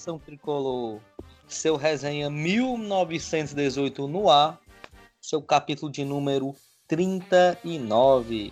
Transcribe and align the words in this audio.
Nação 0.00 0.18
tricolor. 0.18 0.98
Seu 1.46 1.76
resenha 1.76 2.30
1918 2.30 4.08
no 4.08 4.30
ar. 4.30 4.58
Seu 5.20 5.42
capítulo 5.42 5.92
de 5.92 6.06
número 6.06 6.56
39. 6.88 8.50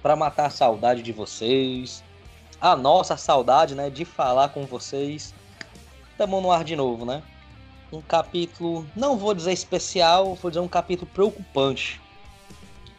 Para 0.00 0.14
matar 0.14 0.46
a 0.46 0.50
saudade 0.50 1.02
de 1.02 1.10
vocês, 1.10 2.04
a 2.60 2.76
nossa 2.76 3.16
saudade, 3.16 3.74
né, 3.74 3.90
de 3.90 4.04
falar 4.04 4.50
com 4.50 4.64
vocês. 4.64 5.34
Estamos 6.12 6.40
no 6.40 6.52
ar 6.52 6.62
de 6.62 6.76
novo, 6.76 7.04
né? 7.04 7.20
Um 7.92 8.00
capítulo, 8.00 8.86
não 8.94 9.18
vou 9.18 9.34
dizer 9.34 9.52
especial, 9.52 10.36
vou 10.36 10.52
dizer 10.52 10.60
um 10.60 10.68
capítulo 10.68 11.10
preocupante. 11.12 12.00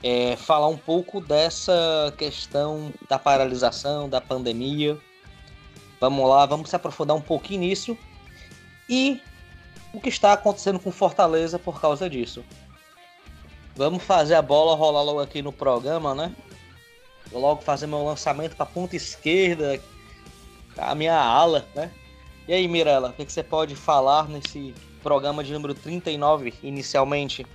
É, 0.03 0.35
falar 0.35 0.67
um 0.67 0.77
pouco 0.77 1.21
dessa 1.21 2.13
questão 2.17 2.91
da 3.08 3.17
paralisação, 3.17 4.09
da 4.09 4.19
pandemia 4.19 4.99
Vamos 6.03 6.30
lá, 6.30 6.45
vamos 6.45 6.70
se 6.70 6.75
aprofundar 6.75 7.16
um 7.16 7.21
pouquinho 7.21 7.62
nisso. 7.62 7.98
E 8.89 9.21
o 9.94 10.02
que 10.02 10.09
está 10.09 10.34
acontecendo 10.34 10.77
com 10.77 10.91
Fortaleza 10.91 11.57
por 11.57 11.80
causa 11.80 12.09
disso. 12.09 12.44
Vamos 13.73 14.03
fazer 14.03 14.35
a 14.35 14.41
bola 14.41 14.75
rolar 14.75 15.02
logo 15.02 15.21
aqui 15.21 15.41
no 15.41 15.53
programa, 15.53 16.13
né? 16.13 16.35
Vou 17.31 17.41
logo 17.41 17.61
fazer 17.61 17.88
meu 17.88 18.03
lançamento 18.03 18.53
para 18.53 18.66
a 18.66 18.70
ponta 18.70 18.97
esquerda, 18.97 19.80
a 20.77 20.94
minha 20.94 21.17
ala, 21.17 21.66
né? 21.73 21.89
E 22.49 22.53
aí, 22.53 22.67
Mirella, 22.67 23.11
o 23.11 23.14
que, 23.14 23.23
você 23.23 23.42
pode 23.42 23.73
falar 23.73 24.27
nesse 24.27 24.75
programa 25.02 25.42
de 25.42 25.53
número 25.53 25.73
39, 25.73 26.53
inicialmente? 26.61 27.47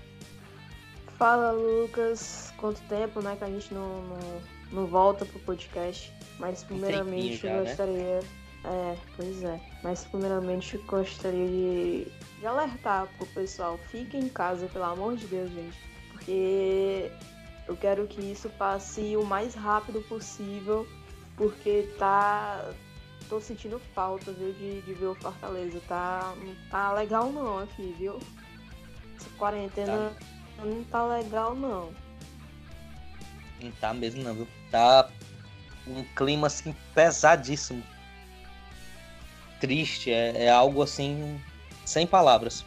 Fala, 1.19 1.51
Lucas. 1.51 2.51
Quanto 2.57 2.81
tempo, 2.89 3.21
né, 3.21 3.37
que 3.37 3.45
a 3.45 3.49
gente 3.49 3.75
não, 3.75 4.01
não, 4.05 4.41
não 4.73 4.87
volta 4.87 5.27
pro 5.27 5.39
podcast. 5.41 6.11
Mas 6.39 6.63
primeiramente 6.63 7.37
já, 7.37 7.61
gostaria. 7.61 8.21
Né? 8.21 8.38
É, 8.65 8.97
pois 9.17 9.43
é. 9.43 9.61
Mas 9.83 10.05
primeiramente 10.05 10.79
gostaria 10.79 11.47
de, 11.47 12.13
de 12.39 12.47
alertar 12.47 13.07
pro 13.17 13.27
pessoal, 13.29 13.79
fiquem 13.91 14.25
em 14.25 14.29
casa, 14.29 14.67
pelo 14.67 14.85
amor 14.85 15.17
de 15.17 15.27
Deus, 15.27 15.51
gente. 15.51 15.79
Porque 16.13 17.11
eu 17.67 17.77
quero 17.77 18.07
que 18.07 18.21
isso 18.21 18.49
passe 18.51 19.17
o 19.17 19.25
mais 19.25 19.55
rápido 19.55 20.01
possível, 20.09 20.87
porque 21.37 21.89
tá. 21.99 22.73
tô 23.29 23.41
sentindo 23.41 23.79
falta, 23.95 24.33
viu, 24.33 24.53
de, 24.53 24.83
de 24.83 24.95
ver 24.95 25.07
o 25.07 25.15
Fortaleza. 25.15 25.81
Tá, 25.87 26.35
não 26.37 26.55
tá 26.71 26.93
legal 26.93 27.31
não 27.31 27.61
aqui, 27.61 27.95
viu? 27.97 28.19
Essa 29.17 29.31
quarentena 29.39 30.13
tá. 30.57 30.65
não 30.65 30.85
tá 30.85 31.07
legal 31.07 31.55
não. 31.55 31.93
Não 33.61 33.71
tá 33.73 33.95
mesmo 33.95 34.23
não, 34.23 34.35
viu? 34.35 34.49
Tá 34.71 35.09
um 35.87 36.05
clima 36.15 36.49
assim 36.49 36.75
pesadíssimo. 36.95 37.83
Triste, 39.61 40.13
é, 40.13 40.45
é 40.45 40.51
algo 40.51 40.83
assim 40.83 41.41
sem 41.85 42.07
palavras. 42.07 42.65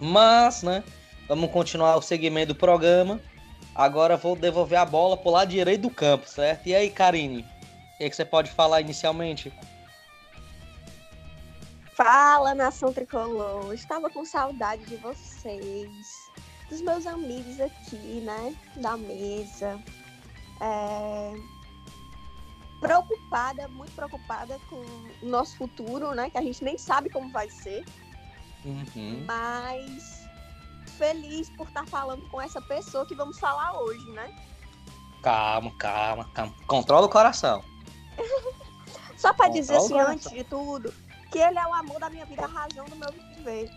Mas, 0.00 0.62
né, 0.62 0.82
vamos 1.28 1.50
continuar 1.50 1.96
o 1.96 2.02
segmento 2.02 2.54
do 2.54 2.58
programa. 2.58 3.20
Agora 3.74 4.16
vou 4.16 4.36
devolver 4.36 4.78
a 4.78 4.84
bola 4.84 5.16
pro 5.16 5.30
lado 5.30 5.48
direito 5.48 5.82
do 5.82 5.90
campo, 5.90 6.28
certo? 6.28 6.66
E 6.68 6.74
aí, 6.74 6.90
Karine, 6.90 7.42
o 7.42 7.98
que, 7.98 8.04
é 8.04 8.10
que 8.10 8.16
você 8.16 8.24
pode 8.24 8.50
falar 8.50 8.80
inicialmente? 8.80 9.52
Fala, 11.94 12.54
nação 12.54 12.92
tricolor. 12.92 13.72
Estava 13.72 14.08
com 14.10 14.24
saudade 14.24 14.84
de 14.84 14.96
vocês, 14.96 15.88
dos 16.68 16.80
meus 16.80 17.06
amigos 17.06 17.60
aqui, 17.60 18.20
né? 18.24 18.54
Da 18.76 18.96
mesa. 18.96 19.80
É 20.60 21.53
preocupada, 22.84 23.66
muito 23.68 23.92
preocupada 23.92 24.60
com 24.68 24.76
o 24.76 25.26
nosso 25.26 25.56
futuro, 25.56 26.14
né? 26.14 26.28
Que 26.28 26.36
a 26.36 26.42
gente 26.42 26.62
nem 26.62 26.76
sabe 26.76 27.08
como 27.08 27.32
vai 27.32 27.48
ser. 27.48 27.82
Uhum. 28.62 29.24
Mas 29.26 30.28
feliz 30.98 31.48
por 31.50 31.66
estar 31.66 31.86
falando 31.86 32.28
com 32.28 32.40
essa 32.40 32.60
pessoa 32.60 33.06
que 33.06 33.14
vamos 33.14 33.38
falar 33.38 33.80
hoje, 33.80 34.10
né? 34.10 34.34
Calma, 35.22 35.74
calma, 35.78 36.24
calma. 36.34 36.54
Controla 36.66 37.06
o 37.06 37.10
coração. 37.10 37.64
Só 39.16 39.32
para 39.32 39.48
dizer 39.48 39.76
assim, 39.76 39.98
antes 39.98 40.30
de 40.30 40.44
tudo, 40.44 40.92
que 41.32 41.38
ele 41.38 41.58
é 41.58 41.66
o 41.66 41.72
amor 41.72 41.98
da 41.98 42.10
minha 42.10 42.26
vida, 42.26 42.44
a 42.44 42.48
razão 42.48 42.84
do 42.84 42.96
meu 42.96 43.10
viver. 43.12 43.70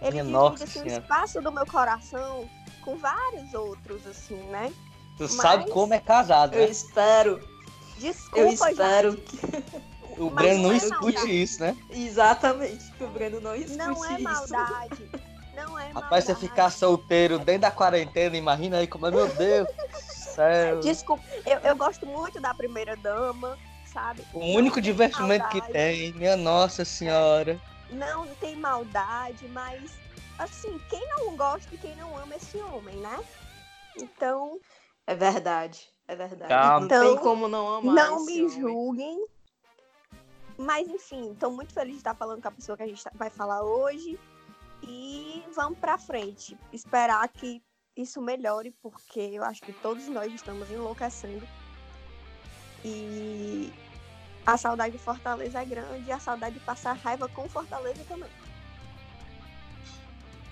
Ele 0.00 0.22
divide 0.22 0.64
assim, 0.64 0.82
o 0.82 0.86
espaço 0.86 1.42
do 1.42 1.52
meu 1.52 1.66
coração 1.66 2.48
com 2.82 2.96
vários 2.96 3.52
outros, 3.52 4.06
assim, 4.06 4.42
né? 4.44 4.72
Tu 5.18 5.24
Mas... 5.24 5.32
sabe 5.32 5.70
como 5.70 5.92
é 5.92 6.00
casado, 6.00 6.52
né? 6.52 6.64
Eu 6.64 6.70
espero. 6.70 7.53
Desculpa, 7.98 8.38
Eu 8.38 8.48
espero 8.48 9.16
que... 9.16 9.84
O 10.16 10.30
Mas 10.30 10.44
Breno 10.44 10.62
não, 10.62 10.72
é 10.72 10.76
escute 10.76 11.16
maldade. 11.16 11.42
isso, 11.42 11.60
né? 11.60 11.76
Exatamente, 11.90 12.92
que 12.92 13.02
o 13.02 13.08
Breno 13.08 13.40
não 13.40 13.52
escute 13.52 13.76
Não 13.76 14.04
é 14.04 14.18
maldade. 14.18 15.02
Isso. 15.02 15.24
Não 15.56 15.76
é 15.76 15.90
Rapaz, 15.90 16.24
você 16.24 16.36
ficar 16.36 16.70
solteiro 16.70 17.36
dentro 17.36 17.62
da 17.62 17.70
quarentena, 17.72 18.36
imagina 18.36 18.78
aí 18.78 18.86
como 18.86 19.08
é, 19.08 19.10
meu 19.10 19.26
Deus 19.34 19.68
céu. 20.34 20.80
Desculpa, 20.80 21.22
eu, 21.46 21.58
eu 21.60 21.76
gosto 21.76 22.06
muito 22.06 22.40
da 22.40 22.52
primeira 22.52 22.96
dama, 22.96 23.56
sabe? 23.86 24.22
O 24.32 24.40
único 24.40 24.80
divertimento 24.80 25.44
maldade. 25.44 25.66
que 25.66 25.72
tem, 25.72 26.12
minha 26.14 26.36
nossa 26.36 26.84
senhora. 26.84 27.60
Não 27.90 28.26
tem 28.36 28.56
maldade, 28.56 29.46
mas 29.48 29.92
assim, 30.38 30.78
quem 30.90 31.06
não 31.10 31.36
gosta 31.36 31.72
e 31.74 31.78
quem 31.78 31.94
não 31.96 32.16
ama 32.18 32.34
esse 32.34 32.58
homem, 32.58 32.96
né? 32.96 33.18
Então. 33.96 34.58
É 35.06 35.14
verdade. 35.14 35.88
É 36.06 36.14
verdade. 36.14 36.48
Calma. 36.48 36.86
Então, 36.86 37.04
não 37.04 37.14
tem 37.14 37.22
como 37.22 37.48
não 37.48 37.68
amar. 37.76 37.94
Não 37.94 38.24
me 38.24 38.44
homem. 38.44 38.48
julguem. 38.48 39.26
Mas 40.56 40.88
enfim, 40.88 41.32
estou 41.32 41.50
muito 41.50 41.72
feliz 41.72 41.94
de 41.94 41.98
estar 41.98 42.14
falando 42.14 42.40
com 42.40 42.48
a 42.48 42.52
pessoa 42.52 42.76
que 42.76 42.82
a 42.84 42.86
gente 42.86 43.02
vai 43.14 43.30
falar 43.30 43.62
hoje. 43.62 44.18
E 44.82 45.42
vamos 45.54 45.78
para 45.78 45.98
frente. 45.98 46.56
Esperar 46.72 47.26
que 47.28 47.62
isso 47.96 48.20
melhore, 48.20 48.70
porque 48.82 49.20
eu 49.20 49.42
acho 49.44 49.62
que 49.62 49.72
todos 49.72 50.06
nós 50.08 50.32
estamos 50.32 50.70
enlouquecendo. 50.70 51.46
E 52.84 53.72
a 54.46 54.56
saudade 54.56 54.92
de 54.96 55.02
Fortaleza 55.02 55.62
é 55.62 55.64
grande 55.64 56.08
e 56.08 56.12
a 56.12 56.18
saudade 56.20 56.58
de 56.58 56.64
passar 56.64 56.92
raiva 56.92 57.28
com 57.28 57.48
Fortaleza 57.48 58.04
também. 58.06 58.30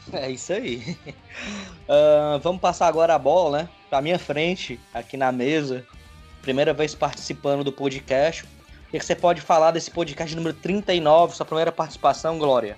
É 0.12 0.30
isso 0.30 0.52
aí. 0.52 0.96
Uh, 1.88 2.38
vamos 2.42 2.60
passar 2.60 2.86
agora 2.86 3.14
a 3.14 3.18
bola, 3.18 3.62
né? 3.62 3.68
Pra 3.88 4.02
minha 4.02 4.18
frente, 4.18 4.80
aqui 4.92 5.16
na 5.16 5.30
mesa. 5.30 5.86
Primeira 6.40 6.72
vez 6.72 6.94
participando 6.94 7.62
do 7.62 7.72
podcast. 7.72 8.44
O 8.44 8.90
que 8.90 9.00
você 9.00 9.14
pode 9.14 9.40
falar 9.40 9.70
desse 9.70 9.90
podcast 9.90 10.34
número 10.34 10.54
39, 10.54 11.36
sua 11.36 11.46
primeira 11.46 11.72
participação, 11.72 12.38
Glória? 12.38 12.76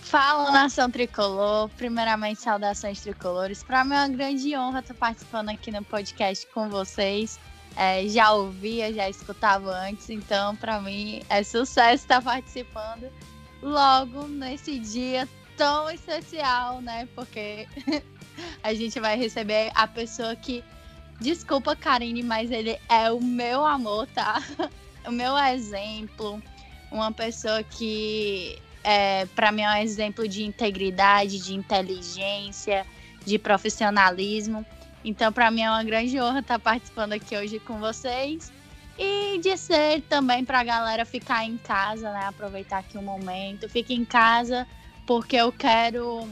Fala, 0.00 0.50
nação 0.50 0.90
tricolor. 0.90 1.68
Primeiramente, 1.76 2.40
saudações 2.40 3.00
tricolores. 3.00 3.62
Para 3.62 3.84
mim 3.84 3.94
é 3.94 3.98
uma 3.98 4.08
grande 4.08 4.56
honra 4.56 4.80
estar 4.80 4.94
participando 4.94 5.50
aqui 5.50 5.70
no 5.70 5.84
podcast 5.84 6.46
com 6.48 6.68
vocês. 6.68 7.38
É, 7.76 8.08
já 8.08 8.32
ouvia, 8.32 8.92
já 8.92 9.08
escutava 9.08 9.70
antes, 9.70 10.10
então 10.10 10.56
para 10.56 10.80
mim 10.80 11.22
é 11.28 11.44
sucesso 11.44 12.02
estar 12.02 12.20
participando 12.20 13.08
logo 13.62 14.26
nesse 14.26 14.78
dia 14.78 15.28
tão 15.56 15.90
especial, 15.90 16.80
né? 16.80 17.08
Porque 17.14 17.68
a 18.62 18.72
gente 18.72 18.98
vai 18.98 19.16
receber 19.16 19.70
a 19.74 19.86
pessoa 19.86 20.34
que. 20.34 20.64
Desculpa, 21.20 21.76
Karine, 21.76 22.22
mas 22.22 22.50
ele 22.50 22.78
é 22.88 23.10
o 23.10 23.20
meu 23.20 23.64
amor, 23.64 24.06
tá? 24.08 24.42
O 25.06 25.10
meu 25.10 25.36
exemplo. 25.38 26.42
Uma 26.92 27.10
pessoa 27.10 27.62
que, 27.62 28.58
é, 28.84 29.24
para 29.34 29.50
mim, 29.50 29.62
é 29.62 29.70
um 29.70 29.76
exemplo 29.76 30.28
de 30.28 30.44
integridade, 30.44 31.38
de 31.38 31.54
inteligência, 31.54 32.86
de 33.24 33.38
profissionalismo. 33.38 34.64
Então, 35.02 35.32
para 35.32 35.50
mim, 35.50 35.62
é 35.62 35.70
uma 35.70 35.82
grande 35.82 36.20
honra 36.20 36.40
estar 36.40 36.58
participando 36.58 37.14
aqui 37.14 37.34
hoje 37.34 37.58
com 37.58 37.78
vocês. 37.78 38.52
E 39.02 39.38
dizer 39.38 40.02
também 40.10 40.44
para 40.44 40.60
a 40.60 40.62
galera 40.62 41.06
ficar 41.06 41.42
em 41.46 41.56
casa, 41.56 42.12
né? 42.12 42.26
Aproveitar 42.26 42.80
aqui 42.80 42.98
o 42.98 43.00
um 43.00 43.02
momento. 43.02 43.66
Fique 43.66 43.94
em 43.94 44.04
casa, 44.04 44.68
porque 45.06 45.36
eu 45.36 45.50
quero 45.50 46.28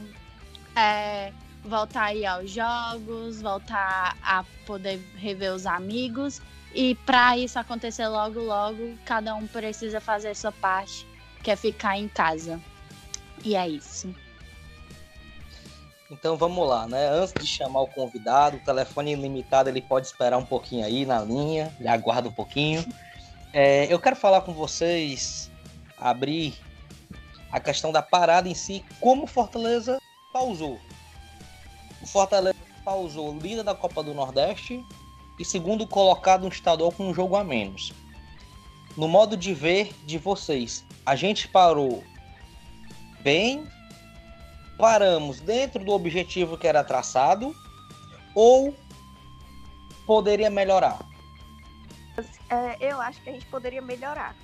é, 0.75 1.33
voltar 1.63 2.03
aí 2.03 2.27
aos 2.27 2.51
jogos, 2.51 3.41
voltar 3.41 4.15
a 4.21 4.45
poder 4.67 5.03
rever 5.15 5.51
os 5.51 5.65
amigos. 5.65 6.43
E 6.75 6.93
para 7.07 7.35
isso 7.35 7.57
acontecer 7.57 8.07
logo, 8.07 8.39
logo, 8.39 8.93
cada 9.03 9.33
um 9.33 9.47
precisa 9.47 9.99
fazer 9.99 10.29
a 10.29 10.35
sua 10.35 10.51
parte, 10.51 11.07
que 11.43 11.49
é 11.49 11.55
ficar 11.55 11.97
em 11.97 12.07
casa. 12.07 12.61
E 13.43 13.55
é 13.55 13.67
isso. 13.67 14.13
Então 16.09 16.35
vamos 16.35 16.67
lá, 16.67 16.87
né? 16.87 17.07
Antes 17.07 17.33
de 17.33 17.45
chamar 17.45 17.81
o 17.81 17.87
convidado, 17.87 18.57
o 18.57 18.59
telefone 18.59 19.13
ilimitado 19.13 19.69
ele 19.69 19.81
pode 19.81 20.07
esperar 20.07 20.37
um 20.37 20.45
pouquinho 20.45 20.85
aí 20.85 21.05
na 21.05 21.21
linha, 21.21 21.73
ele 21.79 21.87
aguarda 21.87 22.27
um 22.27 22.31
pouquinho. 22.31 22.83
É, 23.53 23.91
eu 23.91 23.99
quero 23.99 24.15
falar 24.15 24.41
com 24.41 24.53
vocês, 24.53 25.51
abrir 25.97 26.55
a 27.51 27.59
questão 27.59 27.91
da 27.91 28.01
parada 28.01 28.49
em 28.49 28.55
si, 28.55 28.83
como 28.99 29.27
Fortaleza 29.27 29.99
pausou. 30.33 30.79
O 32.01 32.07
Fortaleza 32.07 32.57
pausou 32.83 33.37
líder 33.37 33.63
da 33.63 33.75
Copa 33.75 34.01
do 34.01 34.13
Nordeste 34.13 34.83
e 35.37 35.45
segundo 35.45 35.87
colocado 35.87 36.43
no 36.43 36.49
estadual 36.49 36.91
com 36.91 37.09
um 37.09 37.13
jogo 37.13 37.35
a 37.35 37.43
menos. 37.43 37.93
no 38.97 39.07
modo 39.07 39.37
de 39.37 39.53
ver 39.53 39.93
de 40.05 40.17
vocês, 40.17 40.83
a 41.05 41.15
gente 41.15 41.47
parou 41.47 42.03
bem, 43.21 43.65
paramos 44.79 45.41
dentro 45.41 45.83
do 45.83 45.91
objetivo 45.91 46.57
que 46.57 46.65
era 46.65 46.83
traçado 46.83 47.53
ou 48.33 48.73
poderia 50.07 50.49
melhorar? 50.49 50.99
É, 52.49 52.77
eu 52.79 52.99
acho 53.01 53.21
que 53.21 53.29
a 53.29 53.33
gente 53.33 53.45
poderia 53.47 53.81
melhorar. 53.81 54.35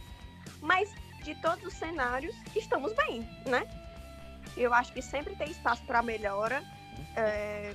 Mas 0.62 0.94
de 1.24 1.34
todos 1.36 1.64
os 1.64 1.74
cenários, 1.74 2.36
estamos 2.56 2.94
bem, 2.94 3.28
né? 3.48 3.66
Eu 4.58 4.74
acho 4.74 4.94
que 4.94 5.02
sempre 5.02 5.36
tem 5.38 5.50
espaço 5.50 5.84
para 5.86 6.04
melhora. 6.04 6.62
É, 7.16 7.74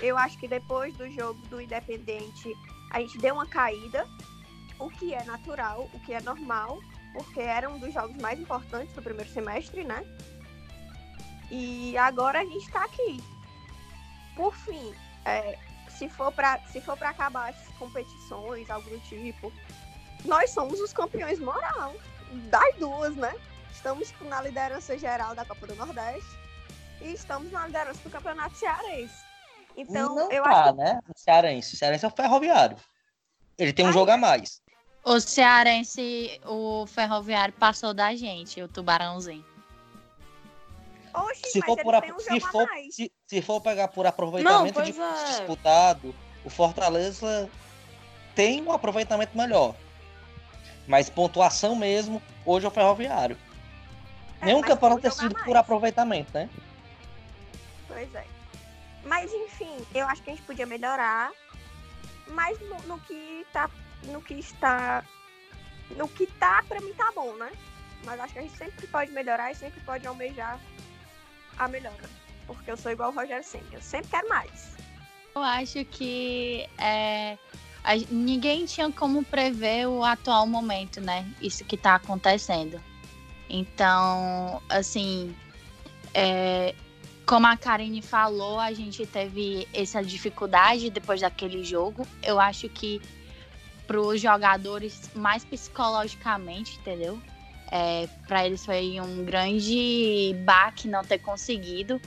eu 0.00 0.16
acho 0.16 0.38
que 0.38 0.48
depois 0.48 0.96
do 0.96 1.08
jogo 1.10 1.40
do 1.48 1.60
Independente, 1.60 2.52
a 2.90 3.00
gente 3.00 3.18
deu 3.18 3.34
uma 3.34 3.46
caída, 3.46 4.06
o 4.78 4.88
que 4.88 5.14
é 5.14 5.22
natural, 5.24 5.88
o 5.92 6.00
que 6.00 6.14
é 6.14 6.20
normal, 6.22 6.80
porque 7.12 7.40
era 7.40 7.68
um 7.68 7.78
dos 7.78 7.92
jogos 7.92 8.16
mais 8.16 8.40
importantes 8.40 8.94
do 8.94 9.02
primeiro 9.02 9.30
semestre, 9.30 9.84
né? 9.84 10.02
E 11.50 11.96
agora 11.96 12.40
a 12.40 12.44
gente 12.44 12.66
está 12.66 12.84
aqui. 12.84 13.22
Por 14.36 14.54
fim, 14.54 14.94
é, 15.24 15.58
se 15.88 16.08
for 16.08 16.30
para 16.32 16.60
se 16.66 16.80
for 16.80 16.96
para 16.96 17.10
acabar 17.10 17.50
as 17.50 17.68
competições, 17.78 18.68
algo 18.70 18.88
do 18.88 19.00
tipo, 19.00 19.52
nós 20.24 20.50
somos 20.50 20.80
os 20.80 20.92
campeões 20.92 21.38
moral 21.38 21.94
das 22.50 22.74
duas, 22.76 23.16
né? 23.16 23.34
Estamos 23.72 24.12
na 24.22 24.42
liderança 24.42 24.98
geral 24.98 25.34
da 25.34 25.44
Copa 25.44 25.66
do 25.66 25.74
Nordeste 25.74 26.38
e 27.00 27.12
estamos 27.12 27.50
na 27.50 27.66
liderança 27.66 28.00
do 28.02 28.10
Campeonato 28.10 28.56
Cearense. 28.56 29.28
Então, 29.76 30.14
não 30.14 30.32
eu 30.32 30.42
tá, 30.42 30.50
acho 30.50 30.76
né? 30.76 31.00
O 31.08 31.18
Cearense. 31.18 31.74
O 31.74 31.78
Cearense 31.78 32.04
é 32.04 32.08
o 32.08 32.10
Ferroviário. 32.10 32.76
Ele 33.56 33.72
tem 33.72 33.86
um 33.86 33.92
jogo 33.92 34.10
a 34.10 34.16
mais. 34.16 34.60
O 35.04 35.20
Cearense, 35.20 36.40
o 36.44 36.86
Ferroviário 36.86 37.54
passou 37.54 37.94
da 37.94 38.14
gente, 38.14 38.60
o 38.60 38.68
Tubarãozinho. 38.68 39.44
Oxi, 41.24 41.50
Se 41.50 41.58
mas 41.60 41.66
for, 41.66 41.82
por, 41.82 41.94
um 41.94 42.18
se, 42.18 42.30
a 42.36 42.40
for, 42.40 42.66
mais. 42.66 42.94
se, 42.94 43.12
se 43.26 43.42
for 43.42 43.60
pegar 43.60 43.88
por 43.88 44.06
aproveitamento 44.06 44.78
Não, 44.78 44.84
de 44.84 45.00
é. 45.00 45.24
disputado, 45.26 46.14
o 46.44 46.50
Fortaleza 46.50 47.50
tem 48.34 48.62
um 48.62 48.72
aproveitamento 48.72 49.36
melhor. 49.36 49.74
Mas 50.86 51.10
pontuação 51.10 51.76
mesmo, 51.76 52.22
hoje 52.46 52.64
é 52.64 52.68
o 52.68 52.72
Ferroviário. 52.72 53.36
É, 54.40 54.46
Nenhum 54.46 54.62
campeonato 54.62 55.02
tem 55.02 55.10
jogo 55.10 55.22
a 55.22 55.28
decidido 55.28 55.34
por 55.34 55.50
mais. 55.50 55.60
aproveitamento, 55.60 56.30
né? 56.32 56.48
Pois 57.86 58.14
é. 58.14 58.24
Mas 59.04 59.32
enfim, 59.32 59.76
eu 59.94 60.06
acho 60.06 60.22
que 60.22 60.30
a 60.30 60.34
gente 60.34 60.44
podia 60.44 60.66
melhorar. 60.66 61.30
Mas 62.28 62.58
no, 62.60 62.78
no 62.82 62.98
que 63.00 63.46
tá. 63.52 63.70
No 64.04 64.22
que 64.22 64.34
está. 64.34 65.04
No 65.96 66.06
que 66.08 66.26
tá, 66.26 66.62
pra 66.68 66.80
mim 66.80 66.92
tá 66.94 67.10
bom, 67.14 67.34
né? 67.34 67.50
Mas 68.04 68.20
acho 68.20 68.32
que 68.32 68.38
a 68.38 68.42
gente 68.42 68.56
sempre 68.56 68.86
pode 68.86 69.10
melhorar 69.10 69.50
e 69.50 69.54
sempre 69.54 69.80
pode 69.80 70.06
almejar 70.06 70.58
a 71.58 71.68
melhora. 71.68 72.08
Porque 72.46 72.70
eu 72.70 72.76
sou 72.76 72.90
igual 72.92 73.10
o 73.10 73.14
Rogério 73.14 73.44
sempre. 73.44 73.76
Eu 73.76 73.80
sempre 73.82 74.08
quero 74.10 74.28
mais. 74.28 74.76
Eu 75.34 75.42
acho 75.42 75.84
que 75.84 76.66
é, 76.78 77.36
a- 77.84 77.96
ninguém 78.10 78.64
tinha 78.66 78.90
como 78.90 79.24
prever 79.24 79.86
o 79.86 80.02
atual 80.02 80.46
momento, 80.46 81.00
né? 81.00 81.26
Isso 81.40 81.64
que 81.64 81.76
tá 81.76 81.94
acontecendo. 81.96 82.80
Então, 83.50 84.62
assim, 84.68 85.34
é, 86.14 86.74
como 87.26 87.46
a 87.46 87.56
Karine 87.56 88.00
falou, 88.02 88.58
a 88.58 88.72
gente 88.72 89.06
teve 89.06 89.68
essa 89.72 90.02
dificuldade 90.02 90.90
depois 90.90 91.20
daquele 91.20 91.62
jogo. 91.64 92.06
Eu 92.22 92.40
acho 92.40 92.68
que 92.68 93.00
para 93.86 94.00
os 94.00 94.20
jogadores, 94.20 95.10
mais 95.14 95.44
psicologicamente, 95.44 96.76
entendeu? 96.78 97.20
É, 97.70 98.08
para 98.26 98.46
eles 98.46 98.64
foi 98.64 98.98
um 99.00 99.24
grande 99.24 100.34
baque 100.44 100.88
não 100.88 101.02
ter 101.02 101.18
conseguido, 101.18 102.00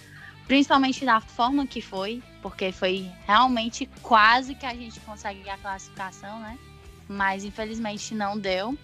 principalmente 0.47 1.05
da 1.05 1.21
forma 1.21 1.67
que 1.67 1.81
foi, 1.81 2.21
porque 2.41 2.71
foi 2.71 3.11
realmente 3.27 3.87
quase 4.01 4.55
que 4.55 4.65
a 4.65 4.73
gente 4.73 4.99
consegue 5.01 5.47
a 5.49 5.57
classificação, 5.57 6.39
né? 6.39 6.57
Mas 7.07 7.43
infelizmente 7.43 8.15
não 8.15 8.37
deu. 8.37 8.77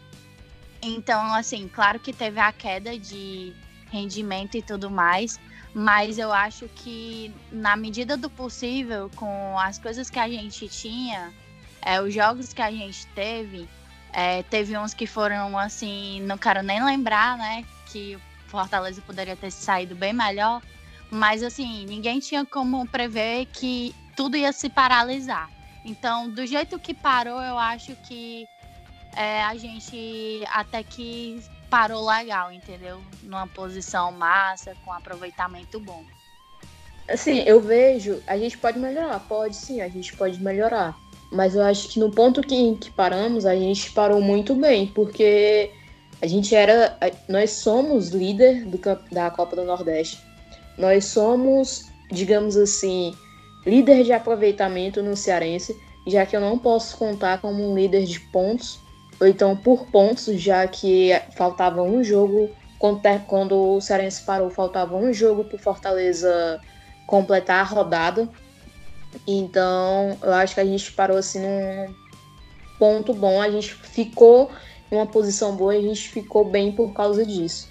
Então, 0.81 1.33
assim, 1.33 1.67
claro 1.67 1.99
que 1.99 2.13
teve 2.13 2.39
a 2.39 2.51
queda 2.51 2.97
de 2.97 3.53
rendimento 3.91 4.55
e 4.55 4.61
tudo 4.61 4.89
mais, 4.89 5.39
mas 5.73 6.17
eu 6.17 6.31
acho 6.31 6.67
que 6.69 7.33
na 7.51 7.75
medida 7.75 8.15
do 8.17 8.29
possível, 8.29 9.09
com 9.15 9.57
as 9.59 9.79
coisas 9.79 10.09
que 10.09 10.19
a 10.19 10.29
gente 10.29 10.67
tinha, 10.67 11.33
é, 11.81 12.01
os 12.01 12.13
jogos 12.13 12.53
que 12.53 12.61
a 12.61 12.71
gente 12.71 13.07
teve, 13.07 13.67
é, 14.17 14.41
teve 14.41 14.75
uns 14.75 14.95
que 14.95 15.05
foram 15.05 15.55
assim, 15.55 16.21
não 16.21 16.39
quero 16.39 16.63
nem 16.63 16.83
lembrar, 16.83 17.37
né? 17.37 17.63
Que 17.85 18.15
o 18.15 18.49
Fortaleza 18.49 18.99
poderia 18.99 19.35
ter 19.35 19.51
saído 19.51 19.93
bem 19.93 20.11
melhor, 20.11 20.59
mas 21.11 21.43
assim, 21.43 21.85
ninguém 21.85 22.19
tinha 22.19 22.43
como 22.43 22.87
prever 22.87 23.45
que 23.45 23.95
tudo 24.15 24.35
ia 24.35 24.51
se 24.51 24.69
paralisar. 24.69 25.51
Então, 25.85 26.27
do 26.27 26.47
jeito 26.47 26.79
que 26.79 26.95
parou, 26.95 27.39
eu 27.39 27.59
acho 27.59 27.95
que 28.07 28.49
é, 29.15 29.43
a 29.43 29.55
gente 29.55 30.43
até 30.47 30.81
que 30.81 31.39
parou 31.69 32.03
legal, 32.03 32.51
entendeu? 32.51 32.99
Numa 33.21 33.45
posição 33.45 34.11
massa, 34.11 34.75
com 34.83 34.91
aproveitamento 34.91 35.79
bom. 35.79 36.03
Assim, 37.07 37.43
eu 37.43 37.61
vejo, 37.61 38.19
a 38.25 38.35
gente 38.35 38.57
pode 38.57 38.79
melhorar, 38.79 39.19
pode 39.19 39.55
sim, 39.55 39.79
a 39.79 39.87
gente 39.87 40.11
pode 40.15 40.41
melhorar. 40.41 40.97
Mas 41.31 41.55
eu 41.55 41.63
acho 41.63 41.89
que 41.89 41.99
no 41.99 42.09
ponto 42.09 42.41
que, 42.41 42.75
que 42.75 42.89
paramos, 42.91 43.45
a 43.45 43.55
gente 43.55 43.91
parou 43.91 44.21
muito 44.21 44.55
bem, 44.55 44.87
porque 44.87 45.71
a 46.21 46.27
gente 46.27 46.55
era. 46.55 46.97
Nós 47.27 47.51
somos 47.51 48.09
líder 48.09 48.65
do, 48.65 48.79
da 49.11 49.29
Copa 49.29 49.55
do 49.55 49.63
Nordeste. 49.63 50.19
Nós 50.77 51.05
somos, 51.05 51.85
digamos 52.11 52.55
assim, 52.55 53.13
líder 53.65 54.03
de 54.03 54.13
aproveitamento 54.13 55.03
no 55.03 55.15
Cearense, 55.15 55.75
já 56.07 56.25
que 56.25 56.35
eu 56.35 56.41
não 56.41 56.57
posso 56.57 56.97
contar 56.97 57.41
como 57.41 57.69
um 57.69 57.75
líder 57.75 58.05
de 58.05 58.19
pontos, 58.19 58.79
ou 59.19 59.27
então 59.27 59.55
por 59.55 59.87
pontos, 59.87 60.39
já 60.39 60.65
que 60.67 61.11
faltava 61.35 61.81
um 61.81 62.03
jogo. 62.03 62.49
Quando, 63.27 63.55
o 63.55 63.81
Cearense 63.81 64.21
parou, 64.21 64.51
faltava 64.51 64.95
um 64.95 65.11
jogo 65.11 65.43
pro 65.43 65.57
Fortaleza 65.57 66.61
completar 67.07 67.61
a 67.61 67.63
rodada. 67.63 68.29
Então, 69.25 70.17
eu 70.21 70.33
acho 70.33 70.53
que 70.53 70.59
a 70.59 70.65
gente 70.65 70.91
parou 70.91 71.17
assim 71.17 71.39
num 71.39 71.93
ponto 72.77 73.13
bom. 73.13 73.41
A 73.41 73.49
gente 73.49 73.73
ficou 73.73 74.51
em 74.91 74.95
uma 74.95 75.05
posição 75.05 75.55
boa 75.55 75.75
e 75.75 75.79
a 75.79 75.81
gente 75.81 76.09
ficou 76.09 76.45
bem 76.45 76.71
por 76.71 76.93
causa 76.93 77.25
disso. 77.25 77.69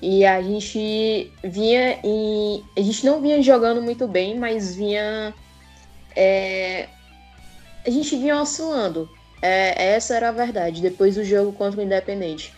E 0.00 0.24
a 0.24 0.42
gente 0.42 1.32
vinha 1.44 2.00
em. 2.02 2.64
A 2.76 2.80
gente 2.80 3.06
não 3.06 3.20
vinha 3.20 3.40
jogando 3.40 3.80
muito 3.80 4.08
bem, 4.08 4.36
mas 4.36 4.74
vinha. 4.74 5.32
é, 6.16 6.88
a 7.86 7.90
gente 7.90 8.16
vinha 8.16 8.40
oscilando. 8.40 9.08
É, 9.40 9.94
essa 9.94 10.14
era 10.14 10.28
a 10.28 10.32
verdade, 10.32 10.80
depois 10.80 11.16
do 11.16 11.24
jogo 11.24 11.52
contra 11.52 11.80
o 11.80 11.84
Independente. 11.84 12.52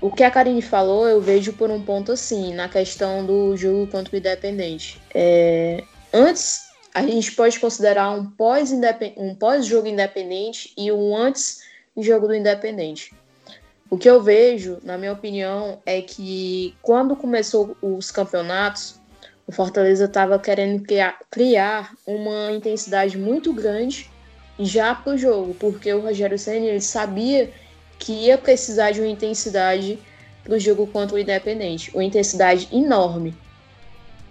O 0.00 0.10
que 0.10 0.22
a 0.22 0.30
Karine 0.30 0.62
falou, 0.62 1.06
eu 1.06 1.20
vejo 1.20 1.52
por 1.52 1.70
um 1.70 1.82
ponto 1.82 2.12
assim, 2.12 2.54
na 2.54 2.70
questão 2.70 3.24
do 3.24 3.54
jogo 3.54 3.86
contra 3.86 4.14
o 4.14 4.18
Independente. 4.18 5.00
É, 5.14 5.84
antes, 6.12 6.69
a 6.94 7.02
gente 7.02 7.32
pode 7.32 7.58
considerar 7.58 8.10
um 8.10 8.26
pós-indepen- 8.30 9.14
um 9.16 9.34
pós-jogo 9.34 9.86
independente 9.86 10.72
e 10.76 10.90
um 10.90 11.16
antes 11.16 11.62
jogo 11.96 12.26
do 12.26 12.34
Independente. 12.34 13.12
O 13.88 13.98
que 13.98 14.08
eu 14.08 14.22
vejo, 14.22 14.78
na 14.84 14.96
minha 14.96 15.12
opinião, 15.12 15.80
é 15.84 16.00
que 16.00 16.74
quando 16.80 17.16
começou 17.16 17.76
os 17.82 18.10
campeonatos, 18.10 19.00
o 19.46 19.52
Fortaleza 19.52 20.04
estava 20.04 20.38
querendo 20.38 20.82
criar, 20.82 21.18
criar 21.28 21.94
uma 22.06 22.52
intensidade 22.52 23.18
muito 23.18 23.52
grande 23.52 24.08
já 24.58 24.94
para 24.94 25.14
o 25.14 25.18
jogo, 25.18 25.54
porque 25.54 25.92
o 25.92 26.00
Rogério 26.00 26.38
Senna 26.38 26.66
ele 26.66 26.80
sabia 26.80 27.50
que 27.98 28.12
ia 28.12 28.38
precisar 28.38 28.92
de 28.92 29.00
uma 29.00 29.08
intensidade 29.08 29.98
para 30.44 30.54
o 30.54 30.58
jogo 30.58 30.86
contra 30.86 31.16
o 31.16 31.18
Independente, 31.18 31.90
uma 31.92 32.04
intensidade 32.04 32.68
enorme. 32.72 33.34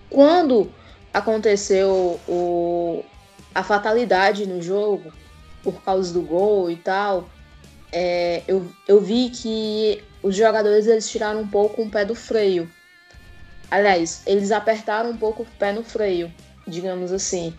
Quando 0.10 0.72
aconteceu 1.14 2.20
o, 2.28 3.04
a 3.54 3.64
fatalidade 3.64 4.46
no 4.46 4.62
jogo, 4.62 5.12
por 5.64 5.82
causa 5.84 6.14
do 6.14 6.22
gol 6.22 6.70
e 6.70 6.76
tal, 6.76 7.30
é, 7.92 8.44
eu, 8.48 8.70
eu 8.88 9.02
vi 9.02 9.30
que 9.30 10.04
os 10.22 10.36
jogadores 10.36 10.88
eles 10.88 11.10
tiraram 11.10 11.42
um 11.42 11.48
pouco 11.48 11.82
o 11.82 11.90
pé 11.90 12.06
do 12.06 12.16
freio. 12.16 12.70
Aliás, 13.72 14.24
eles 14.26 14.52
apertaram 14.52 15.12
um 15.12 15.18
pouco 15.18 15.44
o 15.44 15.48
pé 15.58 15.72
no 15.72 15.84
freio, 15.84 16.32
digamos 16.68 17.12
assim. 17.12 17.54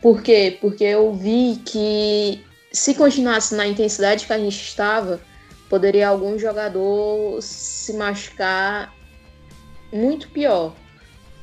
Por 0.00 0.22
quê? 0.22 0.58
Porque 0.60 0.84
eu 0.84 1.12
vi 1.14 1.60
que 1.64 2.44
se 2.72 2.94
continuasse 2.94 3.54
na 3.54 3.66
intensidade 3.66 4.26
que 4.26 4.32
a 4.32 4.38
gente 4.38 4.60
estava, 4.60 5.20
poderia 5.68 6.08
algum 6.08 6.38
jogador 6.38 7.40
se 7.42 7.92
machucar 7.94 8.94
muito 9.92 10.28
pior 10.28 10.74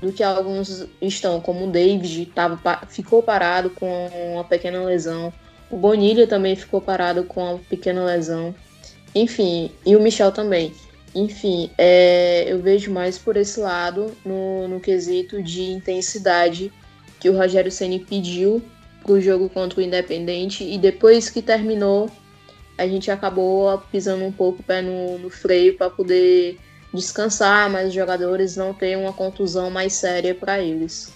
do 0.03 0.11
que 0.11 0.21
alguns 0.21 0.85
estão, 1.01 1.39
como 1.39 1.65
o 1.65 1.71
David 1.71 2.25
tava, 2.27 2.59
ficou 2.87 3.23
parado 3.23 3.69
com 3.69 4.09
uma 4.33 4.43
pequena 4.43 4.83
lesão. 4.83 5.31
O 5.71 5.77
Bonilha 5.77 6.27
também 6.27 6.57
ficou 6.57 6.81
parado 6.81 7.23
com 7.23 7.41
uma 7.41 7.57
pequena 7.57 8.03
lesão. 8.03 8.53
Enfim, 9.15 9.71
e 9.85 9.95
o 9.95 10.01
Michel 10.01 10.33
também. 10.33 10.73
Enfim, 11.15 11.71
é, 11.77 12.43
eu 12.47 12.59
vejo 12.61 12.91
mais 12.91 13.17
por 13.17 13.37
esse 13.37 13.59
lado 13.61 14.11
no, 14.25 14.67
no 14.67 14.79
quesito 14.81 15.41
de 15.41 15.63
intensidade 15.71 16.71
que 17.17 17.29
o 17.29 17.37
Rogério 17.37 17.71
Ceni 17.71 17.99
pediu 17.99 18.61
pro 19.03 19.21
jogo 19.21 19.47
contra 19.47 19.79
o 19.79 19.83
Independente 19.83 20.65
e 20.65 20.77
depois 20.77 21.29
que 21.29 21.41
terminou 21.41 22.09
a 22.77 22.87
gente 22.87 23.11
acabou 23.11 23.77
pisando 23.91 24.25
um 24.25 24.31
pouco 24.31 24.61
o 24.61 24.63
pé 24.63 24.81
no, 24.81 25.19
no 25.19 25.29
freio 25.29 25.77
para 25.77 25.89
poder 25.89 26.57
descansar, 26.93 27.69
mas 27.69 27.87
os 27.87 27.93
jogadores 27.93 28.55
não 28.55 28.73
ter 28.73 28.97
uma 28.97 29.13
contusão 29.13 29.69
mais 29.69 29.93
séria 29.93 30.35
para 30.35 30.59
eles. 30.59 31.11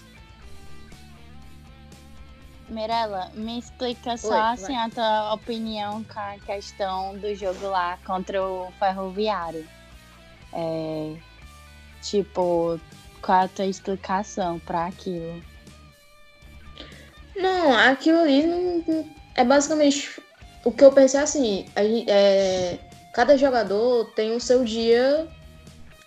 Mirella, 2.69 3.31
me 3.33 3.59
explica 3.59 4.17
só 4.17 4.41
assim 4.51 4.75
a 4.75 4.89
tua 4.89 5.33
opinião 5.33 6.03
com 6.03 6.19
a 6.19 6.35
questão 6.45 7.17
do 7.17 7.33
jogo 7.33 7.67
lá 7.67 7.97
contra 8.05 8.43
o 8.43 8.71
Ferroviário. 8.77 9.65
É, 10.51 11.15
tipo, 12.01 12.79
qual 13.21 13.43
a 13.43 13.47
tua 13.47 13.65
explicação 13.65 14.59
para 14.59 14.87
aquilo? 14.87 15.41
Não, 17.37 17.77
aquilo 17.77 18.19
ali 18.19 18.45
não, 18.45 19.07
é 19.35 19.45
basicamente 19.45 20.21
o 20.65 20.71
que 20.71 20.83
eu 20.83 20.91
pensei 20.91 21.19
assim, 21.19 21.65
é, 21.75 22.79
cada 23.13 23.37
jogador 23.37 24.11
tem 24.13 24.35
o 24.35 24.41
seu 24.41 24.65
dia 24.65 25.27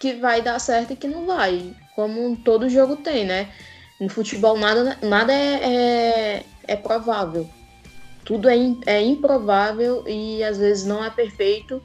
que 0.00 0.14
vai 0.14 0.40
dar 0.40 0.58
certo 0.58 0.94
e 0.94 0.96
que 0.96 1.06
não 1.06 1.26
vai, 1.26 1.76
como 1.94 2.34
todo 2.38 2.70
jogo 2.70 2.96
tem, 2.96 3.26
né? 3.26 3.52
No 4.00 4.08
futebol 4.08 4.56
nada, 4.58 4.98
nada 5.02 5.30
é, 5.30 5.60
é, 5.62 6.44
é 6.66 6.74
provável. 6.74 7.46
Tudo 8.24 8.48
é, 8.48 8.56
é 8.86 9.02
improvável 9.02 10.02
e 10.08 10.42
às 10.42 10.56
vezes 10.56 10.86
não 10.86 11.04
é 11.04 11.10
perfeito 11.10 11.82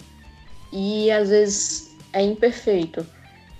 e 0.71 1.11
às 1.11 1.29
vezes 1.29 1.93
é 2.13 2.21
imperfeito. 2.21 3.05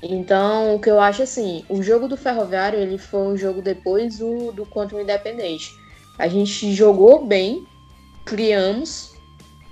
Então, 0.01 0.75
o 0.75 0.79
que 0.79 0.89
eu 0.89 1.01
acho 1.01 1.23
assim, 1.23 1.65
o 1.67 1.83
jogo 1.83 2.07
do 2.07 2.15
Ferroviário 2.15 2.79
ele 2.79 2.97
foi 2.97 3.27
um 3.27 3.37
jogo 3.37 3.61
depois 3.61 4.19
do, 4.19 4.53
do 4.53 4.65
contra 4.65 4.95
o 4.95 5.01
Independente. 5.01 5.69
A 6.17 6.29
gente 6.29 6.73
jogou 6.73 7.25
bem, 7.25 7.67
criamos, 8.23 9.13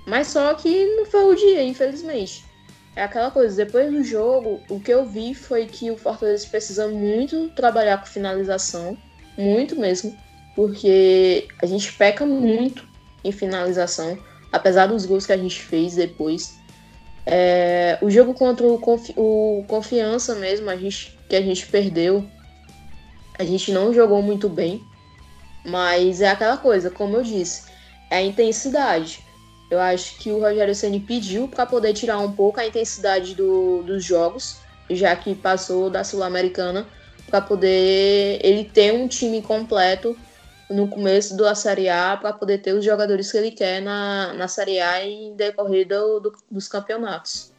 mas 0.06 0.26
só 0.26 0.52
que 0.52 0.84
não 0.96 1.06
foi 1.06 1.24
o 1.24 1.34
dia, 1.34 1.62
infelizmente. 1.64 2.44
É 2.96 3.02
aquela 3.02 3.30
coisa, 3.30 3.64
depois 3.64 3.90
do 3.90 4.04
jogo, 4.04 4.60
o 4.68 4.78
que 4.78 4.92
eu 4.92 5.04
vi 5.04 5.34
foi 5.34 5.66
que 5.66 5.90
o 5.90 5.96
Fortaleza 5.96 6.46
precisa 6.48 6.86
muito 6.86 7.48
trabalhar 7.50 7.98
com 7.98 8.06
finalização, 8.06 8.96
muito 9.36 9.74
mesmo, 9.74 10.16
porque 10.54 11.48
a 11.60 11.66
gente 11.66 11.92
peca 11.94 12.24
muito 12.24 12.86
em 13.24 13.32
finalização, 13.32 14.16
apesar 14.52 14.86
dos 14.86 15.06
gols 15.06 15.26
que 15.26 15.32
a 15.32 15.36
gente 15.36 15.60
fez 15.60 15.96
depois. 15.96 16.56
É, 17.26 17.98
o 18.00 18.08
jogo 18.08 18.32
contra 18.34 18.64
o, 18.64 18.78
Confi 18.78 19.12
o 19.16 19.64
Confiança 19.66 20.36
mesmo, 20.36 20.70
a 20.70 20.76
gente, 20.76 21.18
que 21.28 21.34
a 21.34 21.42
gente 21.42 21.66
perdeu, 21.66 22.24
a 23.36 23.44
gente 23.44 23.72
não 23.72 23.92
jogou 23.92 24.22
muito 24.22 24.48
bem, 24.48 24.80
mas 25.64 26.20
é 26.20 26.28
aquela 26.28 26.58
coisa, 26.58 26.90
como 26.90 27.16
eu 27.16 27.22
disse, 27.22 27.64
é 28.08 28.18
a 28.18 28.22
intensidade. 28.22 29.24
Eu 29.70 29.80
acho 29.80 30.18
que 30.18 30.30
o 30.30 30.40
Rogério 30.40 30.74
Ceni 30.74 31.00
pediu 31.00 31.48
para 31.48 31.66
poder 31.66 31.94
tirar 31.94 32.18
um 32.18 32.32
pouco 32.32 32.60
a 32.60 32.66
intensidade 32.66 33.34
do, 33.34 33.82
dos 33.82 34.04
jogos, 34.04 34.58
já 34.90 35.16
que 35.16 35.34
passou 35.34 35.88
da 35.88 36.04
Sul-Americana, 36.04 36.86
para 37.28 37.40
poder 37.40 38.38
ele 38.44 38.64
ter 38.64 38.92
um 38.92 39.08
time 39.08 39.40
completo 39.40 40.16
no 40.70 40.88
começo 40.88 41.36
da 41.36 41.54
Série 41.54 41.88
A, 41.88 42.16
para 42.16 42.32
poder 42.32 42.58
ter 42.58 42.72
os 42.72 42.84
jogadores 42.84 43.30
que 43.30 43.38
ele 43.38 43.50
quer 43.50 43.80
na, 43.80 44.32
na 44.34 44.48
Série 44.48 44.80
A 44.80 45.04
em 45.04 45.34
decorrer 45.34 45.86
do, 45.86 46.20
do, 46.20 46.32
dos 46.50 46.68
campeonatos. 46.68 47.52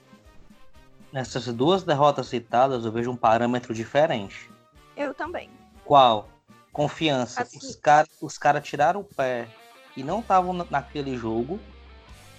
Nessas 1.11 1.45
duas 1.47 1.83
derrotas 1.83 2.27
citadas, 2.27 2.83
eu 2.85 2.91
vejo 2.91 3.09
um 3.11 3.15
parâmetro 3.15 3.73
diferente. 3.73 4.49
Eu 4.97 5.13
também. 5.13 5.49
Qual? 5.83 6.29
Confiança. 6.71 7.43
Assim... 7.43 7.57
Os 7.57 7.75
caras 7.75 8.09
os 8.21 8.37
cara 8.37 8.59
tiraram 8.59 9.01
o 9.01 9.03
pé 9.03 9.47
e 9.95 10.03
não 10.03 10.19
estavam 10.19 10.53
naquele 10.69 11.15
jogo 11.15 11.59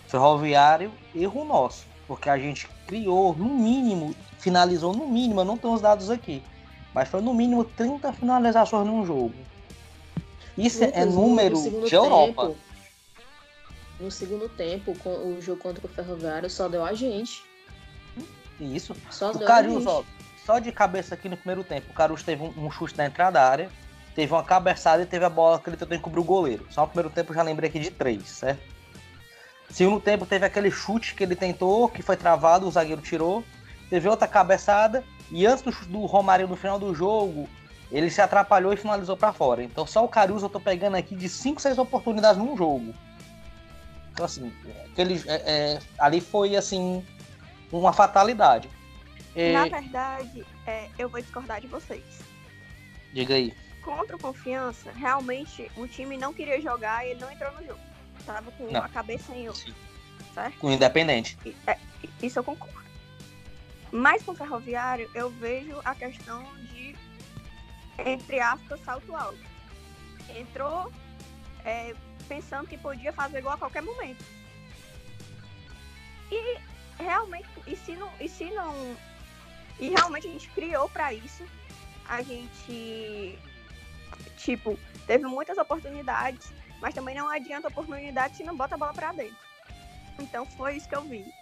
Ferroviário, 0.07 0.93
erro 1.15 1.45
nosso, 1.45 1.85
porque 2.07 2.31
a 2.31 2.39
gente 2.39 2.69
criou, 2.87 3.35
no 3.35 3.47
mínimo, 3.47 4.15
finalizou 4.39 4.95
no 4.95 5.09
mínimo, 5.09 5.41
eu 5.41 5.45
não 5.45 5.57
tenho 5.57 5.75
os 5.75 5.81
dados 5.81 6.11
aqui, 6.11 6.43
mas 6.95 7.09
foi 7.09 7.21
no 7.21 7.35
mínimo 7.35 7.65
30 7.65 8.13
finalizações 8.13 8.87
num 8.87 9.05
jogo. 9.05 9.35
Isso 10.57 10.83
é 10.85 11.05
número 11.05 11.57
de 11.57 11.71
tempo, 11.71 11.95
Europa. 11.95 12.55
No 14.01 14.11
segundo 14.11 14.49
tempo, 14.49 14.93
o 14.93 15.39
jogo 15.41 15.61
contra 15.61 15.85
o 15.85 15.89
Ferroviário 15.89 16.49
só 16.49 16.69
deu 16.69 16.85
a 16.85 16.95
gente. 16.95 17.45
Isso. 18.61 18.95
Só 19.11 19.33
o 19.33 19.39
Carius, 19.39 19.87
ó, 19.87 20.03
só 20.45 20.59
de 20.59 20.73
cabeça 20.73 21.15
aqui 21.15 21.29
no 21.29 21.37
primeiro 21.37 21.65
tempo, 21.65 21.91
o 21.91 21.95
Carius 21.95 22.23
teve 22.23 22.43
um, 22.43 22.67
um 22.67 22.71
chute 22.71 22.97
na 22.97 23.07
entrada 23.07 23.33
da 23.33 23.49
área, 23.49 23.71
teve 24.15 24.33
uma 24.33 24.45
cabeçada 24.45 25.03
e 25.03 25.07
teve 25.07 25.25
a 25.25 25.31
bola 25.31 25.59
que 25.59 25.69
ele 25.69 25.77
tentou 25.77 25.97
encobrir 25.97 26.21
o 26.21 26.25
goleiro. 26.25 26.67
Só 26.71 26.83
no 26.83 26.89
primeiro 26.89 27.11
tempo 27.11 27.33
eu 27.33 27.37
já 27.37 27.43
lembrei 27.43 27.69
aqui 27.69 27.79
de 27.79 27.91
três, 27.91 28.23
certo? 28.29 28.76
Segundo 29.71 30.01
tempo 30.01 30.25
teve 30.25 30.47
aquele 30.47 30.71
chute 30.71 31.15
que 31.15 31.23
ele 31.23 31.37
tentou, 31.37 31.89
que 31.89 32.03
foi 32.03 32.17
travado, 32.17 32.67
o 32.67 32.71
zagueiro 32.71 33.03
tirou. 33.03 33.45
Teve 33.91 34.09
outra 34.09 34.27
cabeçada. 34.27 35.05
E 35.31 35.47
antes 35.47 35.63
do, 35.63 35.71
do 35.87 36.07
Romário 36.07 36.49
no 36.49 36.57
final 36.57 36.79
do 36.79 36.95
jogo, 36.95 37.49
ele 37.91 38.11
se 38.11 38.21
atrapalhou 38.21 38.73
e 38.73 38.77
finalizou 38.77 39.17
para 39.17 39.33
fora. 39.33 39.63
Então 39.63 39.87
só 39.87 40.05
o 40.05 40.09
Caruso 40.09 40.47
eu 40.47 40.51
tô 40.51 40.61
pegando 40.61 40.97
aqui 40.97 41.15
de 41.15 41.29
5, 41.29 41.61
6 41.61 41.79
oportunidades 41.79 42.39
num 42.39 42.57
jogo. 42.57 42.95
Então 44.13 44.25
assim, 44.25 44.53
aquele, 44.93 45.23
é, 45.27 45.35
é, 45.35 45.79
ali 45.99 46.21
foi 46.21 46.57
assim 46.57 47.05
uma 47.71 47.93
fatalidade. 47.93 48.71
Na 49.53 49.69
verdade, 49.69 50.47
é, 50.67 50.89
eu 50.99 51.11
vou 51.11 51.21
discordar 51.21 51.61
de 51.61 51.67
vocês. 51.67 52.03
Diga 53.13 53.35
aí. 53.35 53.53
Contra 53.85 54.17
o 54.17 54.19
Confiança, 54.19 54.91
realmente 54.93 55.71
o 55.77 55.87
time 55.87 56.17
não 56.17 56.33
queria 56.33 56.61
jogar 56.61 57.07
e 57.07 57.11
ele 57.11 57.21
não 57.21 57.31
entrou 57.31 57.53
no 57.53 57.67
jogo 57.67 57.96
tava 58.27 58.51
com 58.53 58.71
não. 58.71 58.83
a 58.83 58.89
cabeça 58.89 59.35
em 59.35 59.49
outro. 59.49 59.75
Certo? 60.35 60.59
Com 60.59 60.71
independente. 60.71 61.39
É, 61.67 61.79
isso 62.23 62.39
eu 62.39 62.45
concordo. 62.45 62.77
Mas 63.91 64.23
com 64.23 64.33
o 64.33 64.35
ferroviário, 64.35 65.11
eu 65.15 65.31
vejo 65.31 65.81
a 65.85 65.95
questão 65.95 66.45
de, 66.67 66.95
entre 68.05 68.41
aspas, 68.41 68.81
salto 68.85 69.15
alto. 69.15 69.39
Entrou 70.37 70.93
é, 71.65 71.95
pensando 72.29 72.67
que 72.69 72.77
podia 72.77 73.13
fazer 73.13 73.41
gol 73.41 73.53
a 73.53 73.57
qualquer 73.57 73.83
momento. 73.83 74.23
E 76.31 76.59
realmente, 76.99 77.49
e 77.67 77.77
se 77.77 77.93
não. 77.93 78.11
E, 78.21 78.29
se 78.29 78.51
não, 78.51 78.97
e 79.79 79.91
realmente 79.91 80.27
a 80.27 80.31
gente 80.31 80.49
criou 80.51 80.89
para 80.89 81.15
isso. 81.15 81.45
A 82.09 82.23
gente, 82.23 83.39
tipo, 84.37 84.79
teve 85.07 85.25
muitas 85.25 85.59
oportunidades 85.59 86.53
mas 86.81 86.95
também 86.95 87.15
não 87.15 87.29
adianta 87.29 87.69
oportunidade 87.69 88.37
se 88.37 88.45
não 88.45 88.57
bota 88.57 88.75
a 88.75 88.79
bola 88.79 88.93
para 88.93 89.13
dentro. 89.13 89.37
Então 90.19 90.45
foi 90.45 90.77
isso 90.77 90.89
que 90.89 90.97
eu 90.97 91.03
vi. 91.03 91.33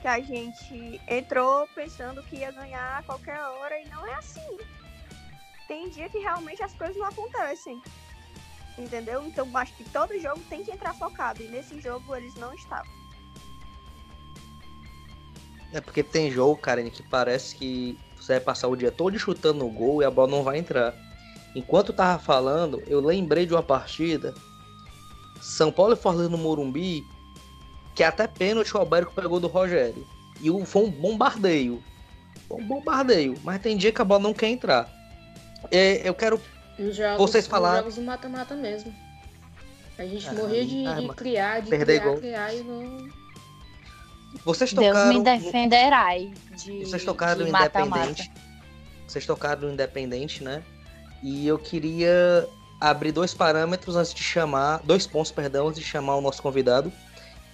Que 0.00 0.08
a 0.08 0.20
gente 0.20 1.00
entrou 1.06 1.66
pensando 1.74 2.22
que 2.24 2.36
ia 2.36 2.50
ganhar 2.50 2.98
a 2.98 3.02
qualquer 3.02 3.40
hora 3.40 3.80
e 3.80 3.88
não 3.88 4.06
é 4.06 4.14
assim. 4.14 4.58
Tem 5.68 5.88
dia 5.90 6.08
que 6.08 6.18
realmente 6.18 6.62
as 6.62 6.74
coisas 6.74 6.96
não 6.96 7.06
acontecem. 7.06 7.80
Entendeu? 8.76 9.24
Então 9.24 9.48
acho 9.56 9.74
que 9.74 9.84
todo 9.84 10.18
jogo 10.18 10.40
tem 10.48 10.64
que 10.64 10.72
entrar 10.72 10.94
focado. 10.94 11.42
E 11.42 11.48
nesse 11.48 11.80
jogo 11.80 12.14
eles 12.16 12.34
não 12.34 12.52
estavam. 12.54 12.90
É 15.72 15.80
porque 15.80 16.02
tem 16.02 16.30
jogo, 16.30 16.60
Karen, 16.60 16.90
que 16.90 17.02
parece 17.02 17.56
que 17.56 17.98
você 18.16 18.34
vai 18.34 18.40
passar 18.40 18.68
o 18.68 18.76
dia 18.76 18.92
todo 18.92 19.18
chutando 19.18 19.64
o 19.64 19.70
gol 19.70 20.02
e 20.02 20.04
a 20.04 20.10
bola 20.10 20.30
não 20.30 20.42
vai 20.42 20.58
entrar. 20.58 20.94
Enquanto 21.54 21.90
eu 21.90 21.96
tava 21.96 22.22
falando, 22.22 22.82
eu 22.86 23.00
lembrei 23.00 23.46
de 23.46 23.54
uma 23.54 23.62
partida 23.62 24.34
são 25.42 25.72
Paulo 25.72 25.94
e 25.94 25.96
Fortaleza 25.96 26.30
no 26.30 26.38
Morumbi, 26.38 27.04
que 27.96 28.04
até 28.04 28.28
pênalti 28.28 28.74
o 28.76 28.78
Albérico 28.78 29.12
pegou 29.12 29.40
do 29.40 29.48
Rogério. 29.48 30.06
E 30.40 30.48
foi 30.64 30.84
um 30.84 30.90
bombardeio. 30.90 31.82
Foi 32.48 32.62
um 32.62 32.66
bombardeio. 32.66 33.34
Mas 33.42 33.60
tem 33.60 33.76
dia 33.76 33.90
que 33.90 34.00
a 34.00 34.04
bola 34.04 34.22
não 34.22 34.32
quer 34.32 34.48
entrar. 34.48 34.88
É, 35.70 36.08
eu 36.08 36.14
quero 36.14 36.40
jogos, 36.78 37.18
vocês 37.18 37.46
falar. 37.46 37.78
jogos 37.78 37.96
do 37.96 38.02
mata-mata 38.02 38.54
mesmo. 38.54 38.94
A 39.98 40.06
gente 40.06 40.28
ah, 40.28 40.32
morria 40.32 40.64
de, 40.64 40.84
de, 40.84 41.08
criar, 41.14 41.60
de 41.60 41.70
criar, 41.70 42.04
gol. 42.04 42.16
criar 42.18 42.54
e 42.54 42.62
não. 42.62 43.08
Vocês 44.44 44.72
tocaram. 44.72 45.10
Deus 45.10 45.16
me 45.16 45.24
defenderai. 45.24 46.32
De, 46.56 46.84
vocês 46.84 47.04
tocaram 47.04 47.40
no 47.40 47.48
Independente. 47.48 48.32
Vocês 49.06 49.26
tocaram 49.26 49.62
no 49.62 49.72
Independente, 49.72 50.42
né? 50.42 50.62
E 51.22 51.46
eu 51.46 51.58
queria 51.58 52.48
abrir 52.82 53.12
dois 53.12 53.32
parâmetros 53.32 53.94
antes 53.94 54.12
de 54.12 54.24
chamar, 54.24 54.80
dois 54.82 55.06
pontos, 55.06 55.30
perdão, 55.30 55.68
antes 55.68 55.78
de 55.78 55.86
chamar 55.86 56.16
o 56.16 56.20
nosso 56.20 56.42
convidado. 56.42 56.92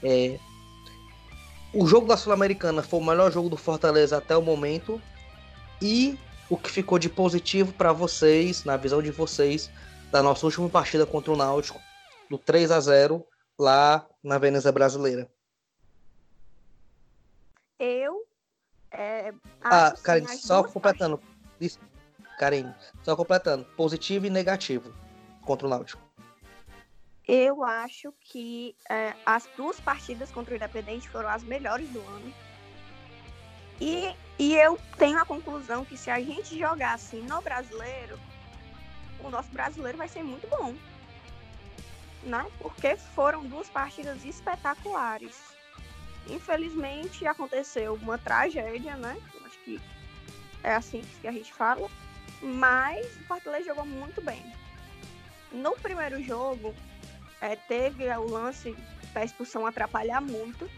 É, 0.02 0.38
o 1.74 1.86
jogo 1.86 2.06
da 2.06 2.16
Sul-Americana 2.16 2.82
foi 2.82 2.98
o 2.98 3.04
melhor 3.04 3.30
jogo 3.30 3.50
do 3.50 3.56
Fortaleza 3.56 4.16
até 4.16 4.34
o 4.34 4.40
momento 4.40 5.00
e 5.82 6.18
o 6.48 6.56
que 6.56 6.70
ficou 6.70 6.98
de 6.98 7.10
positivo 7.10 7.74
para 7.74 7.92
vocês, 7.92 8.64
na 8.64 8.78
visão 8.78 9.02
de 9.02 9.10
vocês, 9.10 9.70
da 10.10 10.22
nossa 10.22 10.46
última 10.46 10.66
partida 10.70 11.04
contra 11.04 11.30
o 11.30 11.36
Náutico, 11.36 11.78
do 12.30 12.38
3 12.38 12.70
a 12.70 12.80
0 12.80 13.22
lá 13.58 14.06
na 14.22 14.38
Veneza 14.38 14.72
Brasileira. 14.72 15.30
É, 18.90 19.34
ah, 19.60 19.92
Karen, 20.02 20.26
só 20.26 20.64
completando. 20.64 21.20
Isso, 21.60 21.78
Karen, 22.38 22.72
só 23.02 23.14
completando. 23.14 23.66
Positivo 23.76 24.24
e 24.24 24.30
negativo 24.30 24.90
contra 25.48 25.66
o 25.66 25.70
Náutico. 25.70 26.02
Eu 27.26 27.64
acho 27.64 28.12
que 28.20 28.76
é, 28.88 29.14
as 29.24 29.48
duas 29.56 29.80
partidas 29.80 30.30
contra 30.30 30.52
o 30.52 30.56
Independente 30.56 31.08
foram 31.08 31.30
as 31.30 31.42
melhores 31.42 31.88
do 31.88 32.00
ano. 32.00 32.34
E, 33.80 34.14
e 34.38 34.54
eu 34.56 34.78
tenho 34.98 35.18
a 35.18 35.24
conclusão 35.24 35.84
que 35.84 35.96
se 35.96 36.10
a 36.10 36.20
gente 36.20 36.58
jogar 36.58 36.94
assim 36.94 37.22
no 37.22 37.40
brasileiro, 37.40 38.18
o 39.20 39.30
nosso 39.30 39.50
brasileiro 39.50 39.96
vai 39.96 40.08
ser 40.08 40.22
muito 40.22 40.46
bom. 40.48 40.74
Né? 42.22 42.46
Porque 42.58 42.96
foram 42.96 43.44
duas 43.44 43.70
partidas 43.70 44.24
espetaculares. 44.24 45.38
Infelizmente 46.28 47.26
aconteceu 47.26 47.94
uma 47.94 48.18
tragédia, 48.18 48.96
né? 48.96 49.16
Acho 49.46 49.58
que 49.60 49.80
é 50.62 50.74
assim 50.74 51.02
que 51.20 51.28
a 51.28 51.32
gente 51.32 51.54
fala. 51.54 51.88
Mas 52.42 53.06
o 53.16 53.24
Fortaleza 53.24 53.66
jogou 53.66 53.86
muito 53.86 54.20
bem. 54.20 54.42
No 55.52 55.72
primeiro 55.72 56.22
jogo, 56.22 56.74
é, 57.40 57.56
teve 57.56 58.08
o 58.16 58.26
lance 58.26 58.76
da 59.12 59.24
expulsão 59.24 59.66
atrapalhar 59.66 60.20
muito. 60.20 60.70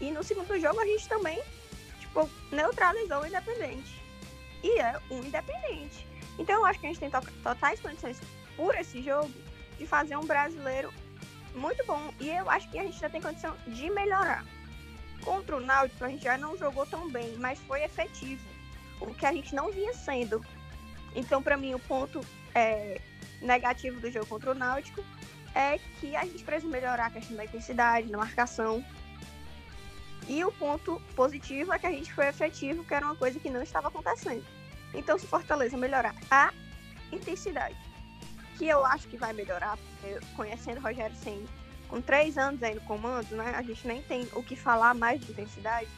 E 0.00 0.10
no 0.10 0.22
segundo 0.22 0.58
jogo 0.58 0.80
a 0.80 0.86
gente 0.86 1.08
também 1.08 1.42
tipo, 2.00 2.28
neutralizou 2.50 3.22
o 3.22 3.26
Independente. 3.26 4.02
E 4.62 4.78
é 4.78 5.00
um 5.10 5.18
Independente. 5.24 6.06
Então 6.38 6.56
eu 6.56 6.64
acho 6.66 6.78
que 6.78 6.86
a 6.86 6.88
gente 6.88 7.00
tem 7.00 7.10
totais 7.42 7.80
condições 7.80 8.20
por 8.56 8.74
esse 8.74 9.02
jogo 9.02 9.32
de 9.78 9.86
fazer 9.86 10.16
um 10.16 10.24
brasileiro 10.24 10.92
muito 11.54 11.84
bom. 11.86 12.12
E 12.20 12.28
eu 12.30 12.48
acho 12.48 12.70
que 12.70 12.78
a 12.78 12.82
gente 12.82 12.98
já 12.98 13.08
tem 13.08 13.20
condição 13.20 13.56
de 13.66 13.90
melhorar. 13.90 14.44
Contra 15.24 15.56
o 15.56 15.60
Náutico, 15.60 16.04
a 16.04 16.08
gente 16.08 16.24
já 16.24 16.36
não 16.36 16.56
jogou 16.56 16.84
tão 16.86 17.08
bem, 17.10 17.36
mas 17.36 17.58
foi 17.60 17.82
efetivo. 17.82 18.42
O 19.00 19.14
que 19.14 19.26
a 19.26 19.32
gente 19.32 19.54
não 19.54 19.70
vinha 19.70 19.92
sendo. 19.94 20.44
Então, 21.14 21.42
para 21.42 21.56
mim, 21.56 21.74
o 21.74 21.78
ponto 21.78 22.20
é, 22.54 23.00
negativo 23.42 24.00
do 24.00 24.10
jogo 24.10 24.26
contra 24.26 24.52
o 24.52 24.54
Náutico 24.54 25.04
é 25.54 25.78
que 26.00 26.16
a 26.16 26.24
gente 26.24 26.42
precisa 26.44 26.70
melhorar 26.72 27.06
a 27.06 27.10
questão 27.10 27.36
da 27.36 27.44
intensidade, 27.44 28.08
da 28.08 28.18
marcação. 28.18 28.84
E 30.28 30.44
o 30.44 30.52
ponto 30.52 31.02
positivo 31.14 31.72
é 31.72 31.78
que 31.78 31.86
a 31.86 31.90
gente 31.90 32.12
foi 32.12 32.28
efetivo, 32.28 32.84
que 32.84 32.94
era 32.94 33.04
uma 33.04 33.16
coisa 33.16 33.38
que 33.38 33.50
não 33.50 33.62
estava 33.62 33.88
acontecendo. 33.88 34.44
Então, 34.94 35.18
se 35.18 35.26
Fortaleza 35.26 35.76
melhorar 35.76 36.14
a 36.30 36.52
intensidade 37.10 37.76
que 38.56 38.66
eu 38.66 38.84
acho 38.84 39.08
que 39.08 39.16
vai 39.16 39.32
melhorar, 39.32 39.76
porque 39.76 40.20
conhecendo 40.36 40.78
o 40.78 40.82
Rogério 40.82 41.16
sem 41.16 41.44
com 41.88 42.00
três 42.00 42.38
anos 42.38 42.62
aí 42.62 42.74
no 42.74 42.80
comando, 42.82 43.36
né, 43.36 43.52
a 43.56 43.62
gente 43.62 43.86
nem 43.86 44.00
tem 44.02 44.26
o 44.32 44.42
que 44.42 44.56
falar 44.56 44.94
mais 44.94 45.20
de 45.20 45.32
intensidade. 45.32 45.88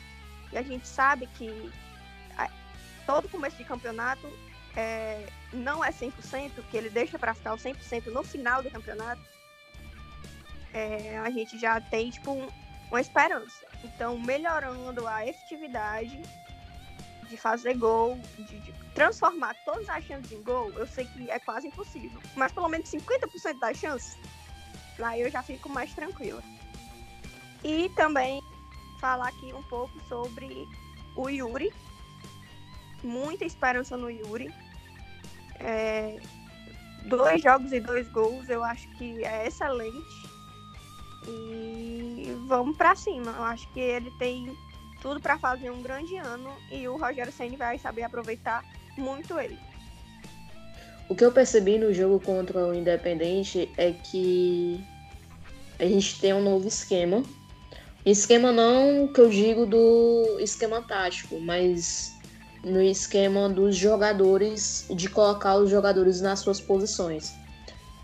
E 0.53 0.59
a 0.59 0.63
gente 0.63 0.89
sabe 0.89 1.27
que 1.37 1.71
todo 3.07 3.29
começo 3.29 3.57
de 3.57 3.65
campeonato 3.65 4.27
é, 4.76 5.26
não 5.52 5.85
é 5.85 5.90
100%, 5.90 6.52
que 6.71 6.76
ele 6.76 6.90
deixa 6.90 7.19
para 7.19 7.35
ficar 7.35 7.54
o 7.54 7.57
100% 7.57 8.07
no 8.07 8.23
final 8.23 8.62
do 8.62 8.71
campeonato. 8.71 9.23
É, 10.73 11.19
a 11.19 11.31
gente 11.31 11.59
já 11.59 11.81
tem 11.81 12.11
tipo 12.11 12.33
um, 12.33 12.49
uma 12.90 13.00
esperança. 13.00 13.66
Então, 13.85 14.19
melhorando 14.19 15.07
a 15.07 15.27
efetividade 15.27 16.20
de 17.29 17.37
fazer 17.37 17.75
gol, 17.75 18.18
de, 18.37 18.61
de 18.61 18.72
transformar 18.94 19.55
todas 19.64 19.88
as 19.88 20.05
chances 20.05 20.33
em 20.33 20.42
gol, 20.42 20.70
eu 20.72 20.87
sei 20.87 21.05
que 21.07 21.31
é 21.31 21.38
quase 21.38 21.68
impossível. 21.68 22.20
Mas 22.35 22.53
pelo 22.53 22.68
menos 22.68 22.90
50% 22.90 23.59
das 23.59 23.77
chances, 23.77 24.16
lá 24.99 25.18
eu 25.18 25.31
já 25.31 25.42
fico 25.42 25.68
mais 25.68 25.92
tranquila. 25.94 26.42
E 27.62 27.88
também 27.90 28.42
falar 29.01 29.29
aqui 29.29 29.53
um 29.53 29.62
pouco 29.64 29.92
sobre 30.09 30.66
o 31.16 31.29
Yuri. 31.29 31.72
Muita 33.03 33.44
esperança 33.44 33.96
no 33.96 34.11
Yuri. 34.11 34.53
É, 35.61 36.19
dois 37.05 37.43
jogos 37.43 37.73
e 37.73 37.81
dois 37.81 38.09
gols, 38.09 38.49
eu 38.49 38.62
acho 38.64 38.88
que 38.97 39.25
é 39.25 39.47
excelente. 39.47 40.35
E 41.27 42.37
vamos 42.47 42.77
para 42.77 42.95
cima. 42.95 43.33
Eu 43.37 43.45
acho 43.45 43.71
que 43.73 43.81
ele 43.81 44.11
tem 44.19 44.57
tudo 45.01 45.21
para 45.21 45.38
fazer 45.38 45.71
um 45.71 45.83
grande 45.83 46.17
ano 46.17 46.51
e 46.71 46.88
o 46.88 46.97
Rogério 46.97 47.33
Ceni 47.33 47.57
vai 47.57 47.79
saber 47.79 48.03
aproveitar 48.03 48.64
muito 48.97 49.38
ele. 49.38 49.59
O 51.09 51.14
que 51.14 51.25
eu 51.25 51.31
percebi 51.31 51.79
no 51.79 51.93
jogo 51.93 52.19
contra 52.19 52.67
o 52.67 52.75
Independente 52.75 53.71
é 53.77 53.93
que 53.93 54.83
a 55.79 55.85
gente 55.85 56.19
tem 56.21 56.33
um 56.33 56.43
novo 56.43 56.67
esquema. 56.67 57.23
Esquema 58.07 58.53
não 58.53 59.09
que 59.09 59.21
eu 59.21 59.29
digo 59.29 59.67
do 59.67 60.38
esquema 60.40 60.83
tático, 60.83 61.38
mas 61.40 62.14
no 62.64 62.81
esquema 62.83 63.48
dos 63.48 63.77
jogadores, 63.77 64.87
de 64.90 65.09
colocar 65.09 65.57
os 65.57 65.70
jogadores 65.70 66.20
nas 66.20 66.40
suas 66.40 66.61
posições. 66.61 67.33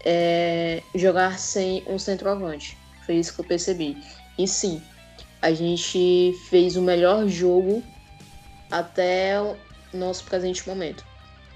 É, 0.05 0.83
jogar 0.95 1.39
sem 1.39 1.83
um 1.87 1.99
centroavante. 1.99 2.77
Foi 3.05 3.17
isso 3.17 3.35
que 3.35 3.41
eu 3.41 3.45
percebi. 3.45 3.97
E 4.39 4.47
sim, 4.47 4.83
a 5.43 5.53
gente 5.53 6.35
fez 6.49 6.77
o 6.77 6.83
melhor 6.83 7.27
jogo 7.27 7.83
até 8.71 9.41
o 9.41 9.57
nosso 9.93 10.25
presente 10.25 10.69
momento. 10.69 11.05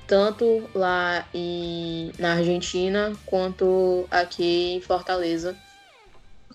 Tanto 0.07 0.69
lá 0.75 1.27
em, 1.33 2.13
na 2.19 2.35
Argentina 2.35 3.13
quanto 3.25 4.07
aqui 4.11 4.75
em 4.75 4.81
Fortaleza. 4.81 5.57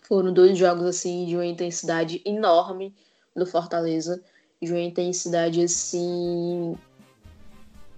Foram 0.03 0.33
dois 0.33 0.57
jogos 0.57 0.85
assim 0.85 1.25
de 1.25 1.35
uma 1.35 1.45
intensidade 1.45 2.21
enorme 2.25 2.93
do 3.35 3.45
Fortaleza, 3.45 4.23
de 4.61 4.71
uma 4.71 4.81
intensidade 4.81 5.63
assim 5.63 6.77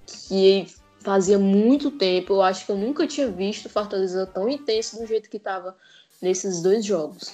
que 0.05 0.67
fazia 0.99 1.39
muito 1.39 1.91
tempo. 1.91 2.33
Eu 2.33 2.41
acho 2.41 2.65
que 2.65 2.71
eu 2.71 2.77
nunca 2.77 3.07
tinha 3.07 3.27
visto 3.27 3.69
Fortaleza 3.69 4.25
tão 4.25 4.47
intenso 4.47 4.99
do 4.99 5.05
jeito 5.05 5.29
que 5.29 5.37
estava 5.37 5.75
nesses 6.21 6.61
dois 6.61 6.85
jogos. 6.85 7.33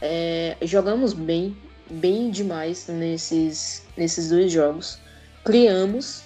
É, 0.00 0.56
jogamos 0.62 1.12
bem, 1.12 1.56
bem 1.90 2.30
demais 2.30 2.86
nesses, 2.88 3.84
nesses 3.96 4.30
dois 4.30 4.50
jogos. 4.50 4.98
Criamos 5.44 6.22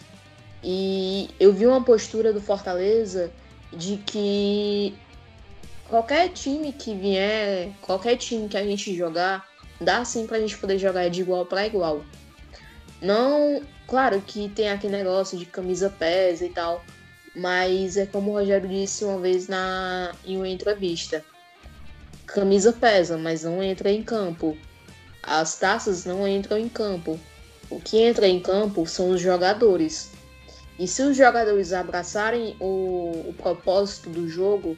e 0.62 1.28
eu 1.38 1.52
vi 1.52 1.66
uma 1.66 1.82
postura 1.82 2.32
do 2.32 2.40
Fortaleza 2.40 3.32
de 3.72 3.96
que 3.98 4.94
qualquer 5.88 6.30
time 6.30 6.72
que 6.72 6.94
vier, 6.94 7.70
qualquer 7.82 8.16
time 8.16 8.48
que 8.48 8.56
a 8.56 8.64
gente 8.64 8.96
jogar, 8.96 9.46
dá 9.84 10.04
sim 10.04 10.26
pra 10.26 10.40
gente 10.40 10.56
poder 10.58 10.78
jogar 10.78 11.08
de 11.08 11.20
igual 11.20 11.46
para 11.46 11.66
igual. 11.66 12.04
Não, 13.00 13.62
claro 13.86 14.20
que 14.26 14.48
tem 14.48 14.70
aquele 14.70 14.96
negócio 14.96 15.38
de 15.38 15.46
camisa 15.46 15.90
pesa 15.90 16.44
e 16.44 16.48
tal, 16.48 16.84
mas 17.36 17.96
é 17.96 18.06
como 18.06 18.30
o 18.30 18.34
Rogério 18.34 18.68
disse 18.68 19.04
uma 19.04 19.20
vez 19.20 19.46
na 19.48 20.12
em 20.24 20.36
uma 20.36 20.48
entrevista 20.48 21.24
camisa 22.26 22.72
pesa, 22.72 23.16
mas 23.16 23.44
não 23.44 23.62
entra 23.62 23.90
em 23.90 24.02
campo. 24.02 24.56
As 25.22 25.56
taças 25.56 26.04
não 26.04 26.26
entram 26.26 26.58
em 26.58 26.68
campo. 26.68 27.18
O 27.70 27.80
que 27.80 27.98
entra 27.98 28.26
em 28.26 28.40
campo 28.40 28.86
são 28.86 29.10
os 29.10 29.20
jogadores. 29.20 30.10
E 30.78 30.88
se 30.88 31.02
os 31.02 31.16
jogadores 31.16 31.72
abraçarem 31.72 32.56
o, 32.58 33.28
o 33.28 33.34
propósito 33.38 34.10
do 34.10 34.28
jogo, 34.28 34.76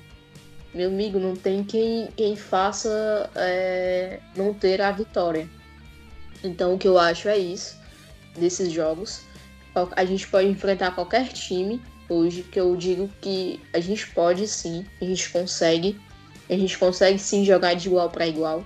meu 0.74 0.88
amigo, 0.88 1.18
não 1.18 1.34
tem 1.34 1.64
quem, 1.64 2.08
quem 2.16 2.36
faça 2.36 3.30
é, 3.34 4.20
não 4.36 4.52
ter 4.52 4.80
a 4.80 4.90
vitória. 4.90 5.48
Então 6.44 6.74
o 6.74 6.78
que 6.78 6.86
eu 6.86 6.98
acho 6.98 7.28
é 7.28 7.38
isso 7.38 7.76
desses 8.36 8.72
jogos. 8.72 9.22
A 9.94 10.04
gente 10.04 10.26
pode 10.28 10.48
enfrentar 10.48 10.94
qualquer 10.94 11.28
time 11.28 11.82
hoje, 12.08 12.42
que 12.42 12.58
eu 12.58 12.74
digo 12.76 13.10
que 13.20 13.60
a 13.72 13.80
gente 13.80 14.06
pode 14.08 14.46
sim, 14.48 14.86
a 15.00 15.04
gente 15.04 15.28
consegue. 15.30 16.00
A 16.48 16.54
gente 16.54 16.78
consegue 16.78 17.18
sim 17.18 17.44
jogar 17.44 17.74
de 17.74 17.88
igual 17.88 18.08
para 18.08 18.26
igual. 18.26 18.64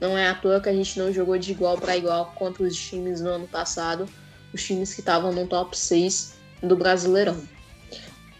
Não 0.00 0.16
é 0.16 0.28
à 0.28 0.34
toa 0.34 0.60
que 0.60 0.68
a 0.68 0.72
gente 0.72 0.98
não 0.98 1.12
jogou 1.12 1.36
de 1.36 1.50
igual 1.50 1.76
para 1.76 1.96
igual 1.96 2.32
contra 2.36 2.62
os 2.62 2.76
times 2.76 3.20
no 3.20 3.30
ano 3.30 3.48
passado, 3.48 4.08
os 4.54 4.62
times 4.62 4.94
que 4.94 5.00
estavam 5.00 5.32
no 5.32 5.46
top 5.46 5.76
6 5.76 6.34
do 6.62 6.76
Brasileirão. 6.76 7.42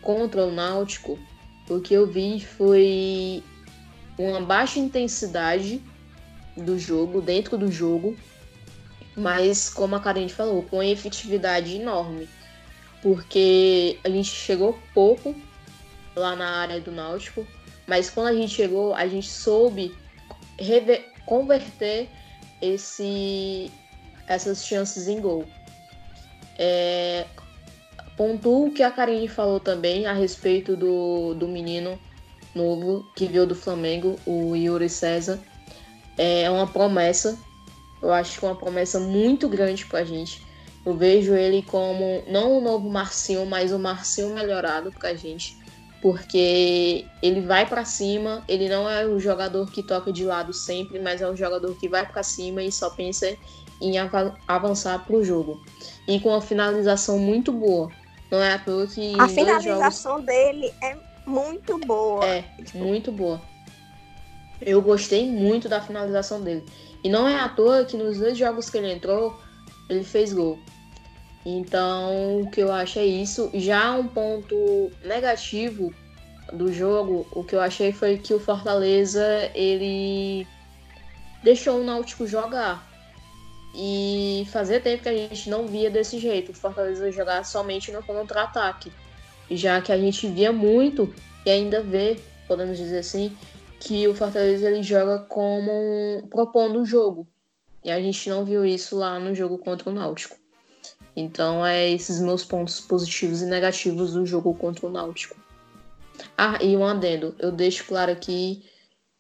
Contra 0.01 0.47
o 0.47 0.53
Náutico, 0.53 1.19
o 1.69 1.81
que 1.81 1.95
eu 1.95 2.07
vi 2.07 2.41
foi 2.41 3.43
uma 4.19 4.41
baixa 4.41 4.79
intensidade 4.79 5.83
do 6.57 6.79
jogo, 6.79 7.21
dentro 7.21 7.57
do 7.57 7.71
jogo, 7.71 8.17
mas 9.17 9.69
como 9.69 9.97
a 9.97 10.01
Karen 10.01 10.29
falou, 10.29 10.63
com 10.63 10.83
efetividade 10.83 11.77
enorme, 11.77 12.29
porque 13.03 13.99
a 14.05 14.09
gente 14.09 14.31
chegou 14.31 14.79
pouco 14.93 15.35
lá 16.17 16.35
na 16.35 16.61
área 16.61 16.81
do 16.81 16.91
Náutico, 16.91 17.47
mas 17.87 18.11
quando 18.11 18.29
a 18.29 18.35
gente 18.35 18.55
chegou, 18.55 18.95
a 18.95 19.07
gente 19.07 19.29
soube 19.29 19.95
converter 21.25 22.09
esse, 22.61 23.71
essas 24.27 24.65
chances 24.65 25.07
em 25.09 25.21
gol. 25.21 25.45
É, 26.59 27.25
pontuo 28.19 28.67
o 28.67 28.73
que 28.73 28.83
a 28.83 28.91
Karine 28.91 29.29
falou 29.29 29.61
também 29.61 30.05
a 30.07 30.13
respeito 30.13 30.77
do, 30.77 31.35
do 31.35 31.47
menino 31.47 31.97
novo 32.53 33.07
que 33.15 33.27
veio 33.27 33.47
do 33.47 33.55
Flamengo, 33.55 34.17
o 34.27 34.57
Yuri 34.57 34.89
César. 34.89 35.39
É 36.19 36.51
uma 36.51 36.67
promessa 36.67 37.39
Eu 38.03 38.13
acho 38.13 38.39
que 38.39 38.45
é 38.45 38.49
uma 38.49 38.57
promessa 38.57 38.99
muito 38.99 39.49
grande 39.49 39.87
pra 39.87 40.05
gente. 40.05 40.43
Eu 40.85 40.97
vejo 40.97 41.35
ele 41.35 41.63
como 41.63 42.25
não 42.27 42.59
o 42.59 42.61
novo 42.61 42.91
Marcinho, 42.91 43.47
mas 43.47 43.73
o 43.73 43.79
Marcinho 43.79 44.35
melhorado 44.35 44.91
pra 44.91 45.15
gente. 45.15 45.57
Porque 46.03 47.05
ele 47.23 47.41
vai 47.41 47.67
para 47.67 47.85
cima, 47.85 48.45
ele 48.49 48.69
não 48.69 48.89
é 48.89 49.05
o 49.05 49.19
jogador 49.19 49.71
que 49.71 49.83
toca 49.83 50.13
de 50.13 50.25
lado 50.25 50.53
sempre, 50.53 50.99
mas 50.99 51.21
é 51.21 51.29
um 51.29 51.37
jogador 51.37 51.77
que 51.77 51.89
vai 51.89 52.07
para 52.07 52.23
cima 52.23 52.63
e 52.63 52.71
só 52.71 52.91
pensa 52.91 53.37
em 53.81 53.99
av 53.99 54.35
avançar 54.47 55.05
pro 55.05 55.25
jogo. 55.25 55.61
E 56.07 56.19
com 56.21 56.31
uma 56.31 56.41
finalização 56.41 57.19
muito 57.19 57.53
boa. 57.53 57.91
Não 58.31 58.43
é 58.43 58.53
à 58.53 58.59
toa 58.59 58.87
que. 58.87 59.19
A 59.19 59.29
finalização 59.29 60.13
jogos... 60.13 60.27
dele 60.27 60.73
é 60.83 60.97
muito 61.27 61.79
boa. 61.79 62.25
É, 62.25 62.45
muito 62.75 63.13
boa. 63.13 63.41
Eu 64.61 64.83
gostei 64.83 65.31
muito 65.31 65.69
da 65.69 65.81
finalização 65.81 66.43
dele. 66.43 66.65
E 67.05 67.09
não 67.09 67.29
é 67.29 67.37
à 67.39 67.49
toa 67.49 67.85
que 67.85 67.97
nos 67.97 68.19
dois 68.19 68.37
jogos 68.37 68.69
que 68.69 68.79
ele 68.79 68.93
entrou, 68.93 69.39
ele 69.89 70.03
fez 70.03 70.33
gol. 70.33 70.59
Então, 71.47 72.41
o 72.41 72.51
que 72.51 72.61
eu 72.61 72.73
acho 72.73 72.99
é 72.99 73.07
isso. 73.07 73.51
Já 73.55 73.93
um 73.93 74.09
ponto 74.09 74.91
negativo 75.05 75.95
do 76.53 76.73
jogo, 76.73 77.27
o 77.33 77.45
que 77.45 77.55
eu 77.55 77.61
achei 77.61 77.93
foi 77.93 78.19
que 78.19 78.35
o 78.35 78.41
Fortaleza, 78.41 79.51
ele 79.55 80.47
deixou 81.43 81.81
o 81.81 81.85
Náutico 81.85 82.27
jogar. 82.27 82.88
E 83.75 84.47
fazia 84.51 84.81
tempo 84.81 85.03
que 85.03 85.09
a 85.09 85.17
gente 85.17 85.49
não 85.49 85.67
via 85.67 85.91
desse 85.91 86.19
jeito, 86.19 86.53
o 86.53 86.55
Fortaleza 86.55 87.13
jogar 87.13 87.45
somente 87.45 87.93
no 87.93 88.03
contra-ataque. 88.03 88.93
Já 89.51 89.81
que 89.81 89.93
a 89.93 89.99
gente 89.99 90.27
via 90.29 90.53
muito, 90.53 91.13
e 91.45 91.51
ainda 91.51 91.83
vê, 91.83 92.19
podemos 92.47 92.77
dizer 92.77 92.99
assim, 92.99 93.37
que 93.81 94.07
o 94.09 94.15
Fortaleza 94.15 94.71
ele 94.71 94.83
joga 94.83 95.21
como 95.21 95.71
um, 95.71 96.27
propondo 96.29 96.81
o 96.81 96.87
jogo. 96.87 97.27
E 97.85 97.91
a 97.91 98.01
gente 98.01 98.29
não 98.29 98.45
viu 98.45 98.65
isso 98.65 98.97
lá 98.97 99.19
no 99.19 99.35
jogo 99.35 99.59
contra 99.59 99.89
o 99.89 99.93
Náutico. 99.93 100.37
Então 101.15 101.65
é 101.65 101.91
esses 101.91 102.21
meus 102.21 102.45
pontos 102.45 102.81
positivos 102.81 103.43
e 103.43 103.47
negativos 103.47 104.13
do 104.13 104.27
jogo 104.27 104.55
contra 104.55 104.87
o 104.87 104.91
Náutico. 104.91 105.37
Ah, 106.37 106.59
e 106.61 106.77
um 106.77 106.85
adendo, 106.85 107.35
eu 107.39 107.53
deixo 107.53 107.85
claro 107.85 108.11
aqui 108.11 108.65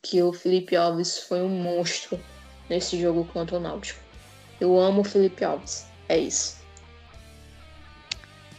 que 0.03 0.23
o 0.23 0.33
Felipe 0.33 0.77
Alves 0.77 1.19
foi 1.19 1.41
um 1.41 1.49
monstro 1.49 2.19
nesse 2.69 3.01
jogo 3.01 3.25
contra 3.33 3.57
o 3.57 3.61
Náutico. 3.61 4.08
Eu 4.61 4.79
amo 4.79 5.03
o 5.03 5.05
Felipe 5.05 5.45
Alves. 5.45 5.87
É 6.09 6.19
isso. 6.19 6.59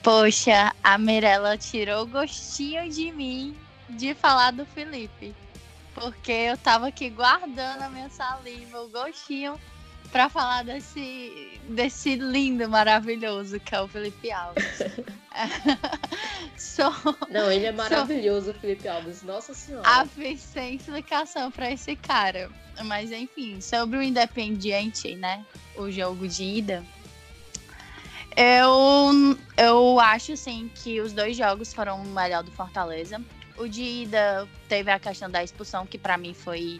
Poxa, 0.01 0.73
a 0.83 0.97
Mirella 0.97 1.57
tirou 1.57 2.07
gostinho 2.07 2.89
de 2.89 3.11
mim 3.11 3.55
de 3.89 4.13
falar 4.13 4.51
do 4.51 4.65
Felipe. 4.65 5.35
Porque 5.93 6.31
eu 6.31 6.57
tava 6.57 6.87
aqui 6.87 7.09
guardando 7.09 7.81
a 7.81 7.89
minha 7.89 8.09
saliva, 8.09 8.81
o 8.81 8.89
gostinho, 8.89 9.59
para 10.11 10.29
falar 10.29 10.63
desse, 10.63 11.59
desse 11.69 12.15
lindo, 12.15 12.67
maravilhoso 12.69 13.59
que 13.59 13.75
é 13.75 13.81
o 13.81 13.87
Felipe 13.87 14.31
Alves. 14.31 14.79
Sou, 16.57 16.91
Não, 17.29 17.51
ele 17.51 17.65
é 17.65 17.71
maravilhoso, 17.71 18.51
o 18.51 18.53
Felipe 18.53 18.87
Alves. 18.87 19.23
Nossa 19.23 19.53
Senhora. 19.53 19.87
A 19.87 20.05
sem 20.37 20.75
explicação 20.75 21.51
para 21.51 21.71
esse 21.71 21.95
cara. 21.95 22.49
Mas 22.85 23.11
enfim, 23.11 23.61
sobre 23.61 23.97
o 23.97 24.01
Independiente, 24.01 25.15
né? 25.15 25.45
O 25.75 25.91
jogo 25.91 26.27
de 26.27 26.43
ida. 26.43 26.83
Eu, 28.35 29.37
eu 29.57 29.99
acho 29.99 30.37
sim 30.37 30.71
que 30.73 31.01
os 31.01 31.11
dois 31.13 31.35
jogos 31.35 31.73
foram 31.73 32.01
o 32.01 32.05
melhor 32.05 32.43
do 32.43 32.51
Fortaleza. 32.51 33.21
O 33.57 33.67
de 33.67 33.83
ida 33.83 34.47
teve 34.69 34.89
a 34.89 34.99
questão 34.99 35.29
da 35.29 35.43
expulsão, 35.43 35.85
que 35.85 35.97
para 35.97 36.17
mim 36.17 36.33
foi 36.33 36.79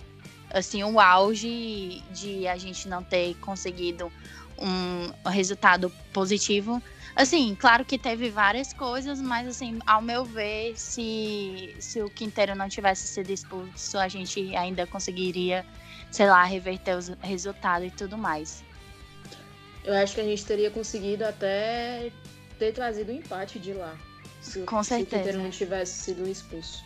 assim 0.54 0.84
o 0.84 1.00
auge 1.00 2.04
de 2.12 2.48
a 2.48 2.58
gente 2.58 2.88
não 2.88 3.04
ter 3.04 3.36
conseguido 3.36 4.12
um 4.58 5.30
resultado 5.30 5.92
positivo. 6.14 6.82
Assim, 7.16 7.56
claro 7.56 7.84
que 7.84 7.98
teve 7.98 8.30
várias 8.30 8.72
coisas, 8.74 9.22
mas 9.22 9.48
assim, 9.48 9.80
ao 9.86 10.02
meu 10.02 10.24
ver, 10.24 10.74
se, 10.78 11.76
se 11.80 12.02
o 12.02 12.10
Quinteiro 12.10 12.56
não 12.56 12.70
tivesse 12.70 13.08
sido 13.08 13.30
expulso, 13.30 13.98
a 13.98 14.08
gente 14.08 14.56
ainda 14.56 14.86
conseguiria, 14.86 15.66
sei 16.12 16.28
lá, 16.28 16.44
reverter 16.44 16.96
os 16.96 17.10
resultados 17.22 17.88
e 17.88 17.92
tudo 17.92 18.18
mais. 18.18 18.64
Eu 19.84 19.96
acho 19.96 20.16
que 20.16 20.22
a 20.22 20.24
gente 20.24 20.46
teria 20.46 20.70
conseguido 20.70 21.26
até 21.26 22.12
ter 22.58 22.74
trazido 22.74 23.12
o 23.12 23.16
um 23.16 23.18
empate 23.18 23.60
de 23.60 23.74
lá. 23.74 23.98
Se, 24.42 24.62
Com 24.62 24.84
certeza. 24.84 25.10
Se 25.10 25.16
o 25.16 25.20
Quinteiro 25.20 25.44
não 25.44 25.50
tivesse 25.50 26.04
sido 26.04 26.28
expulso. 26.28 26.84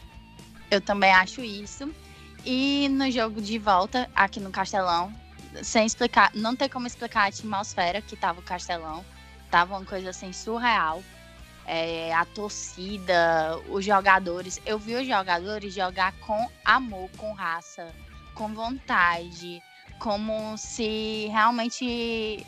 Eu 0.72 0.82
também 0.82 1.12
acho 1.12 1.42
isso. 1.42 1.94
E 2.46 2.90
no 2.90 3.10
jogo 3.10 3.42
de 3.42 3.58
volta, 3.58 4.10
aqui 4.14 4.40
no 4.40 4.52
Castelão, 4.52 5.14
sem 5.62 5.86
explicar, 5.86 6.32
não 6.34 6.56
tem 6.56 6.68
como 6.68 6.88
explicar 6.88 7.22
a 7.22 7.28
atmosfera 7.28 8.02
que 8.02 8.18
tava 8.18 8.40
o 8.40 8.44
Castelão. 8.44 9.06
Tava 9.50 9.78
uma 9.78 9.86
coisa 9.86 10.10
assim 10.10 10.34
surreal. 10.34 11.02
É, 11.66 12.14
a 12.14 12.26
torcida, 12.26 13.58
os 13.70 13.86
jogadores. 13.86 14.60
Eu 14.66 14.78
vi 14.78 14.96
os 14.96 15.08
jogadores 15.08 15.74
jogar 15.74 16.12
com 16.20 16.50
amor, 16.66 17.10
com 17.16 17.32
raça, 17.32 17.94
com 18.36 18.54
vontade, 18.54 19.64
como 19.98 20.58
se 20.58 21.28
realmente 21.32 22.46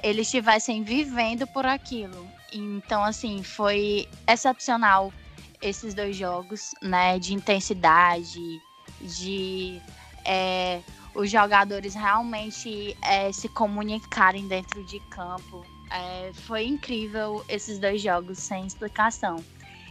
eles 0.00 0.28
estivessem 0.28 0.84
vivendo 0.84 1.44
por 1.48 1.66
aquilo. 1.66 2.28
Então, 2.52 3.02
assim, 3.02 3.42
foi 3.42 4.08
excepcional 4.28 5.12
esses 5.60 5.94
dois 5.94 6.16
jogos, 6.16 6.72
né? 6.80 7.18
De 7.18 7.34
intensidade, 7.34 8.62
de 9.02 9.80
é, 10.24 10.80
os 11.14 11.30
jogadores 11.30 11.94
realmente 11.94 12.96
é, 13.02 13.30
se 13.32 13.48
comunicarem 13.48 14.46
dentro 14.48 14.84
de 14.84 15.00
campo. 15.00 15.64
É, 15.90 16.32
foi 16.32 16.66
incrível 16.66 17.44
esses 17.48 17.78
dois 17.78 18.00
jogos 18.00 18.38
sem 18.38 18.66
explicação. 18.66 19.44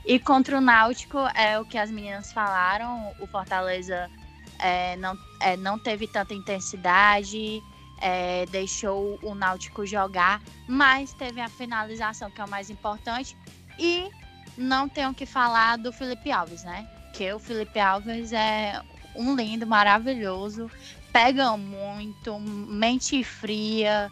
E 0.04 0.20
contra 0.20 0.58
o 0.58 0.62
Náutico, 0.62 1.20
é 1.36 1.60
o 1.60 1.66
que 1.66 1.78
as 1.78 1.92
meninas 1.92 2.34
falaram, 2.34 3.14
o 3.20 3.28
Fortaleza 3.28 4.10
é, 4.58 4.96
não, 4.98 5.16
é, 5.40 5.56
não 5.56 5.78
teve 5.78 6.08
tanta 6.08 6.34
intensidade, 6.34 7.62
é, 8.00 8.48
deixou 8.48 9.20
o 9.22 9.36
Náutico 9.36 9.86
jogar, 9.86 10.42
mas 10.68 11.14
teve 11.14 11.40
a 11.40 11.48
finalização, 11.48 12.32
que 12.32 12.42
é 12.42 12.46
o 12.46 12.50
mais 12.50 12.72
importante. 12.72 13.38
E 13.78 14.10
não 14.58 14.90
tenho 14.90 15.14
que 15.14 15.26
falar 15.26 15.78
do 15.78 15.94
Felipe 15.94 16.32
Alves, 16.32 16.64
né? 16.64 16.88
Que 17.14 17.32
o 17.32 17.40
Felipe 17.40 17.80
Alves 17.80 18.34
é 18.34 18.82
um 19.16 19.36
lindo, 19.36 19.66
maravilhoso, 19.68 20.70
pega 21.12 21.56
muito, 21.58 22.40
mente 22.40 23.24
fria, 23.24 24.10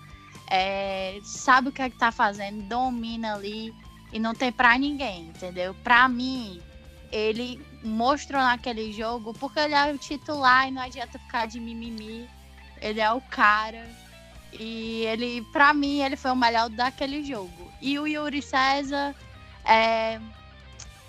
é, 0.49 1.19
sabe 1.23 1.69
o 1.69 1.71
que 1.71 1.81
é 1.81 1.89
que 1.89 1.97
tá 1.97 2.11
fazendo, 2.11 2.63
domina 2.63 3.35
ali 3.35 3.73
e 4.11 4.19
não 4.19 4.33
tem 4.33 4.51
pra 4.51 4.77
ninguém, 4.77 5.27
entendeu? 5.27 5.75
Pra 5.83 6.09
mim, 6.09 6.61
ele 7.11 7.61
mostrou 7.83 8.41
naquele 8.41 8.91
jogo, 8.91 9.33
porque 9.33 9.59
ele 9.59 9.73
é 9.73 9.91
o 9.91 9.97
titular 9.97 10.67
e 10.67 10.71
não 10.71 10.81
adianta 10.81 11.19
ficar 11.19 11.47
de 11.47 11.59
mimimi. 11.59 12.27
Ele 12.81 12.99
é 12.99 13.11
o 13.11 13.21
cara. 13.21 13.87
E 14.53 15.03
ele, 15.05 15.41
pra 15.51 15.73
mim, 15.73 16.01
ele 16.01 16.15
foi 16.15 16.31
o 16.31 16.35
melhor 16.35 16.69
daquele 16.69 17.23
jogo. 17.23 17.71
E 17.81 17.99
o 17.99 18.07
Yuri 18.07 18.41
César 18.41 19.15
é. 19.65 20.19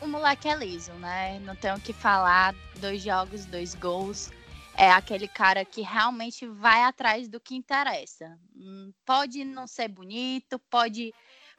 O 0.01 0.07
moleque 0.07 0.49
é 0.49 0.57
liso, 0.57 0.93
né? 0.95 1.39
Não 1.41 1.55
tenho 1.55 1.77
o 1.77 1.81
que 1.81 1.93
falar. 1.93 2.55
Dois 2.79 3.03
jogos, 3.03 3.45
dois 3.45 3.75
gols. 3.75 4.31
É 4.75 4.91
aquele 4.91 5.29
cara 5.29 5.63
que 5.65 5.83
realmente 5.83 6.47
vai 6.47 6.83
atrás 6.85 7.29
do 7.29 7.39
que 7.39 7.55
interessa. 7.55 8.39
Hum, 8.57 8.93
pode 9.05 9.45
não 9.45 9.67
ser 9.67 9.89
bonito, 9.89 10.59
pode, 10.71 11.13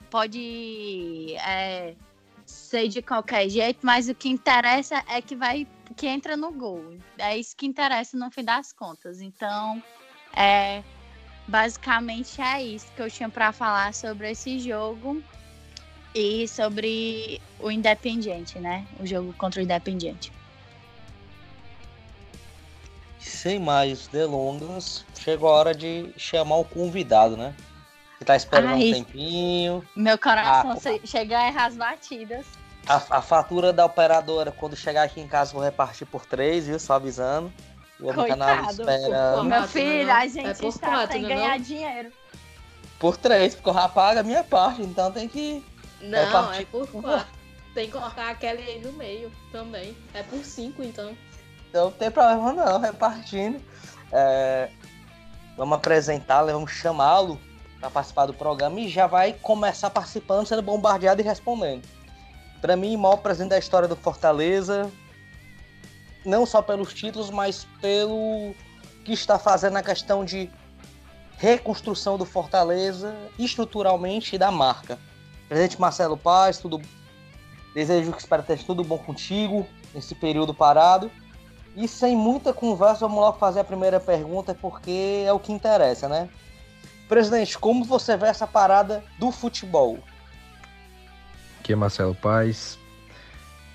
pode 0.09 1.35
é, 1.35 1.95
ser 2.45 2.87
de 2.87 3.01
qualquer 3.01 3.47
jeito, 3.47 3.85
mas 3.85 4.09
o 4.09 4.15
que 4.15 4.29
interessa 4.29 5.03
é 5.07 5.21
que 5.21 5.35
vai 5.35 5.67
que 5.95 6.07
entra 6.07 6.35
no 6.35 6.51
gol. 6.51 6.97
É 7.19 7.37
isso 7.37 7.55
que 7.55 7.67
interessa 7.67 8.17
no 8.17 8.31
fim 8.31 8.43
das 8.43 8.73
contas. 8.73 9.21
Então, 9.21 9.83
é, 10.35 10.83
basicamente 11.47 12.41
é 12.41 12.63
isso 12.63 12.91
que 12.93 13.01
eu 13.01 13.11
tinha 13.11 13.29
para 13.29 13.51
falar 13.51 13.93
sobre 13.93 14.31
esse 14.31 14.57
jogo 14.57 15.21
e 16.13 16.47
sobre 16.47 17.41
o 17.59 17.71
Independiente, 17.71 18.59
né? 18.59 18.85
O 18.99 19.05
jogo 19.05 19.33
contra 19.33 19.59
o 19.59 19.63
Independiente. 19.63 20.31
Sem 23.19 23.59
mais 23.59 24.07
delongas, 24.07 25.05
chegou 25.17 25.49
a 25.49 25.53
hora 25.53 25.73
de 25.75 26.11
chamar 26.17 26.57
o 26.57 26.65
convidado, 26.65 27.37
né? 27.37 27.55
Que 28.17 28.25
tá 28.25 28.35
esperando 28.35 28.73
Ai, 28.73 28.89
um 28.89 28.93
tempinho. 28.93 29.87
Meu 29.95 30.17
coração 30.17 30.71
a, 30.71 31.07
chega 31.07 31.39
a 31.39 31.47
errar 31.47 31.65
as 31.65 31.75
batidas. 31.75 32.45
A, 32.87 33.17
a, 33.17 33.21
fatura 33.21 33.71
da 33.71 33.85
operadora, 33.85 34.51
quando 34.51 34.75
chegar 34.75 35.03
aqui 35.03 35.21
em 35.21 35.27
casa, 35.27 35.53
vou 35.53 35.63
repartir 35.63 36.07
por 36.07 36.25
três, 36.25 36.67
viu? 36.67 36.79
Só 36.79 36.93
avisando. 36.93 37.51
O 37.99 38.13
canal 38.13 38.69
espera. 38.69 39.43
Meu 39.43 39.67
filho, 39.67 40.11
a 40.11 40.27
gente 40.27 40.65
é 40.65 40.67
está 40.67 40.89
quatro, 40.89 41.13
sem 41.13 41.21
ganhar 41.21 41.57
não? 41.57 41.65
dinheiro. 41.65 42.11
Por 42.97 43.17
três, 43.17 43.55
porque 43.55 43.69
eu 43.69 43.73
já 43.73 43.87
pago 43.87 44.19
a 44.19 44.23
minha 44.23 44.43
parte, 44.43 44.81
então 44.81 45.11
tem 45.11 45.27
que. 45.27 45.63
Não, 46.01 46.25
repartir. 46.25 46.61
é 46.61 46.65
por 46.65 46.87
quatro. 46.87 47.41
Tem 47.73 47.85
que 47.85 47.91
colocar 47.91 48.29
aquele 48.29 48.61
aí 48.61 48.81
no 48.81 48.91
meio 48.93 49.31
também. 49.51 49.95
É 50.13 50.23
por 50.23 50.43
cinco, 50.43 50.83
então. 50.83 51.15
Então 51.69 51.85
não 51.85 51.91
tem 51.91 52.11
problema 52.11 52.51
não, 52.51 52.79
repartindo. 52.79 53.61
É... 54.11 54.69
vamos 55.55 55.77
apresentá-lo, 55.77 56.51
vamos 56.51 56.71
chamá-lo 56.71 57.39
para 57.79 57.89
participar 57.89 58.25
do 58.25 58.33
programa 58.33 58.79
e 58.79 58.89
já 58.89 59.07
vai 59.07 59.33
começar 59.33 59.89
participando, 59.89 60.45
sendo 60.45 60.61
bombardeado 60.61 61.21
e 61.21 61.23
respondendo. 61.23 61.87
Para 62.59 62.75
mim, 62.75 62.95
o 62.95 62.99
maior 62.99 63.17
presente 63.17 63.49
da 63.49 63.57
história 63.57 63.87
do 63.87 63.95
Fortaleza, 63.95 64.91
não 66.25 66.45
só 66.45 66.61
pelos 66.61 66.93
títulos, 66.93 67.29
mas 67.29 67.65
pelo 67.81 68.53
que 69.03 69.13
está 69.13 69.39
fazendo 69.39 69.73
na 69.73 69.81
questão 69.81 70.23
de 70.23 70.49
reconstrução 71.37 72.19
do 72.19 72.25
Fortaleza 72.25 73.15
estruturalmente 73.39 74.35
e 74.35 74.39
da 74.39 74.51
marca. 74.51 74.99
Presidente 75.51 75.81
Marcelo 75.81 76.15
Paz, 76.15 76.59
tudo 76.59 76.81
desejo 77.75 78.13
que 78.13 78.19
espero 78.19 78.41
ter 78.41 78.57
tudo 78.59 78.85
bom 78.85 78.97
contigo 78.97 79.67
nesse 79.93 80.15
período 80.15 80.53
parado. 80.53 81.11
E 81.75 81.89
sem 81.89 82.15
muita 82.15 82.53
conversa, 82.53 83.01
vamos 83.01 83.19
logo 83.19 83.37
fazer 83.37 83.59
a 83.59 83.63
primeira 83.65 83.99
pergunta, 83.99 84.55
porque 84.55 85.25
é 85.27 85.33
o 85.33 85.39
que 85.39 85.51
interessa, 85.51 86.07
né? 86.07 86.29
Presidente, 87.09 87.59
como 87.59 87.83
você 87.83 88.15
vê 88.15 88.27
essa 88.27 88.47
parada 88.47 89.03
do 89.19 89.29
futebol? 89.29 89.99
Aqui 91.59 91.73
é 91.73 91.75
Marcelo 91.75 92.15
Paz. 92.15 92.79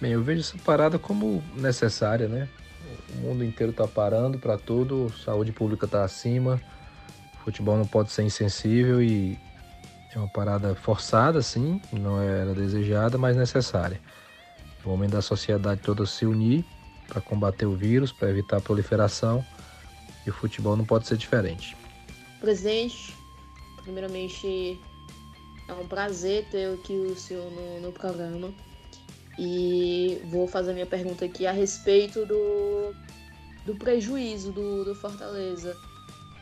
Bem, 0.01 0.13
eu 0.13 0.23
vejo 0.23 0.41
essa 0.41 0.57
parada 0.65 0.99
como 0.99 1.45
necessária, 1.55 2.27
né? 2.27 2.49
O 3.11 3.19
mundo 3.19 3.45
inteiro 3.45 3.73
está 3.73 3.87
parando 3.87 4.39
para 4.39 4.57
tudo, 4.57 5.13
saúde 5.23 5.53
pública 5.53 5.85
está 5.85 6.05
acima, 6.05 6.59
futebol 7.45 7.77
não 7.77 7.87
pode 7.87 8.13
ser 8.13 8.23
insensível 8.23 9.03
e 9.03 9.39
é 10.15 10.19
uma 10.19 10.29
parada 10.29 10.75
forçada, 10.75 11.43
sim, 11.43 11.81
não 11.93 12.21
era 12.21 12.55
desejada, 12.55 13.19
mas 13.19 13.37
necessária. 13.37 14.01
O 14.85 14.91
momento 14.91 15.13
da 15.13 15.23
sociedade 15.23 15.81
toda 15.81 16.07
se 16.07 16.25
unir 16.25 16.65
para 17.09 17.21
combater 17.21 17.67
o 17.67 17.75
vírus, 17.75 18.13
para 18.13 18.31
evitar 18.31 18.59
a 18.59 18.61
proliferação, 18.61 19.45
e 20.25 20.31
o 20.31 20.33
futebol 20.33 20.77
não 20.77 20.85
pode 20.85 21.07
ser 21.07 21.17
diferente. 21.17 21.77
Presidente, 22.41 23.15
primeiramente 23.83 24.81
é 25.69 25.73
um 25.73 25.87
prazer 25.87 26.47
ter 26.51 26.73
aqui 26.75 26.93
o 26.93 27.17
senhor 27.17 27.51
no, 27.51 27.81
no 27.81 27.93
programa. 27.93 28.53
E 29.39 30.21
vou 30.31 30.49
fazer 30.49 30.73
minha 30.73 30.87
pergunta 30.87 31.25
aqui 31.25 31.47
a 31.47 31.53
respeito 31.53 32.25
do, 32.25 32.95
do 33.67 33.75
prejuízo 33.77 34.51
do, 34.51 34.85
do 34.85 34.95
Fortaleza 34.95 35.77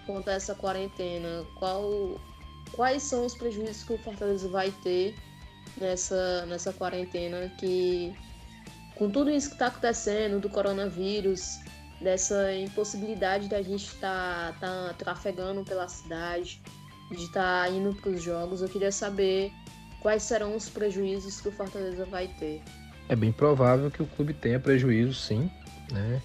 quanto 0.06 0.28
a 0.28 0.34
essa 0.34 0.54
quarentena. 0.54 1.44
Qual, 1.56 2.20
quais 2.72 3.02
são 3.02 3.24
os 3.24 3.34
prejuízos 3.34 3.84
que 3.84 3.92
o 3.92 3.98
Fortaleza 3.98 4.48
vai 4.48 4.70
ter 4.82 5.14
nessa, 5.76 6.46
nessa 6.46 6.72
quarentena 6.72 7.52
que 7.58 8.14
com 8.94 9.10
tudo 9.10 9.30
isso 9.30 9.48
que 9.48 9.54
está 9.54 9.66
acontecendo 9.66 10.40
do 10.40 10.48
coronavírus, 10.48 11.58
dessa 12.00 12.52
impossibilidade 12.54 13.48
da 13.48 13.60
gente 13.60 13.86
estar 13.86 14.52
tá, 14.60 14.88
tá 14.88 14.94
trafegando 14.94 15.64
pela 15.64 15.88
cidade, 15.88 16.62
de 17.10 17.24
estar 17.24 17.64
tá 17.64 17.70
indo 17.70 17.94
para 17.94 18.10
os 18.10 18.22
jogos, 18.22 18.62
eu 18.62 18.68
queria 18.68 18.92
saber 18.92 19.52
quais 20.00 20.22
serão 20.22 20.54
os 20.54 20.68
prejuízos 20.68 21.40
que 21.40 21.48
o 21.48 21.52
Fortaleza 21.52 22.04
vai 22.06 22.28
ter. 22.38 22.62
É 23.08 23.16
bem 23.16 23.32
provável 23.32 23.90
que 23.90 24.02
o 24.02 24.06
clube 24.06 24.32
tenha 24.32 24.60
prejuízo, 24.60 25.14
sim, 25.14 25.50
né? 25.90 26.22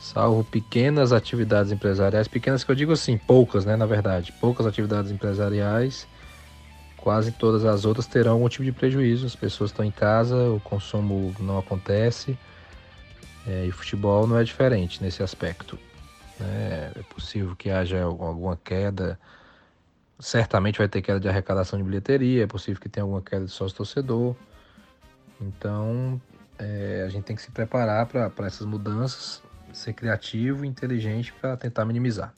Salvo 0.00 0.42
pequenas 0.42 1.12
atividades 1.12 1.70
empresariais, 1.70 2.26
pequenas 2.26 2.64
que 2.64 2.70
eu 2.70 2.74
digo 2.74 2.92
assim, 2.92 3.18
poucas, 3.18 3.66
né, 3.66 3.76
na 3.76 3.84
verdade, 3.84 4.32
poucas 4.40 4.66
atividades 4.66 5.10
empresariais, 5.12 6.08
quase 6.96 7.30
todas 7.32 7.66
as 7.66 7.84
outras 7.84 8.06
terão 8.06 8.32
algum 8.32 8.48
tipo 8.48 8.64
de 8.64 8.72
prejuízo. 8.72 9.26
As 9.26 9.36
pessoas 9.36 9.70
estão 9.70 9.84
em 9.84 9.90
casa, 9.90 10.34
o 10.34 10.58
consumo 10.60 11.34
não 11.38 11.58
acontece, 11.58 12.38
é, 13.46 13.66
e 13.66 13.70
futebol 13.70 14.26
não 14.26 14.38
é 14.38 14.42
diferente 14.42 15.02
nesse 15.02 15.22
aspecto. 15.22 15.78
Né? 16.38 16.92
É 16.96 17.02
possível 17.14 17.54
que 17.54 17.70
haja 17.70 18.02
alguma 18.02 18.56
queda, 18.56 19.20
certamente 20.18 20.78
vai 20.78 20.88
ter 20.88 21.02
queda 21.02 21.20
de 21.20 21.28
arrecadação 21.28 21.78
de 21.78 21.84
bilheteria, 21.84 22.44
é 22.44 22.46
possível 22.46 22.80
que 22.80 22.88
tenha 22.88 23.04
alguma 23.04 23.20
queda 23.20 23.44
de 23.44 23.50
sócio-torcedor. 23.50 24.34
Então, 25.38 26.18
é, 26.58 27.04
a 27.06 27.08
gente 27.10 27.24
tem 27.24 27.36
que 27.36 27.42
se 27.42 27.50
preparar 27.50 28.06
para 28.06 28.46
essas 28.46 28.66
mudanças, 28.66 29.42
ser 29.72 29.92
criativo 29.92 30.64
e 30.64 30.68
inteligente 30.68 31.32
para 31.32 31.56
tentar 31.56 31.84
minimizar. 31.84 32.34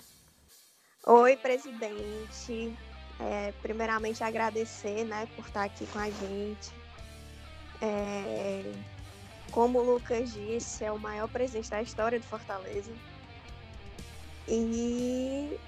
Oi, 1.06 1.36
presidente. 1.36 2.76
É, 3.18 3.52
primeiramente, 3.62 4.22
agradecer 4.22 5.04
né, 5.04 5.28
por 5.36 5.46
estar 5.46 5.64
aqui 5.64 5.86
com 5.86 5.98
a 5.98 6.10
gente. 6.10 6.70
É, 7.80 8.72
como 9.50 9.80
o 9.80 9.94
Lucas 9.94 10.32
disse, 10.32 10.84
é 10.84 10.92
o 10.92 10.98
maior 10.98 11.28
presente 11.28 11.70
da 11.70 11.82
história 11.82 12.18
do 12.18 12.24
Fortaleza. 12.24 12.92
E 14.48 15.58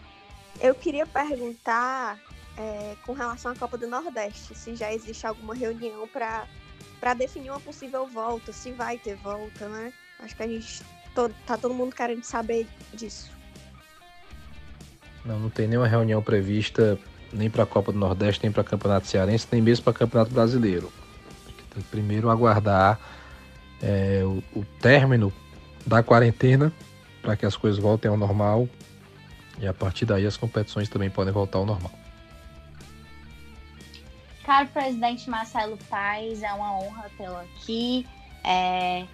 eu 0.60 0.74
queria 0.74 1.06
perguntar 1.06 2.18
é, 2.56 2.96
com 3.04 3.12
relação 3.12 3.52
à 3.52 3.56
Copa 3.56 3.76
do 3.76 3.86
Nordeste, 3.86 4.54
se 4.54 4.74
já 4.74 4.92
existe 4.92 5.26
alguma 5.26 5.54
reunião 5.54 6.08
para 6.08 7.14
definir 7.14 7.50
uma 7.50 7.60
possível 7.60 8.06
volta, 8.06 8.52
se 8.52 8.72
vai 8.72 8.98
ter 8.98 9.16
volta, 9.16 9.68
né? 9.68 9.92
Acho 10.20 10.36
que 10.36 10.42
a 10.42 10.48
gente 10.48 10.82
todo, 11.14 11.34
tá 11.46 11.56
todo 11.56 11.72
mundo 11.74 11.94
querendo 11.94 12.24
saber 12.24 12.66
disso. 12.92 13.30
Não, 15.24 15.38
não 15.38 15.50
tem 15.50 15.66
nenhuma 15.66 15.88
reunião 15.88 16.22
prevista 16.22 16.98
nem 17.32 17.50
para 17.50 17.64
a 17.64 17.66
Copa 17.66 17.92
do 17.92 17.98
Nordeste, 17.98 18.42
nem 18.42 18.52
para 18.52 18.60
o 18.60 18.64
Campeonato 18.64 19.06
Cearense, 19.06 19.46
nem 19.50 19.60
mesmo 19.60 19.84
para 19.84 19.90
o 19.90 19.94
Campeonato 19.94 20.30
Brasileiro. 20.32 20.92
Tem 21.74 21.82
que 21.82 21.88
primeiro 21.88 22.30
aguardar 22.30 23.00
é, 23.82 24.22
o, 24.24 24.42
o 24.58 24.64
término 24.80 25.32
da 25.86 26.02
quarentena 26.02 26.72
para 27.20 27.36
que 27.36 27.46
as 27.46 27.56
coisas 27.56 27.80
voltem 27.80 28.10
ao 28.10 28.16
normal 28.16 28.68
e 29.58 29.66
a 29.66 29.74
partir 29.74 30.04
daí 30.04 30.26
as 30.26 30.36
competições 30.36 30.88
também 30.88 31.10
podem 31.10 31.32
voltar 31.32 31.58
ao 31.58 31.66
normal. 31.66 31.92
Caro 34.44 34.68
presidente 34.68 35.28
Marcelo 35.30 35.78
Paes, 35.88 36.42
é 36.42 36.52
uma 36.52 36.78
honra 36.78 37.10
tê-lo 37.16 37.38
aqui. 37.38 38.06
É, 38.44 39.06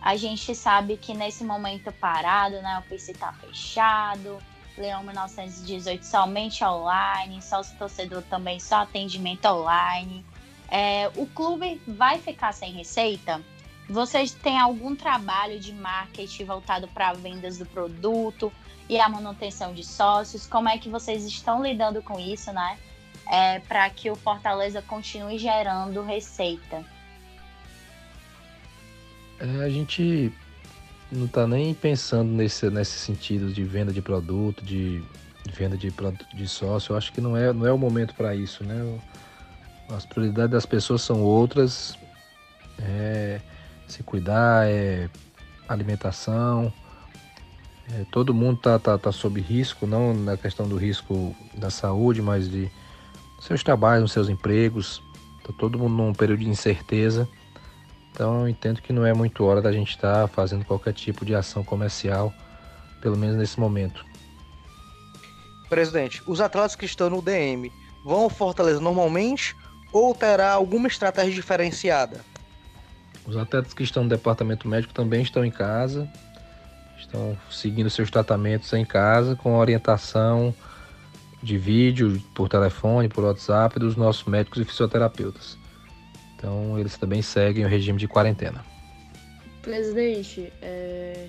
a 0.00 0.16
gente 0.16 0.54
sabe 0.54 0.96
que 0.96 1.14
nesse 1.14 1.44
momento 1.44 1.92
parado, 1.92 2.60
né, 2.62 2.82
o 2.84 2.88
PC 2.88 3.12
está 3.12 3.32
fechado, 3.32 4.38
Leão 4.76 5.02
1918 5.02 6.04
somente 6.04 6.64
online, 6.64 7.42
sócio 7.42 7.76
torcedor 7.76 8.22
também 8.22 8.60
só 8.60 8.76
atendimento 8.82 9.46
online. 9.46 10.24
É, 10.70 11.10
o 11.16 11.26
clube 11.26 11.80
vai 11.86 12.18
ficar 12.18 12.52
sem 12.52 12.72
receita? 12.72 13.42
Vocês 13.88 14.32
têm 14.32 14.58
algum 14.58 14.94
trabalho 14.94 15.58
de 15.58 15.72
marketing 15.72 16.44
voltado 16.44 16.86
para 16.88 17.12
vendas 17.14 17.58
do 17.58 17.66
produto 17.66 18.52
e 18.88 19.00
a 19.00 19.08
manutenção 19.08 19.72
de 19.72 19.82
sócios? 19.82 20.46
Como 20.46 20.68
é 20.68 20.78
que 20.78 20.88
vocês 20.88 21.24
estão 21.24 21.62
lidando 21.62 22.02
com 22.02 22.20
isso, 22.20 22.52
né? 22.52 22.78
é, 23.28 23.60
para 23.60 23.88
que 23.90 24.10
o 24.10 24.16
Fortaleza 24.16 24.82
continue 24.82 25.38
gerando 25.38 26.02
receita? 26.02 26.84
É, 29.40 29.64
a 29.64 29.68
gente 29.68 30.32
não 31.10 31.26
está 31.26 31.46
nem 31.46 31.72
pensando 31.74 32.30
nesse, 32.30 32.68
nesse 32.70 32.98
sentido 32.98 33.52
de 33.52 33.64
venda 33.64 33.92
de 33.92 34.02
produto, 34.02 34.64
de, 34.64 35.02
venda 35.54 35.76
de 35.76 35.92
de 36.34 36.48
sócio. 36.48 36.92
Eu 36.92 36.96
acho 36.96 37.12
que 37.12 37.20
não 37.20 37.36
é, 37.36 37.52
não 37.52 37.66
é 37.66 37.72
o 37.72 37.78
momento 37.78 38.14
para 38.14 38.34
isso, 38.34 38.64
né? 38.64 38.98
As 39.90 40.04
prioridades 40.04 40.50
das 40.50 40.66
pessoas 40.66 41.02
são 41.02 41.22
outras. 41.22 41.96
É 42.80 43.40
se 43.88 44.02
cuidar, 44.02 44.68
é 44.68 45.08
alimentação. 45.66 46.72
É, 47.90 48.04
todo 48.12 48.34
mundo 48.34 48.58
tá, 48.60 48.78
tá, 48.78 48.98
tá 48.98 49.10
sob 49.10 49.40
risco, 49.40 49.86
não 49.86 50.12
na 50.12 50.36
questão 50.36 50.68
do 50.68 50.76
risco 50.76 51.34
da 51.54 51.70
saúde, 51.70 52.20
mas 52.20 52.50
de 52.50 52.70
seus 53.40 53.62
trabalhos, 53.62 54.12
seus 54.12 54.28
empregos. 54.28 55.02
Tá 55.44 55.52
todo 55.58 55.78
mundo 55.78 55.94
num 55.94 56.12
período 56.12 56.40
de 56.40 56.48
incerteza. 56.48 57.26
Então 58.18 58.40
eu 58.40 58.48
entendo 58.48 58.82
que 58.82 58.92
não 58.92 59.06
é 59.06 59.14
muito 59.14 59.44
hora 59.44 59.62
da 59.62 59.70
gente 59.70 59.90
estar 59.90 60.22
tá 60.22 60.26
fazendo 60.26 60.64
qualquer 60.64 60.92
tipo 60.92 61.24
de 61.24 61.36
ação 61.36 61.62
comercial, 61.62 62.34
pelo 63.00 63.16
menos 63.16 63.36
nesse 63.36 63.60
momento. 63.60 64.04
Presidente, 65.70 66.20
os 66.26 66.40
atletas 66.40 66.74
que 66.74 66.84
estão 66.84 67.08
no 67.08 67.22
DM 67.22 67.70
vão 68.04 68.22
ao 68.22 68.28
Fortaleza 68.28 68.80
normalmente 68.80 69.54
ou 69.92 70.12
terá 70.16 70.50
alguma 70.50 70.88
estratégia 70.88 71.32
diferenciada? 71.32 72.20
Os 73.24 73.36
atletas 73.36 73.72
que 73.72 73.84
estão 73.84 74.02
no 74.02 74.08
departamento 74.08 74.66
médico 74.66 74.92
também 74.92 75.22
estão 75.22 75.44
em 75.44 75.50
casa, 75.52 76.10
estão 76.98 77.38
seguindo 77.48 77.88
seus 77.88 78.10
tratamentos 78.10 78.72
em 78.72 78.84
casa 78.84 79.36
com 79.36 79.56
orientação 79.56 80.52
de 81.40 81.56
vídeo, 81.56 82.20
por 82.34 82.48
telefone, 82.48 83.08
por 83.08 83.22
WhatsApp 83.22 83.78
dos 83.78 83.94
nossos 83.94 84.24
médicos 84.24 84.60
e 84.60 84.64
fisioterapeutas. 84.64 85.56
Então 86.38 86.78
eles 86.78 86.96
também 86.96 87.20
seguem 87.20 87.64
o 87.64 87.68
regime 87.68 87.98
de 87.98 88.06
quarentena. 88.06 88.64
Presidente, 89.60 90.52
é... 90.62 91.28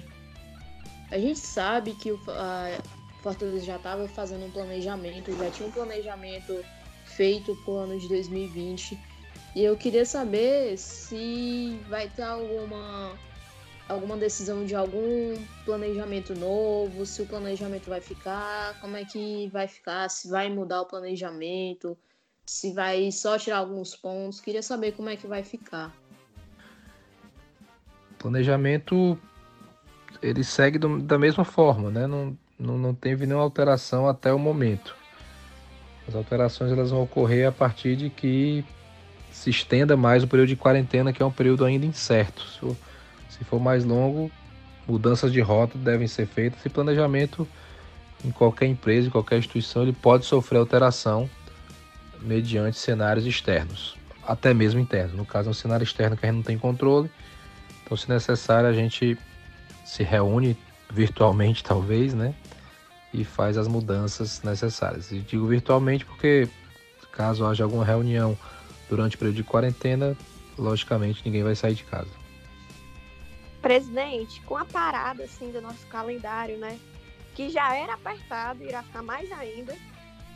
a 1.09 1.17
gente 1.17 1.39
sabe 1.39 1.95
que 1.95 2.11
o 2.11 2.19
a 2.29 2.77
Fortaleza 3.23 3.65
já 3.65 3.75
estava 3.75 4.07
fazendo 4.07 4.45
um 4.45 4.51
planejamento, 4.51 5.35
já 5.35 5.49
tinha 5.49 5.67
um 5.67 5.71
planejamento 5.71 6.63
feito 7.05 7.55
para 7.65 7.73
o 7.73 7.77
ano 7.77 7.99
de 7.99 8.07
2020. 8.07 8.97
E 9.55 9.63
eu 9.63 9.75
queria 9.75 10.05
saber 10.05 10.77
se 10.77 11.77
vai 11.89 12.07
ter 12.07 12.21
alguma 12.21 13.17
alguma 13.89 14.15
decisão 14.15 14.63
de 14.65 14.75
algum 14.75 15.35
planejamento 15.65 16.35
novo, 16.35 17.07
se 17.07 17.23
o 17.23 17.25
planejamento 17.25 17.89
vai 17.89 17.99
ficar, 17.99 18.79
como 18.79 18.95
é 18.95 19.03
que 19.03 19.49
vai 19.51 19.67
ficar, 19.67 20.07
se 20.07 20.29
vai 20.29 20.47
mudar 20.47 20.81
o 20.81 20.85
planejamento, 20.85 21.97
se 22.49 22.73
vai 22.73 23.11
só 23.11 23.37
tirar 23.37 23.59
alguns 23.59 23.95
pontos. 23.95 24.41
Queria 24.41 24.63
saber 24.63 24.93
como 24.93 25.07
é 25.07 25.15
que 25.15 25.27
vai 25.27 25.43
ficar. 25.43 25.93
Planejamento 28.17 29.17
ele 30.19 30.43
segue 30.43 30.79
do, 30.79 30.99
da 30.99 31.19
mesma 31.19 31.45
forma, 31.45 31.91
né? 31.91 32.07
Não, 32.07 32.35
não, 32.57 32.75
não 32.75 32.93
teve 32.93 33.27
nenhuma 33.27 33.43
alteração 33.43 34.09
até 34.09 34.33
o 34.33 34.39
momento. 34.39 34.95
As 36.07 36.15
alterações 36.15 36.71
elas 36.71 36.89
vão 36.89 37.03
ocorrer 37.03 37.47
a 37.47 37.51
partir 37.51 37.95
de 37.95 38.09
que 38.09 38.65
se 39.31 39.51
estenda 39.51 39.95
mais 39.95 40.23
o 40.23 40.27
período 40.27 40.49
de 40.49 40.55
quarentena, 40.55 41.13
que 41.13 41.21
é 41.21 41.25
um 41.25 41.31
período 41.31 41.63
ainda 41.63 41.85
incerto. 41.85 42.43
Se, 42.47 43.37
se 43.37 43.43
for 43.43 43.59
mais 43.59 43.85
longo, 43.85 44.31
mudanças 44.87 45.31
de 45.31 45.39
rota 45.39 45.77
devem 45.77 46.07
ser 46.07 46.25
feitas 46.25 46.65
e 46.65 46.69
planejamento 46.69 47.47
em 48.25 48.31
qualquer 48.31 48.65
empresa, 48.65 49.07
em 49.07 49.11
qualquer 49.11 49.37
instituição, 49.37 49.83
ele 49.83 49.93
pode 49.93 50.25
sofrer 50.25 50.57
alteração 50.57 51.29
mediante 52.21 52.77
cenários 52.77 53.25
externos, 53.25 53.95
até 54.23 54.53
mesmo 54.53 54.79
internos. 54.79 55.15
No 55.15 55.25
caso, 55.25 55.49
é 55.49 55.51
um 55.51 55.53
cenário 55.53 55.83
externo 55.83 56.15
que 56.17 56.25
a 56.25 56.29
gente 56.29 56.37
não 56.37 56.43
tem 56.43 56.57
controle, 56.57 57.09
então, 57.89 57.97
se 57.97 58.07
necessário, 58.07 58.69
a 58.69 58.73
gente 58.73 59.17
se 59.83 60.03
reúne 60.03 60.55
virtualmente, 60.91 61.63
talvez, 61.65 62.13
né? 62.13 62.35
E 63.11 63.23
faz 63.23 63.57
as 63.57 63.67
mudanças 63.67 64.43
necessárias. 64.43 65.11
E 65.11 65.17
digo 65.21 65.47
virtualmente 65.47 66.05
porque, 66.05 66.47
caso 67.11 67.47
haja 67.47 67.63
alguma 67.63 67.83
reunião 67.83 68.37
durante 68.87 69.15
o 69.15 69.19
período 69.19 69.37
de 69.37 69.43
quarentena, 69.43 70.15
logicamente 70.55 71.23
ninguém 71.25 71.43
vai 71.43 71.55
sair 71.55 71.73
de 71.73 71.83
casa. 71.83 72.11
Presidente, 73.59 74.39
com 74.41 74.55
a 74.55 74.65
parada 74.65 75.23
assim 75.23 75.51
do 75.51 75.59
nosso 75.59 75.87
calendário, 75.87 76.57
né, 76.59 76.79
que 77.33 77.49
já 77.49 77.75
era 77.75 77.95
apertado, 77.95 78.63
irá 78.63 78.83
ficar 78.83 79.01
mais 79.01 79.31
ainda. 79.31 79.75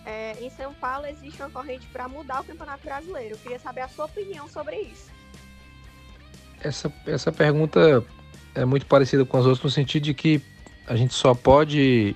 É, 0.05 0.35
em 0.41 0.49
São 0.49 0.73
Paulo 0.73 1.05
existe 1.05 1.41
uma 1.41 1.49
corrente 1.49 1.87
para 1.87 2.07
mudar 2.07 2.41
o 2.41 2.43
Campeonato 2.43 2.83
Brasileiro. 2.83 3.35
Eu 3.35 3.37
queria 3.39 3.59
saber 3.59 3.81
a 3.81 3.87
sua 3.87 4.05
opinião 4.05 4.47
sobre 4.49 4.77
isso. 4.77 5.11
Essa, 6.61 6.91
essa 7.05 7.31
pergunta 7.31 8.03
é 8.55 8.65
muito 8.65 8.85
parecida 8.85 9.25
com 9.25 9.37
as 9.37 9.45
outras 9.45 9.63
no 9.63 9.69
sentido 9.69 10.03
de 10.03 10.13
que 10.13 10.41
a 10.87 10.95
gente 10.95 11.13
só 11.13 11.33
pode 11.33 12.15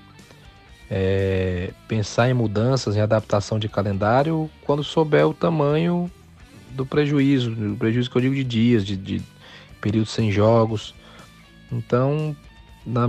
é, 0.90 1.72
pensar 1.86 2.28
em 2.30 2.34
mudanças, 2.34 2.96
em 2.96 3.00
adaptação 3.00 3.58
de 3.58 3.68
calendário 3.68 4.50
quando 4.64 4.82
souber 4.84 5.26
o 5.26 5.34
tamanho 5.34 6.10
do 6.70 6.84
prejuízo, 6.86 7.50
do 7.50 7.76
prejuízo 7.76 8.10
que 8.10 8.16
eu 8.16 8.22
digo 8.22 8.34
de 8.34 8.44
dias, 8.44 8.84
de, 8.84 8.96
de 8.96 9.22
períodos 9.80 10.10
sem 10.10 10.30
jogos. 10.30 10.94
Então, 11.70 12.36
na, 12.86 13.06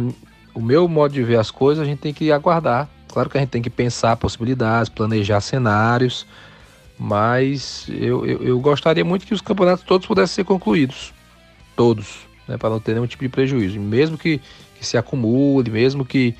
o 0.53 0.61
meu 0.61 0.87
modo 0.87 1.13
de 1.13 1.23
ver 1.23 1.37
as 1.37 1.51
coisas, 1.51 1.83
a 1.83 1.85
gente 1.85 1.99
tem 1.99 2.13
que 2.13 2.31
aguardar. 2.31 2.89
Claro 3.09 3.29
que 3.29 3.37
a 3.37 3.41
gente 3.41 3.49
tem 3.49 3.61
que 3.61 3.69
pensar 3.69 4.15
possibilidades, 4.15 4.89
planejar 4.89 5.41
cenários, 5.41 6.25
mas 6.97 7.85
eu, 7.89 8.25
eu, 8.25 8.43
eu 8.43 8.59
gostaria 8.59 9.03
muito 9.03 9.25
que 9.25 9.33
os 9.33 9.41
campeonatos 9.41 9.83
todos 9.83 10.07
pudessem 10.07 10.35
ser 10.35 10.43
concluídos. 10.43 11.13
Todos, 11.75 12.27
né, 12.47 12.57
para 12.57 12.69
não 12.69 12.79
ter 12.79 12.93
nenhum 12.93 13.07
tipo 13.07 13.23
de 13.23 13.29
prejuízo. 13.29 13.79
Mesmo 13.79 14.17
que, 14.17 14.39
que 14.77 14.85
se 14.85 14.97
acumule, 14.97 15.71
mesmo 15.71 16.05
que 16.05 16.35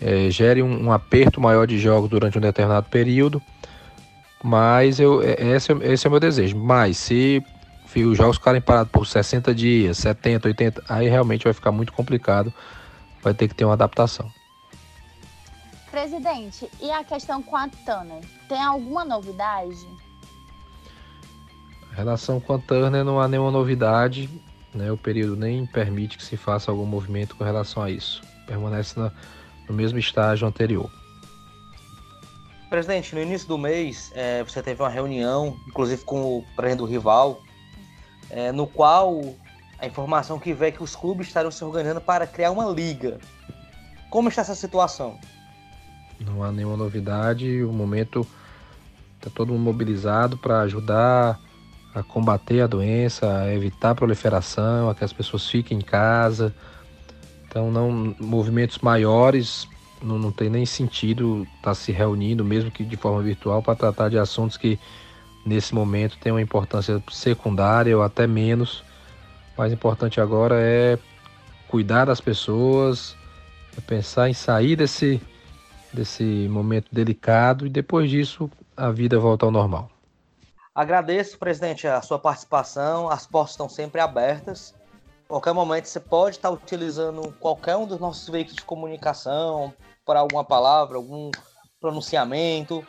é, 0.00 0.30
gere 0.30 0.62
um, 0.62 0.86
um 0.86 0.92
aperto 0.92 1.40
maior 1.40 1.66
de 1.66 1.78
jogos 1.78 2.08
durante 2.08 2.38
um 2.38 2.40
determinado 2.40 2.88
período, 2.88 3.42
mas 4.42 5.00
eu, 5.00 5.22
é, 5.22 5.36
esse, 5.56 5.72
esse 5.82 6.06
é 6.06 6.08
o 6.08 6.10
meu 6.10 6.20
desejo. 6.20 6.56
Mas 6.56 6.98
se 6.98 7.42
os 7.96 8.16
jogos 8.16 8.36
ficarem 8.36 8.60
parados 8.60 8.92
por 8.92 9.06
60 9.06 9.54
dias, 9.54 9.98
70, 9.98 10.48
80, 10.48 10.82
aí 10.88 11.08
realmente 11.08 11.44
vai 11.44 11.52
ficar 11.52 11.72
muito 11.72 11.92
complicado. 11.92 12.52
Vai 13.22 13.34
ter 13.34 13.48
que 13.48 13.54
ter 13.54 13.64
uma 13.64 13.74
adaptação. 13.74 14.30
Presidente, 15.92 16.70
e 16.80 16.90
a 16.90 17.04
questão 17.04 17.42
com 17.42 17.54
a 17.54 17.68
Turner? 17.68 18.24
Tem 18.48 18.58
alguma 18.58 19.04
novidade? 19.04 19.86
A 21.92 21.96
relação 21.96 22.40
com 22.40 22.54
a 22.54 22.58
Turner 22.58 23.04
não 23.04 23.20
há 23.20 23.28
nenhuma 23.28 23.50
novidade. 23.50 24.30
Né? 24.74 24.90
O 24.90 24.96
período 24.96 25.36
nem 25.36 25.66
permite 25.66 26.16
que 26.16 26.24
se 26.24 26.34
faça 26.34 26.70
algum 26.70 26.86
movimento 26.86 27.36
com 27.36 27.44
relação 27.44 27.82
a 27.82 27.90
isso. 27.90 28.22
Permanece 28.46 28.98
na, 28.98 29.12
no 29.68 29.74
mesmo 29.74 29.98
estágio 29.98 30.48
anterior. 30.48 30.90
Presidente, 32.70 33.14
no 33.14 33.20
início 33.20 33.46
do 33.46 33.58
mês 33.58 34.10
é, 34.14 34.42
você 34.42 34.62
teve 34.62 34.82
uma 34.82 34.88
reunião, 34.88 35.54
inclusive 35.68 36.02
com 36.04 36.38
o 36.38 36.44
presidente 36.56 36.78
do 36.78 36.86
rival, 36.86 37.42
é, 38.30 38.50
no 38.50 38.66
qual 38.66 39.20
a 39.78 39.86
informação 39.86 40.38
que 40.38 40.54
veio 40.54 40.70
é 40.70 40.72
que 40.72 40.82
os 40.82 40.96
clubes 40.96 41.26
estariam 41.26 41.50
se 41.50 41.62
organizando 41.62 42.00
para 42.00 42.26
criar 42.26 42.50
uma 42.50 42.64
liga. 42.64 43.20
Como 44.08 44.30
está 44.30 44.40
essa 44.40 44.54
situação? 44.54 45.20
Não 46.26 46.42
há 46.42 46.50
nenhuma 46.52 46.76
novidade. 46.76 47.62
O 47.62 47.72
momento 47.72 48.26
está 49.16 49.30
todo 49.30 49.52
mundo 49.52 49.62
mobilizado 49.62 50.36
para 50.36 50.60
ajudar 50.60 51.38
a 51.94 52.02
combater 52.02 52.60
a 52.62 52.66
doença, 52.66 53.40
a 53.40 53.54
evitar 53.54 53.90
a 53.90 53.94
proliferação, 53.94 54.88
a 54.88 54.94
que 54.94 55.04
as 55.04 55.12
pessoas 55.12 55.48
fiquem 55.48 55.78
em 55.78 55.82
casa. 55.82 56.54
Então, 57.46 57.70
não 57.70 58.14
movimentos 58.18 58.78
maiores 58.78 59.68
não, 60.02 60.18
não 60.18 60.32
tem 60.32 60.50
nem 60.50 60.66
sentido 60.66 61.46
estar 61.56 61.70
tá 61.70 61.74
se 61.74 61.92
reunindo, 61.92 62.44
mesmo 62.44 62.70
que 62.70 62.84
de 62.84 62.96
forma 62.96 63.22
virtual, 63.22 63.62
para 63.62 63.76
tratar 63.76 64.08
de 64.08 64.18
assuntos 64.18 64.56
que 64.56 64.78
nesse 65.46 65.74
momento 65.74 66.18
têm 66.18 66.32
uma 66.32 66.42
importância 66.42 67.02
secundária 67.10 67.96
ou 67.96 68.02
até 68.02 68.26
menos. 68.26 68.82
O 69.56 69.60
mais 69.60 69.72
importante 69.72 70.20
agora 70.20 70.56
é 70.58 70.98
cuidar 71.68 72.06
das 72.06 72.20
pessoas, 72.20 73.16
é 73.76 73.80
pensar 73.80 74.28
em 74.28 74.34
sair 74.34 74.76
desse, 74.76 75.20
desse 75.92 76.48
momento 76.48 76.88
delicado 76.92 77.66
e 77.66 77.70
depois 77.70 78.10
disso 78.10 78.50
a 78.76 78.90
vida 78.90 79.18
volta 79.18 79.44
ao 79.44 79.50
normal. 79.50 79.90
Agradeço, 80.74 81.38
presidente, 81.38 81.86
a 81.86 82.00
sua 82.00 82.18
participação. 82.18 83.10
As 83.10 83.26
portas 83.26 83.52
estão 83.52 83.68
sempre 83.68 84.00
abertas. 84.00 84.74
Qualquer 85.28 85.52
momento 85.52 85.86
você 85.86 86.00
pode 86.00 86.36
estar 86.36 86.50
utilizando 86.50 87.32
qualquer 87.38 87.76
um 87.76 87.86
dos 87.86 87.98
nossos 87.98 88.28
veículos 88.28 88.56
de 88.56 88.64
comunicação 88.64 89.72
para 90.04 90.20
alguma 90.20 90.44
palavra, 90.44 90.96
algum 90.96 91.30
pronunciamento. 91.80 92.84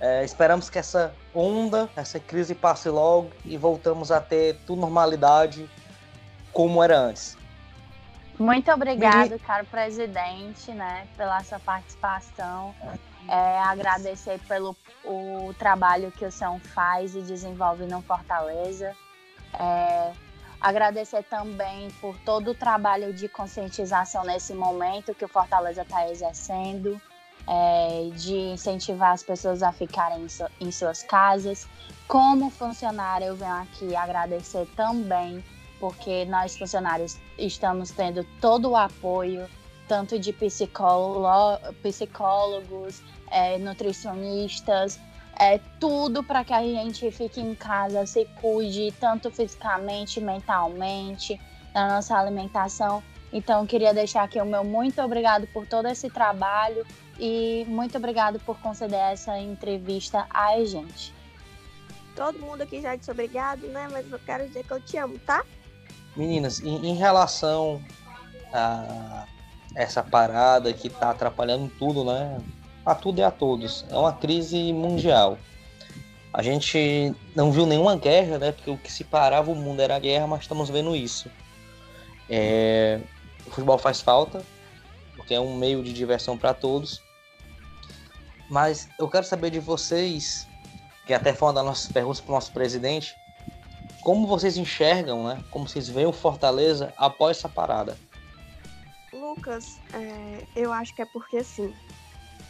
É, 0.00 0.24
esperamos 0.24 0.68
que 0.68 0.78
essa 0.78 1.14
onda, 1.32 1.88
essa 1.94 2.18
crise 2.18 2.56
passe 2.56 2.88
logo 2.88 3.30
e 3.44 3.56
voltamos 3.56 4.10
a 4.10 4.20
ter 4.20 4.56
tudo 4.66 4.80
normalidade 4.80 5.70
como 6.52 6.82
era 6.82 6.98
antes. 6.98 7.36
Muito 8.42 8.70
obrigado, 8.72 9.38
caro 9.40 9.64
presidente, 9.66 10.72
né, 10.72 11.06
pela 11.16 11.42
sua 11.44 11.60
participação. 11.60 12.74
É, 13.28 13.58
agradecer 13.60 14.40
pelo 14.48 14.76
o 15.04 15.54
trabalho 15.58 16.10
que 16.10 16.24
o 16.24 16.30
senhor 16.30 16.58
faz 16.58 17.14
e 17.14 17.22
desenvolve 17.22 17.86
no 17.86 18.02
Fortaleza. 18.02 18.96
É, 19.54 20.12
Agradecer 20.62 21.24
também 21.24 21.90
por 22.00 22.16
todo 22.18 22.52
o 22.52 22.54
trabalho 22.54 23.12
de 23.12 23.28
conscientização 23.28 24.22
nesse 24.22 24.54
momento 24.54 25.12
que 25.12 25.24
o 25.24 25.28
Fortaleza 25.28 25.82
está 25.82 26.08
exercendo, 26.08 27.02
é, 27.48 28.10
de 28.14 28.36
incentivar 28.36 29.10
as 29.10 29.24
pessoas 29.24 29.60
a 29.60 29.72
ficarem 29.72 30.24
em, 30.24 30.66
em 30.68 30.70
suas 30.70 31.02
casas. 31.02 31.66
Como 32.06 32.48
funcionário, 32.48 33.26
eu 33.26 33.34
venho 33.34 33.54
aqui 33.54 33.96
agradecer 33.96 34.68
também, 34.76 35.42
porque 35.82 36.24
nós 36.26 36.56
funcionários 36.56 37.18
estamos 37.36 37.90
tendo 37.90 38.24
todo 38.40 38.70
o 38.70 38.76
apoio, 38.76 39.48
tanto 39.88 40.16
de 40.16 40.32
psicólogos, 40.32 43.02
é, 43.28 43.58
nutricionistas, 43.58 45.00
é 45.36 45.58
tudo 45.80 46.22
para 46.22 46.44
que 46.44 46.52
a 46.52 46.62
gente 46.62 47.10
fique 47.10 47.40
em 47.40 47.56
casa, 47.56 48.06
se 48.06 48.24
cuide 48.40 48.94
tanto 49.00 49.28
fisicamente, 49.28 50.20
mentalmente, 50.20 51.40
na 51.74 51.96
nossa 51.96 52.16
alimentação. 52.16 53.02
Então, 53.32 53.66
queria 53.66 53.92
deixar 53.92 54.22
aqui 54.22 54.40
o 54.40 54.46
meu 54.46 54.62
muito 54.62 55.02
obrigado 55.02 55.48
por 55.48 55.66
todo 55.66 55.88
esse 55.88 56.08
trabalho 56.08 56.86
e 57.18 57.64
muito 57.66 57.98
obrigado 57.98 58.38
por 58.38 58.56
conceder 58.60 59.00
essa 59.00 59.36
entrevista 59.36 60.28
a 60.30 60.64
gente. 60.64 61.12
Todo 62.14 62.38
mundo 62.38 62.62
aqui 62.62 62.80
já 62.80 62.94
disse 62.94 63.10
obrigado, 63.10 63.66
né? 63.66 63.88
Mas 63.90 64.08
eu 64.12 64.20
quero 64.20 64.46
dizer 64.46 64.64
que 64.64 64.70
eu 64.70 64.80
te 64.80 64.96
amo, 64.96 65.18
tá? 65.18 65.44
Meninas, 66.16 66.60
em, 66.60 66.86
em 66.86 66.94
relação 66.94 67.82
a 68.52 69.26
essa 69.74 70.02
parada 70.02 70.72
que 70.72 70.90
tá 70.90 71.10
atrapalhando 71.10 71.70
tudo, 71.78 72.04
né? 72.04 72.38
a 72.84 72.94
tudo 72.94 73.20
e 73.20 73.22
a 73.22 73.30
todos. 73.30 73.84
É 73.88 73.96
uma 73.96 74.12
crise 74.12 74.72
mundial. 74.72 75.38
A 76.32 76.42
gente 76.42 77.14
não 77.34 77.52
viu 77.52 77.66
nenhuma 77.66 77.96
guerra, 77.96 78.38
né? 78.38 78.52
Porque 78.52 78.70
o 78.70 78.78
que 78.78 78.90
se 78.90 79.04
parava 79.04 79.50
o 79.50 79.54
mundo 79.54 79.80
era 79.80 79.96
a 79.96 79.98
guerra, 79.98 80.26
mas 80.26 80.42
estamos 80.42 80.68
vendo 80.70 80.94
isso. 80.96 81.30
É... 82.28 83.00
O 83.46 83.50
futebol 83.50 83.78
faz 83.78 84.00
falta, 84.00 84.42
porque 85.16 85.34
é 85.34 85.40
um 85.40 85.56
meio 85.56 85.82
de 85.82 85.92
diversão 85.92 86.38
para 86.38 86.54
todos. 86.54 87.02
Mas 88.48 88.88
eu 88.98 89.08
quero 89.08 89.26
saber 89.26 89.50
de 89.50 89.60
vocês, 89.60 90.46
que 91.06 91.14
até 91.14 91.32
foi 91.32 91.48
uma 91.48 91.54
das 91.54 91.64
nossas 91.64 91.92
perguntas 91.92 92.20
para 92.20 92.32
o 92.32 92.34
nosso 92.34 92.52
presidente, 92.52 93.14
como 94.02 94.26
vocês 94.26 94.56
enxergam, 94.56 95.24
né? 95.24 95.42
Como 95.50 95.66
vocês 95.66 95.88
veem 95.88 96.06
o 96.06 96.12
Fortaleza 96.12 96.92
após 96.96 97.38
essa 97.38 97.48
parada? 97.48 97.96
Lucas, 99.12 99.78
é, 99.94 100.44
eu 100.56 100.72
acho 100.72 100.94
que 100.94 101.02
é 101.02 101.04
porque 101.06 101.38
assim, 101.38 101.74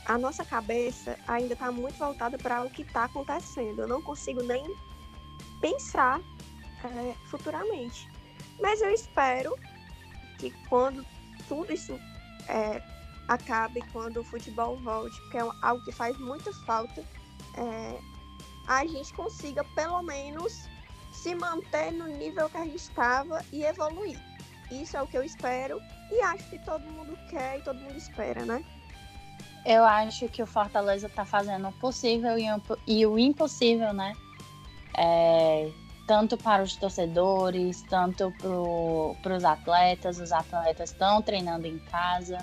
a 0.07 0.17
nossa 0.17 0.45
cabeça 0.45 1.17
ainda 1.29 1.53
está 1.53 1.71
muito 1.71 1.97
voltada 1.99 2.39
para 2.39 2.65
o 2.65 2.71
que 2.71 2.83
está 2.83 3.05
acontecendo. 3.05 3.83
Eu 3.83 3.89
não 3.89 4.03
consigo 4.03 4.43
nem 4.43 4.65
pensar 5.61 6.21
é, 6.85 7.15
futuramente. 7.27 8.09
Mas 8.61 8.81
eu 8.81 8.91
espero 8.91 9.57
que 10.39 10.51
quando 10.69 11.05
tudo 11.49 11.73
isso 11.73 11.99
é, 12.49 12.83
acabe, 13.29 13.83
quando 13.93 14.21
o 14.21 14.25
futebol 14.25 14.77
volte, 14.79 15.17
que 15.31 15.37
é 15.37 15.41
algo 15.63 15.85
que 15.85 15.93
faz 15.93 16.17
muita 16.19 16.53
falta, 16.65 17.05
é, 17.57 18.01
a 18.67 18.87
gente 18.87 19.13
consiga 19.15 19.63
pelo 19.75 20.03
menos 20.03 20.72
se 21.23 21.35
manter 21.37 21.93
no 21.93 22.09
nível 22.09 22.51
que 22.51 22.57
a 22.57 22.65
gente 22.65 22.77
estava 22.77 23.45
e 23.53 23.63
evoluir. 23.65 24.19
Isso 24.71 24.97
é 24.97 25.03
o 25.03 25.07
que 25.07 25.17
eu 25.17 25.23
espero 25.23 25.81
e 26.11 26.21
acho 26.21 26.49
que 26.51 26.59
todo 26.59 26.83
mundo 26.83 27.17
quer 27.31 27.59
e 27.59 27.63
todo 27.63 27.79
mundo 27.79 27.97
espera, 27.97 28.45
né? 28.45 28.65
Eu 29.65 29.85
acho 29.85 30.29
que 30.29 30.43
o 30.43 30.47
Fortaleza 30.47 31.07
está 31.07 31.25
fazendo 31.25 31.69
o 31.69 31.73
possível 31.75 32.33
e 32.87 33.07
o 33.07 33.19
impossível, 33.19 33.93
né? 33.93 34.13
É, 34.99 35.71
tanto 36.09 36.37
para 36.37 36.63
os 36.63 36.75
torcedores, 36.75 37.83
tanto 37.83 38.33
para 39.23 39.37
os 39.37 39.45
atletas. 39.45 40.19
Os 40.19 40.33
atletas 40.33 40.91
estão 40.91 41.23
treinando 41.23 41.69
em 41.69 41.79
casa, 41.79 42.39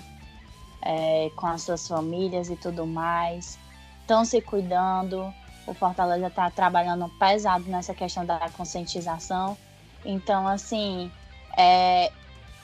é, 0.80 1.30
com 1.36 1.46
as 1.46 1.62
suas 1.62 1.86
famílias 1.86 2.48
e 2.48 2.56
tudo 2.56 2.86
mais, 2.86 3.58
estão 4.00 4.24
se 4.24 4.40
cuidando. 4.40 5.32
O 5.70 5.74
Fortaleza 5.74 6.26
está 6.26 6.50
trabalhando 6.50 7.08
pesado 7.10 7.64
nessa 7.70 7.94
questão 7.94 8.26
da 8.26 8.50
conscientização. 8.50 9.56
Então, 10.04 10.48
assim, 10.48 11.12
é 11.56 12.10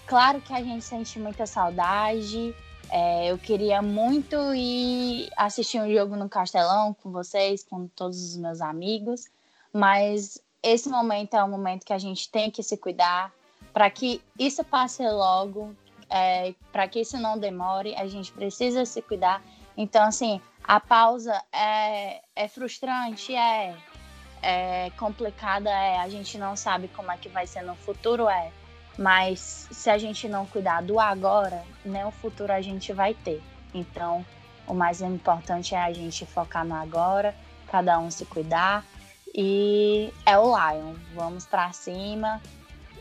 claro 0.08 0.40
que 0.40 0.52
a 0.52 0.60
gente 0.60 0.84
sente 0.84 1.16
muita 1.20 1.46
saudade. 1.46 2.52
É, 2.90 3.30
eu 3.30 3.38
queria 3.38 3.80
muito 3.80 4.36
ir 4.56 5.30
assistir 5.36 5.80
um 5.80 5.88
jogo 5.88 6.16
no 6.16 6.28
Castelão 6.28 6.94
com 7.00 7.12
vocês, 7.12 7.62
com 7.62 7.86
todos 7.86 8.20
os 8.20 8.36
meus 8.36 8.60
amigos, 8.60 9.26
mas 9.72 10.40
esse 10.60 10.88
momento 10.88 11.34
é 11.34 11.44
um 11.44 11.48
momento 11.48 11.86
que 11.86 11.92
a 11.92 11.98
gente 11.98 12.28
tem 12.28 12.50
que 12.50 12.60
se 12.60 12.76
cuidar 12.76 13.32
para 13.72 13.88
que 13.88 14.20
isso 14.36 14.64
passe 14.64 15.08
logo, 15.08 15.76
é, 16.10 16.54
para 16.72 16.88
que 16.88 17.00
isso 17.00 17.16
não 17.18 17.38
demore, 17.38 17.94
a 17.94 18.08
gente 18.08 18.32
precisa 18.32 18.84
se 18.84 19.00
cuidar. 19.00 19.40
Então, 19.76 20.04
assim, 20.04 20.40
a 20.64 20.80
pausa 20.80 21.40
é, 21.52 22.22
é 22.34 22.48
frustrante, 22.48 23.34
é, 23.34 23.74
é 24.42 24.90
complicada, 24.98 25.70
é, 25.70 25.98
a 25.98 26.08
gente 26.08 26.38
não 26.38 26.56
sabe 26.56 26.88
como 26.88 27.10
é 27.12 27.16
que 27.16 27.28
vai 27.28 27.46
ser 27.46 27.62
no 27.62 27.74
futuro, 27.74 28.28
é. 28.28 28.50
Mas 28.98 29.68
se 29.70 29.90
a 29.90 29.98
gente 29.98 30.28
não 30.28 30.46
cuidar 30.46 30.82
do 30.82 30.98
agora, 30.98 31.62
nem 31.84 32.04
o 32.04 32.10
futuro 32.10 32.52
a 32.52 32.62
gente 32.62 32.92
vai 32.92 33.12
ter. 33.12 33.42
Então, 33.74 34.24
o 34.66 34.72
mais 34.72 35.02
importante 35.02 35.74
é 35.74 35.82
a 35.82 35.92
gente 35.92 36.24
focar 36.24 36.64
no 36.64 36.74
agora, 36.74 37.34
cada 37.70 37.98
um 37.98 38.10
se 38.10 38.24
cuidar. 38.24 38.84
E 39.34 40.10
é 40.24 40.38
o 40.38 40.46
Lion. 40.46 40.94
Vamos 41.14 41.44
para 41.44 41.70
cima. 41.72 42.40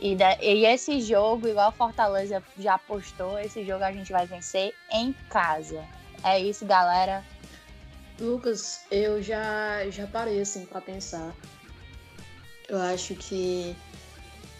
E, 0.01 0.17
e 0.41 0.65
esse 0.65 0.99
jogo, 0.99 1.47
igual 1.47 1.71
Fortaleza 1.71 2.43
já 2.59 2.77
postou, 2.77 3.39
esse 3.39 3.65
jogo 3.65 3.83
a 3.85 3.91
gente 3.91 4.11
vai 4.11 4.25
vencer 4.25 4.75
em 4.91 5.13
casa. 5.29 5.81
É 6.25 6.39
isso, 6.39 6.65
galera. 6.65 7.23
Lucas, 8.19 8.81
eu 8.89 9.21
já, 9.21 9.87
já 9.91 10.07
parei 10.07 10.41
assim 10.41 10.65
para 10.65 10.81
pensar. 10.81 11.35
Eu 12.67 12.81
acho 12.81 13.13
que 13.13 13.75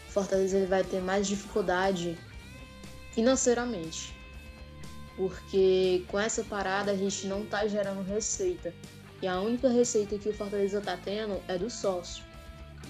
Fortaleza 0.09 0.63
vai 0.67 0.83
ter 0.83 1.01
mais 1.01 1.25
dificuldade 1.25 2.15
financeiramente. 3.13 4.13
Porque 5.17 6.05
com 6.07 6.19
essa 6.19 6.43
parada 6.43 6.91
a 6.91 6.95
gente 6.95 7.25
não 7.25 7.43
tá 7.43 7.65
gerando 7.67 8.03
receita. 8.03 8.71
E 9.19 9.27
a 9.27 9.41
única 9.41 9.67
receita 9.67 10.19
que 10.19 10.29
o 10.29 10.33
Fortaleza 10.33 10.79
tá 10.81 10.95
tendo 11.03 11.41
é 11.47 11.57
do 11.57 11.69
sócio. 11.69 12.23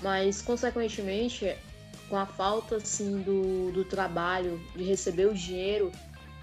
Mas, 0.02 0.42
consequentemente, 0.42 1.56
com 2.10 2.18
a 2.18 2.26
falta 2.26 2.76
assim, 2.76 3.22
do, 3.22 3.72
do 3.72 3.86
trabalho, 3.86 4.60
de 4.76 4.84
receber 4.84 5.28
o 5.28 5.34
dinheiro, 5.34 5.94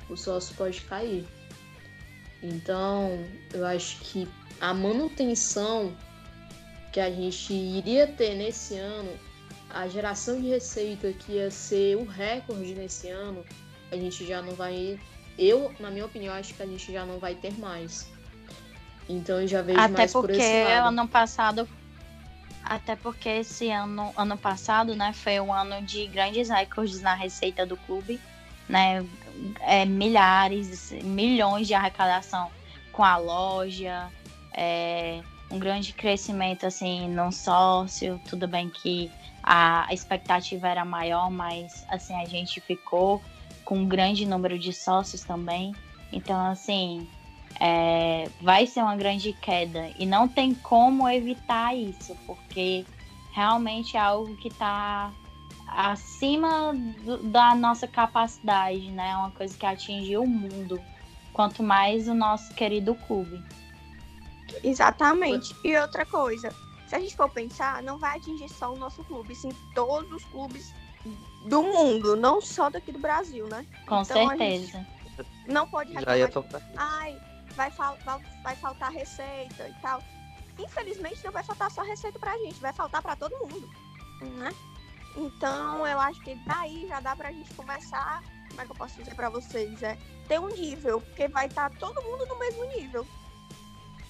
o 0.08 0.16
sócio 0.16 0.54
pode 0.56 0.80
cair. 0.82 1.26
Então, 2.42 3.24
eu 3.52 3.64
acho 3.64 3.98
que 4.00 4.28
a 4.60 4.74
manutenção 4.74 5.92
que 6.92 7.00
a 7.00 7.10
gente 7.10 7.52
iria 7.52 8.06
ter 8.06 8.34
nesse 8.34 8.76
ano 8.76 9.10
a 9.72 9.88
geração 9.88 10.40
de 10.40 10.48
receita 10.48 11.12
que 11.12 11.32
ia 11.32 11.50
ser 11.50 11.96
o 11.96 12.04
recorde 12.04 12.74
nesse 12.74 13.08
ano, 13.08 13.44
a 13.90 13.96
gente 13.96 14.26
já 14.26 14.42
não 14.42 14.54
vai. 14.54 14.98
Eu, 15.38 15.74
na 15.80 15.90
minha 15.90 16.04
opinião, 16.04 16.34
acho 16.34 16.54
que 16.54 16.62
a 16.62 16.66
gente 16.66 16.92
já 16.92 17.06
não 17.06 17.18
vai 17.18 17.34
ter 17.34 17.58
mais. 17.58 18.06
Então 19.08 19.40
eu 19.40 19.48
já 19.48 19.62
vejo 19.62 19.80
Até 19.80 19.92
mais 19.92 20.12
porque 20.12 20.34
por 20.34 20.40
esse 20.40 20.64
lado. 20.64 20.88
ano 20.88 21.08
passado. 21.08 21.68
Até 22.64 22.94
porque 22.94 23.28
esse 23.28 23.70
ano, 23.70 24.12
ano 24.16 24.38
passado, 24.38 24.94
né, 24.94 25.12
foi 25.12 25.40
um 25.40 25.52
ano 25.52 25.84
de 25.84 26.06
grandes 26.06 26.48
recordes 26.48 27.00
na 27.00 27.14
receita 27.14 27.66
do 27.66 27.76
clube, 27.76 28.20
né? 28.68 29.04
É, 29.60 29.84
milhares, 29.84 30.92
milhões 31.02 31.66
de 31.66 31.74
arrecadação 31.74 32.50
com 32.92 33.02
a 33.02 33.16
loja, 33.16 34.08
é, 34.52 35.20
um 35.50 35.58
grande 35.58 35.92
crescimento 35.92 36.66
assim 36.66 37.08
no 37.08 37.32
sócio, 37.32 38.20
tudo 38.28 38.46
bem 38.46 38.68
que 38.68 39.10
a 39.42 39.88
expectativa 39.90 40.68
era 40.68 40.84
maior, 40.84 41.30
mas 41.30 41.84
assim 41.88 42.14
a 42.14 42.24
gente 42.24 42.60
ficou 42.60 43.20
com 43.64 43.78
um 43.78 43.88
grande 43.88 44.24
número 44.26 44.58
de 44.58 44.72
sócios 44.72 45.22
também. 45.22 45.74
Então, 46.12 46.46
assim, 46.46 47.08
é, 47.58 48.28
vai 48.40 48.66
ser 48.66 48.82
uma 48.82 48.96
grande 48.96 49.32
queda 49.32 49.90
e 49.98 50.06
não 50.06 50.28
tem 50.28 50.54
como 50.54 51.08
evitar 51.08 51.74
isso, 51.74 52.16
porque 52.26 52.84
realmente 53.32 53.96
é 53.96 54.00
algo 54.00 54.36
que 54.36 54.48
está 54.48 55.10
acima 55.76 56.72
do, 56.74 57.18
da 57.24 57.54
nossa 57.54 57.86
capacidade, 57.86 58.90
né? 58.90 59.10
É 59.10 59.16
uma 59.16 59.30
coisa 59.30 59.56
que 59.56 59.66
atinge 59.66 60.16
o 60.16 60.26
mundo, 60.26 60.80
quanto 61.32 61.62
mais 61.62 62.08
o 62.08 62.14
nosso 62.14 62.52
querido 62.54 62.94
clube. 62.94 63.42
Exatamente. 64.62 65.54
E 65.64 65.76
outra 65.76 66.04
coisa, 66.04 66.54
se 66.86 66.94
a 66.94 67.00
gente 67.00 67.16
for 67.16 67.28
pensar, 67.30 67.82
não 67.82 67.98
vai 67.98 68.18
atingir 68.18 68.48
só 68.48 68.72
o 68.72 68.76
nosso 68.76 69.02
clube, 69.04 69.34
sim 69.34 69.50
todos 69.74 70.10
os 70.12 70.24
clubes 70.24 70.74
do 71.46 71.62
mundo, 71.62 72.16
não 72.16 72.40
só 72.40 72.70
daqui 72.70 72.92
do 72.92 72.98
Brasil, 72.98 73.46
né? 73.48 73.66
Com 73.86 74.02
então, 74.02 74.28
certeza. 74.28 74.86
Não 75.46 75.68
pode 75.68 75.92
reclamar. 75.92 76.62
Ai, 76.76 77.20
vai, 77.54 77.70
fal 77.70 77.96
vai 78.42 78.56
faltar 78.56 78.92
receita 78.92 79.68
e 79.68 79.74
tal. 79.80 80.02
Infelizmente 80.58 81.24
não 81.24 81.32
vai 81.32 81.42
faltar 81.42 81.70
só 81.70 81.82
receita 81.82 82.18
pra 82.18 82.36
gente, 82.38 82.60
vai 82.60 82.72
faltar 82.72 83.02
para 83.02 83.16
todo 83.16 83.32
mundo, 83.38 83.68
né? 84.38 84.52
Então 85.16 85.86
eu 85.86 86.00
acho 86.00 86.20
que 86.22 86.34
daí 86.46 86.86
já 86.88 87.00
dá 87.00 87.14
pra 87.14 87.32
gente 87.32 87.52
começar, 87.54 88.22
como 88.48 88.60
é 88.62 88.64
que 88.64 88.72
eu 88.72 88.76
posso 88.76 88.96
dizer 88.96 89.14
para 89.14 89.28
vocês, 89.28 89.82
é 89.82 89.96
ter 90.28 90.40
um 90.40 90.48
nível, 90.48 91.00
porque 91.00 91.28
vai 91.28 91.46
estar 91.46 91.70
tá 91.70 91.76
todo 91.78 92.02
mundo 92.02 92.26
no 92.26 92.38
mesmo 92.38 92.64
nível. 92.64 93.06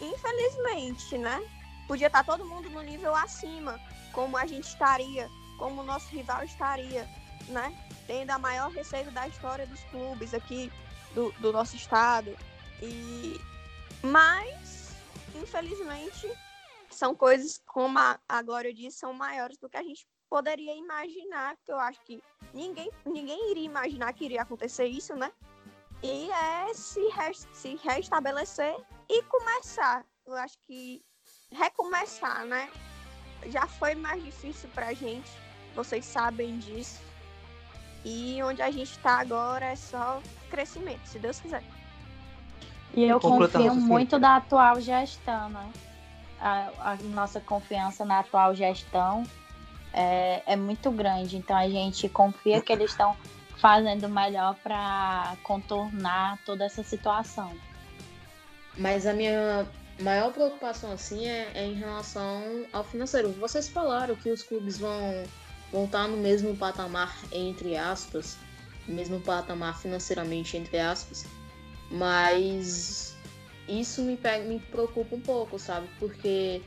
Infelizmente, 0.00 1.18
né? 1.18 1.40
podia 1.86 2.06
estar 2.06 2.24
todo 2.24 2.44
mundo 2.44 2.70
no 2.70 2.80
nível 2.80 3.14
acima, 3.14 3.78
como 4.12 4.36
a 4.36 4.46
gente 4.46 4.64
estaria, 4.64 5.28
como 5.58 5.82
o 5.82 5.84
nosso 5.84 6.08
rival 6.08 6.42
estaria, 6.44 7.08
né? 7.48 7.76
Tendo 8.06 8.30
a 8.30 8.38
maior 8.38 8.70
receita 8.70 9.10
da 9.10 9.28
história 9.28 9.66
dos 9.66 9.82
clubes 9.84 10.32
aqui 10.32 10.72
do, 11.14 11.32
do 11.32 11.52
nosso 11.52 11.76
estado. 11.76 12.34
E 12.80 13.38
mas, 14.02 14.96
infelizmente, 15.34 16.28
são 16.90 17.14
coisas, 17.14 17.60
como 17.66 17.98
a, 17.98 18.18
a 18.28 18.42
Glória 18.42 18.72
disse, 18.72 18.98
são 18.98 19.12
maiores 19.12 19.58
do 19.58 19.68
que 19.68 19.76
a 19.76 19.82
gente 19.82 20.06
poderia 20.32 20.74
imaginar, 20.74 21.54
porque 21.56 21.72
eu 21.72 21.78
acho 21.78 22.00
que 22.06 22.22
ninguém, 22.54 22.90
ninguém 23.04 23.50
iria 23.50 23.66
imaginar 23.66 24.14
que 24.14 24.24
iria 24.24 24.40
acontecer 24.40 24.86
isso, 24.86 25.14
né? 25.14 25.30
E 26.02 26.30
é 26.30 26.72
se, 26.72 27.02
se 27.52 27.78
restabelecer 27.84 28.74
e 29.10 29.22
começar. 29.24 30.02
Eu 30.26 30.34
acho 30.36 30.56
que 30.66 31.02
recomeçar, 31.50 32.46
né? 32.46 32.70
Já 33.48 33.66
foi 33.66 33.94
mais 33.94 34.24
difícil 34.24 34.70
pra 34.74 34.94
gente, 34.94 35.30
vocês 35.76 36.02
sabem 36.06 36.58
disso. 36.60 37.02
E 38.02 38.42
onde 38.42 38.62
a 38.62 38.70
gente 38.70 38.98
tá 39.00 39.20
agora 39.20 39.66
é 39.66 39.76
só 39.76 40.22
crescimento, 40.48 41.04
se 41.04 41.18
Deus 41.18 41.40
quiser. 41.40 41.62
E 42.94 43.04
eu 43.04 43.20
confio 43.20 43.74
muito 43.74 44.18
da 44.18 44.36
atual 44.36 44.80
gestão, 44.80 45.50
né? 45.50 45.70
A, 46.40 46.92
a, 46.92 46.96
nossa 47.14 47.38
confiança 47.38 48.02
na 48.02 48.20
atual 48.20 48.54
gestão 48.54 49.24
é, 49.92 50.42
é 50.46 50.56
muito 50.56 50.90
grande. 50.90 51.36
Então 51.36 51.56
a 51.56 51.68
gente 51.68 52.08
confia 52.08 52.60
que 52.60 52.72
eles 52.72 52.90
estão 52.90 53.16
fazendo 53.56 54.08
melhor 54.08 54.56
para 54.62 55.36
contornar 55.42 56.38
toda 56.44 56.64
essa 56.64 56.82
situação. 56.82 57.52
Mas 58.76 59.06
a 59.06 59.12
minha 59.12 59.66
maior 60.00 60.32
preocupação 60.32 60.92
assim 60.92 61.26
é, 61.26 61.50
é, 61.54 61.66
em 61.66 61.74
relação 61.74 62.66
ao 62.72 62.82
financeiro. 62.82 63.30
Vocês 63.32 63.68
falaram 63.68 64.16
que 64.16 64.30
os 64.30 64.42
clubes 64.42 64.78
vão, 64.78 65.24
vão 65.70 65.84
estar 65.84 66.08
no 66.08 66.16
mesmo 66.16 66.56
patamar, 66.56 67.16
entre 67.30 67.76
aspas, 67.76 68.36
mesmo 68.86 69.20
patamar 69.20 69.78
financeiramente, 69.78 70.56
entre 70.56 70.78
aspas, 70.78 71.24
mas 71.90 73.16
isso 73.68 74.02
me, 74.02 74.16
pega, 74.16 74.44
me 74.44 74.58
preocupa 74.58 75.14
um 75.14 75.20
pouco, 75.20 75.58
sabe? 75.58 75.88
Porque 75.98 76.62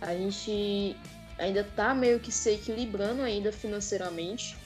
a 0.00 0.14
gente 0.14 0.96
ainda 1.38 1.64
tá 1.64 1.94
meio 1.94 2.20
que 2.20 2.30
se 2.30 2.50
equilibrando 2.50 3.22
ainda 3.22 3.52
financeiramente. 3.52 4.56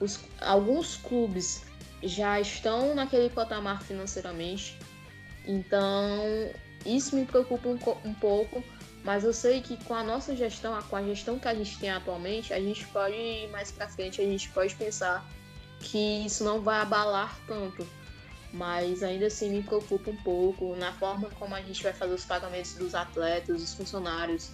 Os, 0.00 0.20
alguns 0.40 0.96
clubes 0.96 1.62
já 2.02 2.40
estão 2.40 2.94
naquele 2.94 3.28
patamar 3.28 3.82
financeiramente, 3.82 4.78
então 5.44 6.50
isso 6.86 7.16
me 7.16 7.24
preocupa 7.24 7.68
um, 7.68 7.78
um 8.04 8.14
pouco, 8.14 8.62
mas 9.04 9.24
eu 9.24 9.32
sei 9.32 9.60
que 9.60 9.76
com 9.84 9.94
a 9.94 10.04
nossa 10.04 10.36
gestão, 10.36 10.80
com 10.82 10.96
a 10.96 11.02
gestão 11.02 11.38
que 11.38 11.48
a 11.48 11.54
gente 11.54 11.78
tem 11.78 11.90
atualmente, 11.90 12.52
a 12.52 12.60
gente 12.60 12.86
pode 12.86 13.16
ir 13.16 13.48
mais 13.50 13.70
para 13.70 13.88
frente, 13.88 14.20
a 14.20 14.24
gente 14.24 14.48
pode 14.50 14.74
pensar 14.76 15.26
que 15.80 16.24
isso 16.24 16.44
não 16.44 16.60
vai 16.60 16.80
abalar 16.80 17.38
tanto. 17.46 17.86
Mas 18.52 19.02
ainda 19.02 19.26
assim 19.26 19.50
me 19.50 19.62
preocupa 19.62 20.10
um 20.10 20.16
pouco 20.16 20.74
na 20.76 20.92
forma 20.92 21.28
como 21.38 21.54
a 21.54 21.60
gente 21.60 21.82
vai 21.82 21.92
fazer 21.92 22.14
os 22.14 22.24
pagamentos 22.24 22.74
dos 22.74 22.94
atletas, 22.94 23.60
dos 23.60 23.74
funcionários. 23.74 24.52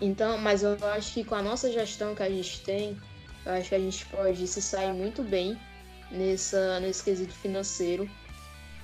Então, 0.00 0.36
mas 0.38 0.62
eu 0.62 0.76
acho 0.92 1.14
que 1.14 1.24
com 1.24 1.34
a 1.34 1.42
nossa 1.42 1.72
gestão 1.72 2.14
que 2.14 2.22
a 2.22 2.28
gente 2.28 2.60
tem, 2.62 2.96
eu 3.44 3.52
acho 3.52 3.68
que 3.70 3.74
a 3.74 3.78
gente 3.78 4.04
pode 4.06 4.46
se 4.46 4.60
sair 4.60 4.92
muito 4.92 5.22
bem 5.22 5.58
nessa, 6.10 6.80
nesse 6.80 7.02
quesito 7.02 7.32
financeiro, 7.32 8.08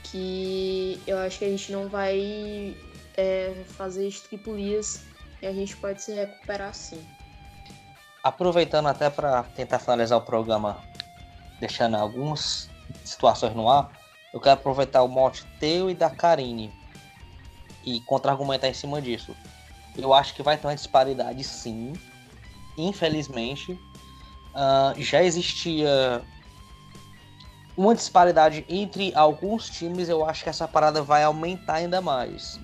que 0.04 1.00
eu 1.06 1.18
acho 1.18 1.38
que 1.38 1.44
a 1.44 1.48
gente 1.48 1.70
não 1.70 1.88
vai 1.88 2.76
é, 3.16 3.64
fazer 3.76 4.08
estripulias 4.08 5.02
e 5.40 5.46
a 5.46 5.52
gente 5.52 5.76
pode 5.76 6.02
se 6.02 6.12
recuperar 6.12 6.74
sim. 6.74 7.04
Aproveitando 8.22 8.86
até 8.86 9.10
para 9.10 9.42
tentar 9.42 9.78
finalizar 9.78 10.18
o 10.18 10.22
programa, 10.22 10.82
deixando 11.60 11.96
algumas 11.96 12.70
situações 13.04 13.54
no 13.54 13.68
ar, 13.68 13.90
eu 14.32 14.40
quero 14.40 14.54
aproveitar 14.54 15.02
o 15.02 15.08
mote 15.08 15.44
teu 15.58 15.90
e 15.90 15.94
da 15.94 16.08
Karine 16.08 16.72
e 17.84 18.00
contra-argumentar 18.02 18.68
em 18.68 18.74
cima 18.74 19.02
disso. 19.02 19.34
Eu 19.96 20.12
acho 20.12 20.34
que 20.34 20.42
vai 20.42 20.56
ter 20.56 20.66
uma 20.66 20.74
disparidade 20.74 21.42
sim. 21.44 21.92
Infelizmente, 22.76 23.72
uh, 23.72 25.00
já 25.00 25.22
existia 25.22 26.22
uma 27.76 27.94
disparidade 27.94 28.64
entre 28.68 29.14
alguns 29.14 29.68
times. 29.68 30.08
Eu 30.08 30.24
acho 30.24 30.42
que 30.42 30.48
essa 30.48 30.66
parada 30.66 31.02
vai 31.02 31.22
aumentar 31.22 31.74
ainda 31.74 32.00
mais. 32.00 32.58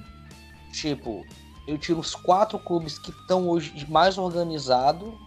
Tipo, 0.72 1.26
eu 1.66 1.76
tiro 1.76 2.01
os 2.01 2.14
quatro 2.14 2.59
clubes 2.59 2.99
que 2.99 3.11
estão 3.11 3.49
hoje 3.49 3.87
mais 3.89 4.16
organizado, 4.16 5.18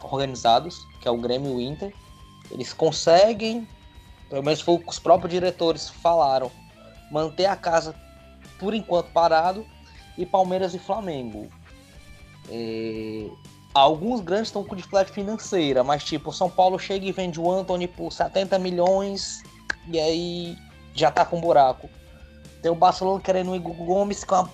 organizados, 0.00 0.86
que 1.00 1.08
é 1.08 1.10
o 1.10 1.16
Grêmio 1.16 1.52
e 1.52 1.54
o 1.54 1.60
Inter. 1.60 1.94
Eles 2.50 2.72
conseguem 2.72 3.66
pelo 4.32 4.42
menos 4.42 4.62
foi 4.62 4.76
o 4.76 4.78
que 4.78 4.88
os 4.88 4.98
próprios 4.98 5.30
diretores 5.30 5.90
falaram, 5.90 6.50
manter 7.10 7.44
a 7.44 7.54
casa 7.54 7.94
por 8.58 8.72
enquanto 8.72 9.12
parado 9.12 9.66
e 10.16 10.26
Palmeiras 10.26 10.74
e 10.74 10.78
Flamengo. 10.78 11.48
É... 12.48 13.28
Alguns 13.74 14.20
grandes 14.20 14.48
estão 14.48 14.62
com 14.64 14.76
dificuldade 14.76 15.12
financeira, 15.12 15.82
mas 15.82 16.04
tipo, 16.04 16.30
São 16.30 16.50
Paulo 16.50 16.78
chega 16.78 17.06
e 17.06 17.12
vende 17.12 17.40
o 17.40 17.50
Anthony 17.50 17.88
por 17.88 18.12
70 18.12 18.58
milhões 18.58 19.42
e 19.88 19.98
aí 19.98 20.58
já 20.94 21.10
tá 21.10 21.24
com 21.24 21.40
buraco. 21.40 21.88
Tem 22.60 22.70
o 22.70 22.74
Barcelona 22.74 23.20
querendo 23.20 23.50
o 23.50 23.56
Igor 23.56 23.74
Gomes 23.74 24.24
com 24.24 24.34
a 24.34 24.48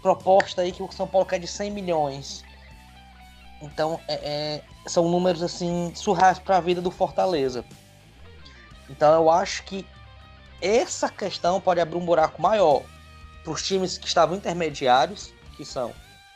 proposta 0.00 0.62
aí 0.62 0.72
que 0.72 0.82
o 0.82 0.90
São 0.90 1.06
Paulo 1.06 1.26
quer 1.26 1.38
de 1.38 1.46
100 1.46 1.70
milhões. 1.70 2.42
Então, 3.60 4.00
é, 4.08 4.14
é, 4.14 4.62
são 4.86 5.08
números 5.10 5.42
assim 5.42 5.92
surreais 5.94 6.38
para 6.38 6.56
a 6.56 6.60
vida 6.60 6.80
do 6.80 6.90
Fortaleza. 6.90 7.64
Então 8.88 9.12
eu 9.12 9.30
acho 9.30 9.62
que 9.64 9.84
essa 10.62 11.08
questão 11.08 11.60
pode 11.60 11.80
abrir 11.80 11.98
um 11.98 12.04
buraco 12.04 12.40
maior 12.40 12.82
para 13.48 13.54
os 13.54 13.62
times 13.62 13.96
que 13.96 14.06
estavam 14.06 14.36
intermediários, 14.36 15.32
que 15.56 15.64
são 15.64 15.94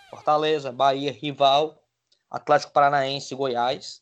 Fortaleza, 0.08 0.72
Bahia, 0.72 1.12
Rival, 1.12 1.76
Atlético 2.30 2.72
Paranaense 2.72 3.34
e 3.34 3.36
Goiás, 3.36 4.00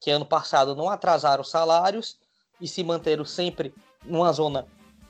que 0.00 0.10
ano 0.10 0.26
passado 0.26 0.74
não 0.74 0.90
atrasaram 0.90 1.44
salários 1.44 2.18
e 2.60 2.66
se 2.66 2.82
manteram 2.82 3.24
sempre 3.24 3.72
numa 4.04 4.32
zona 4.32 4.66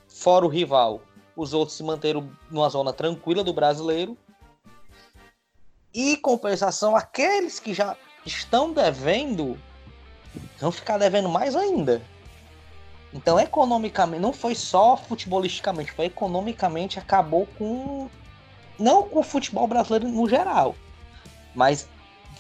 fora 0.06 0.44
o 0.44 0.50
rival. 0.50 1.00
Os 1.34 1.54
outros 1.54 1.78
se 1.78 1.82
manteram 1.82 2.30
numa 2.50 2.68
zona 2.68 2.92
tranquila 2.92 3.42
do 3.42 3.54
brasileiro. 3.54 4.18
E 5.94 6.18
compensação, 6.18 6.94
aqueles 6.94 7.58
que 7.58 7.72
já 7.72 7.96
estão 8.26 8.70
devendo 8.70 9.58
vão 10.58 10.70
ficar 10.70 10.98
devendo 10.98 11.30
mais 11.30 11.56
ainda. 11.56 12.02
Então, 13.14 13.38
economicamente, 13.38 14.20
não 14.20 14.32
foi 14.32 14.56
só 14.56 14.96
futebolisticamente, 14.96 15.92
foi 15.92 16.06
economicamente, 16.06 16.98
acabou 16.98 17.46
com. 17.56 18.10
Não 18.76 19.04
com 19.04 19.20
o 19.20 19.22
futebol 19.22 19.68
brasileiro 19.68 20.08
no 20.08 20.28
geral, 20.28 20.74
mas 21.54 21.88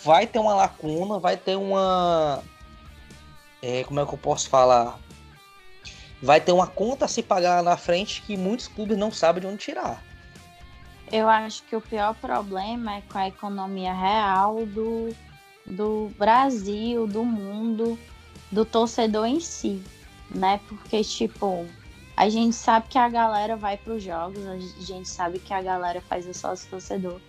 vai 0.02 0.26
ter 0.26 0.40
uma 0.40 0.52
lacuna, 0.52 1.20
vai 1.20 1.36
ter 1.36 1.54
uma. 1.54 2.42
É, 3.62 3.84
como 3.84 4.00
é 4.00 4.04
que 4.04 4.12
eu 4.12 4.18
posso 4.18 4.48
falar? 4.48 4.98
Vai 6.20 6.40
ter 6.40 6.50
uma 6.50 6.66
conta 6.66 7.04
a 7.04 7.08
se 7.08 7.22
pagar 7.22 7.62
na 7.62 7.76
frente 7.76 8.20
que 8.22 8.36
muitos 8.36 8.66
clubes 8.66 8.98
não 8.98 9.12
sabem 9.12 9.42
de 9.42 9.46
onde 9.46 9.58
tirar. 9.58 10.02
Eu 11.12 11.28
acho 11.28 11.62
que 11.64 11.76
o 11.76 11.80
pior 11.80 12.14
problema 12.16 12.96
é 12.96 13.02
com 13.02 13.18
a 13.18 13.28
economia 13.28 13.92
real 13.92 14.66
do, 14.66 15.14
do 15.64 16.10
Brasil, 16.18 17.06
do 17.06 17.24
mundo, 17.24 17.96
do 18.50 18.64
torcedor 18.64 19.26
em 19.26 19.38
si 19.38 19.80
né? 20.30 20.60
Porque, 20.68 21.02
tipo, 21.02 21.66
a 22.16 22.28
gente 22.28 22.54
sabe 22.54 22.88
que 22.88 22.98
a 22.98 23.08
galera 23.08 23.56
vai 23.56 23.76
para 23.76 23.94
os 23.94 24.02
jogos, 24.02 24.46
a 24.46 24.58
gente 24.58 25.08
sabe 25.08 25.38
que 25.38 25.52
a 25.52 25.60
galera 25.60 26.00
faz 26.00 26.26
o 26.26 26.34
sócio 26.34 26.68
torcedor, 26.70 27.20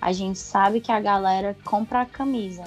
a 0.00 0.12
gente 0.12 0.38
sabe 0.38 0.80
que 0.80 0.92
a 0.92 1.00
galera 1.00 1.56
compra 1.64 2.02
a 2.02 2.06
camisa. 2.06 2.64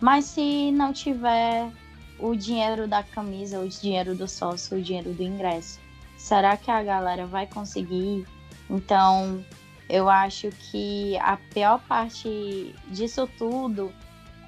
Mas 0.00 0.24
se 0.24 0.72
não 0.72 0.92
tiver 0.92 1.70
o 2.18 2.34
dinheiro 2.34 2.88
da 2.88 3.02
camisa, 3.02 3.60
o 3.60 3.68
dinheiro 3.68 4.14
do 4.14 4.26
sócio, 4.26 4.78
o 4.78 4.82
dinheiro 4.82 5.12
do 5.12 5.22
ingresso, 5.22 5.78
será 6.18 6.56
que 6.56 6.70
a 6.70 6.82
galera 6.82 7.26
vai 7.26 7.46
conseguir? 7.46 8.26
Então, 8.68 9.44
eu 9.88 10.08
acho 10.08 10.50
que 10.50 11.16
a 11.18 11.36
pior 11.36 11.80
parte 11.86 12.74
disso 12.88 13.28
tudo 13.38 13.92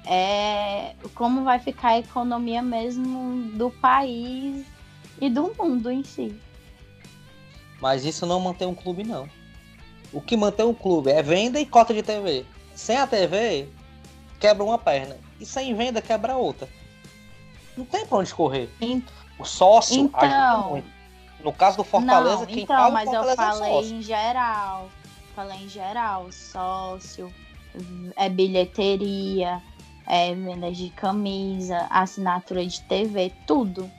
é 0.05 0.95
como 1.15 1.43
vai 1.43 1.59
ficar 1.59 1.89
a 1.89 1.99
economia 1.99 2.61
mesmo 2.61 3.51
do 3.57 3.69
país 3.69 4.65
e 5.19 5.29
do 5.29 5.53
mundo 5.57 5.91
em 5.91 6.03
si. 6.03 6.37
Mas 7.79 8.05
isso 8.05 8.25
não 8.25 8.39
mantém 8.39 8.67
um 8.67 8.75
clube, 8.75 9.03
não. 9.03 9.27
O 10.11 10.21
que 10.21 10.37
mantém 10.37 10.65
um 10.65 10.73
clube 10.73 11.11
é 11.11 11.21
venda 11.21 11.59
e 11.59 11.65
cota 11.65 11.93
de 11.93 12.03
TV. 12.03 12.45
Sem 12.75 12.97
a 12.97 13.07
TV, 13.07 13.67
quebra 14.39 14.63
uma 14.63 14.77
perna. 14.77 15.17
E 15.39 15.45
sem 15.45 15.73
venda, 15.75 16.01
quebra 16.01 16.35
outra. 16.35 16.69
Não 17.75 17.85
tem 17.85 18.05
pra 18.05 18.19
onde 18.19 18.33
correr. 18.33 18.69
O 19.37 19.43
sócio 19.43 19.99
então, 19.99 20.69
muito. 20.69 20.87
No 21.43 21.51
caso 21.51 21.77
do 21.77 21.83
Fortaleza, 21.83 22.37
não, 22.37 22.45
quem 22.45 22.63
então, 22.63 22.75
paga 22.75 22.91
mas 22.91 23.09
Fortaleza 23.09 23.31
eu 23.31 23.47
falei 23.47 23.73
é 23.73 23.81
em 23.81 24.01
geral. 24.01 24.89
Falei 25.35 25.57
em 25.57 25.69
geral. 25.69 26.31
Sócio, 26.31 27.33
é 28.15 28.29
bilheteria, 28.29 29.61
é 30.07 30.33
venda 30.33 30.71
de 30.71 30.89
camisa, 30.91 31.87
assinatura 31.89 32.65
de 32.65 32.79
TV, 32.81 33.33
tudo 33.45 33.91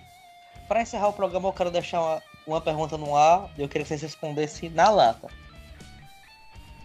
para 0.75 0.83
encerrar 0.83 1.07
o 1.07 1.13
programa, 1.13 1.51
eu 1.51 1.53
quero 1.53 1.71
deixar 1.71 2.01
uma, 2.01 2.23
uma 2.45 2.61
pergunta 2.61 2.99
no 2.99 3.15
ar. 3.15 3.49
Eu 3.57 3.69
queria 3.69 3.85
que 3.85 3.89
vocês 3.91 4.03
respondessem 4.03 4.69
na 4.71 4.91
lata. 4.91 5.29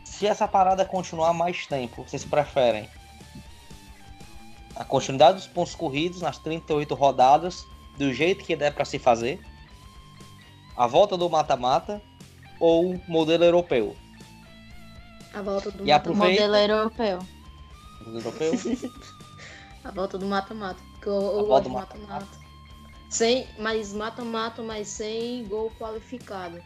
Se 0.05 0.27
essa 0.27 0.47
parada 0.47 0.85
continuar 0.85 1.33
mais 1.33 1.65
tempo, 1.65 2.03
vocês 2.03 2.23
preferem 2.23 2.87
a 4.75 4.83
continuidade 4.85 5.37
dos 5.37 5.47
pontos 5.47 5.73
corridos 5.73 6.21
nas 6.21 6.37
38 6.37 6.93
rodadas, 6.93 7.65
do 7.97 8.13
jeito 8.13 8.45
que 8.45 8.55
der 8.55 8.75
para 8.75 8.85
se 8.85 8.99
fazer, 8.99 9.43
a 10.77 10.85
volta 10.85 11.17
do 11.17 11.27
mata-mata 11.27 11.99
ou 12.59 13.01
modelo 13.07 13.43
europeu? 13.43 13.97
A 15.33 15.41
volta 15.41 15.71
do 15.71 15.79
mata 15.79 15.95
aproveita... 15.95 16.43
modelo 16.43 16.55
europeu. 16.55 17.19
Modelo 18.05 18.17
europeu? 18.19 18.53
a 19.83 19.89
volta 19.89 20.15
do 20.19 20.27
mata-mata. 20.27 20.79
Porque 20.91 21.09
eu, 21.09 21.39
eu 21.39 21.47
gosto 21.47 21.63
do 21.63 21.69
mata-mata. 21.71 22.48
Sem, 23.09 23.47
mas 23.57 23.91
mata-mata, 23.91 24.61
mas 24.61 24.87
sem 24.87 25.43
gol 25.47 25.71
qualificado. 25.79 26.61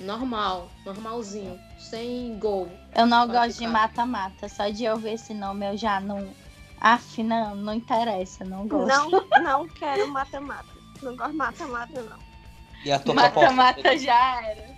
Normal, 0.00 0.70
normalzinho, 0.84 1.60
sem 1.78 2.38
gol. 2.38 2.68
Eu 2.96 3.06
não 3.06 3.28
gosto 3.28 3.58
de 3.58 3.66
mata-mata, 3.66 4.48
só 4.48 4.68
de 4.68 4.84
eu 4.84 4.96
ver 4.96 5.12
esse 5.12 5.34
nome 5.34 5.66
eu 5.70 5.76
já 5.76 6.00
não. 6.00 6.34
Af, 6.80 7.22
não, 7.22 7.54
não 7.54 7.74
interessa, 7.74 8.44
não 8.44 8.66
gosto. 8.66 9.10
Não, 9.10 9.10
não 9.42 9.68
quero 9.68 10.08
mata-mata. 10.08 10.68
Não 11.02 11.14
gosto 11.16 11.32
de 11.32 11.36
mata-mata, 11.36 12.02
não. 12.02 12.18
E 12.84 12.92
a 12.92 12.98
tua 12.98 13.14
Mata-mata 13.14 13.96
já 13.96 14.42
era. 14.42 14.74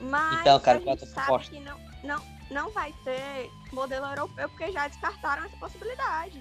Mas 0.00 0.40
então, 0.40 0.60
cara, 0.60 0.78
a 0.78 0.80
gente 0.80 1.06
sabe 1.06 1.48
que 1.48 1.60
não, 1.60 1.78
não, 2.02 2.22
não 2.50 2.70
vai 2.70 2.92
ter 3.04 3.50
modelo 3.72 4.06
europeu 4.06 4.48
porque 4.48 4.72
já 4.72 4.88
descartaram 4.88 5.44
essa 5.44 5.56
possibilidade. 5.56 6.40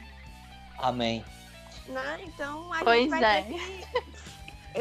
Amém. 0.78 1.24
Né? 1.88 2.20
Então 2.26 2.74
a 2.74 2.84
pois 2.84 3.02
gente 3.02 3.10
vai 3.10 3.24
é. 3.40 3.42
ter 3.44 3.54
que. 3.54 4.16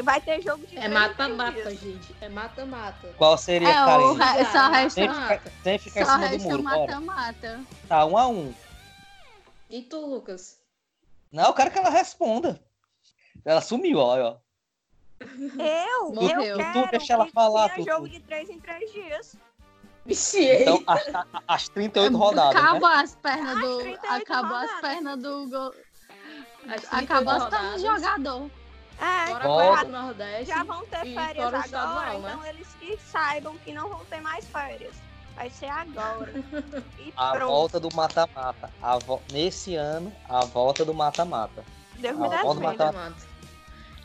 Vai 0.03 0.19
ter 0.19 0.41
jogo 0.41 0.67
de 0.67 0.77
É 0.77 0.89
mata-mata, 0.89 1.73
gente. 1.73 2.13
É 2.19 2.27
mata-mata. 2.27 3.13
Qual 3.17 3.37
seria, 3.37 3.69
É, 3.69 3.81
o 3.81 3.85
Karine? 3.85 4.17
re- 4.39 4.45
só 4.51 4.67
resta, 4.69 4.89
Sem 4.89 5.09
ficar, 5.09 5.41
sem 5.63 5.79
ficar 5.79 6.01
em 6.01 6.05
só 6.05 6.11
cima 6.17 6.37
do 6.37 6.43
muro, 6.49 6.63
mata-mata. 6.63 7.61
Tá, 7.87 8.05
um 8.05 8.17
a 8.17 8.27
um. 8.27 8.53
E 9.69 9.81
tu, 9.83 10.05
Lucas? 10.05 10.59
Não, 11.31 11.45
eu 11.45 11.53
quero 11.53 11.71
que 11.71 11.77
ela 11.79 11.89
responda. 11.89 12.61
Ela 13.45 13.61
sumiu, 13.61 13.99
ó. 13.99 14.17
ó. 14.19 14.37
Eu, 15.21 16.13
Morreu. 16.13 16.41
eu 16.41 16.57
Tu 16.57 16.73
quero 16.73 16.91
deixa 16.91 17.13
ela 17.13 17.25
que 17.27 17.31
falar, 17.31 17.69
Tutu. 17.69 17.85
jogo 17.89 18.09
de 18.09 18.19
3 18.19 18.49
em 18.49 18.59
3 18.59 18.91
dias. 18.91 19.37
Vixiei. 20.05 20.63
Então, 20.63 20.83
as, 20.85 21.03
as 21.47 21.69
38 21.69 22.17
rodadas, 22.17 22.53
né? 22.53 22.59
Acabou 22.69 22.89
as 22.89 23.15
pernas 23.15 23.59
do. 23.61 23.77
38 23.79 24.21
Acabou 24.21 24.55
as 24.57 24.69
rodadas. 24.71 24.81
pernas 24.81 25.21
do. 25.21 25.75
Gol- 26.65 26.75
As 26.75 26.81
38 26.81 27.03
Acabou 27.11 27.33
as 27.33 27.43
pernas 27.49 27.61
rodadas, 27.61 27.81
do 27.81 27.87
jogador. 27.87 28.51
É, 28.97 29.27
Fora 29.27 29.83
do 29.85 29.91
Nordeste. 29.91 30.45
já 30.45 30.63
vão 30.63 30.85
ter 30.85 31.13
férias 31.13 31.43
o 31.45 31.47
agora, 31.47 31.65
estadual, 31.65 32.19
né? 32.21 32.29
então 32.31 32.45
eles 32.45 32.67
que 32.79 32.97
saibam 33.11 33.57
que 33.57 33.73
não 33.73 33.89
vão 33.89 34.05
ter 34.05 34.21
mais 34.21 34.45
férias. 34.45 34.95
Vai 35.35 35.49
ser 35.49 35.65
agora. 35.67 36.31
E 36.99 37.13
A 37.17 37.31
pronto. 37.31 37.47
volta 37.51 37.79
do 37.79 37.93
mata-mata. 37.93 38.71
Vo- 39.05 39.21
Nesse 39.33 39.75
ano, 39.75 40.13
a 40.29 40.45
volta 40.45 40.85
do 40.85 40.93
mata-mata. 40.93 41.63
Deus 41.97 42.17
me 42.17 42.29
defenda. 42.29 42.91
mata-. 42.93 43.15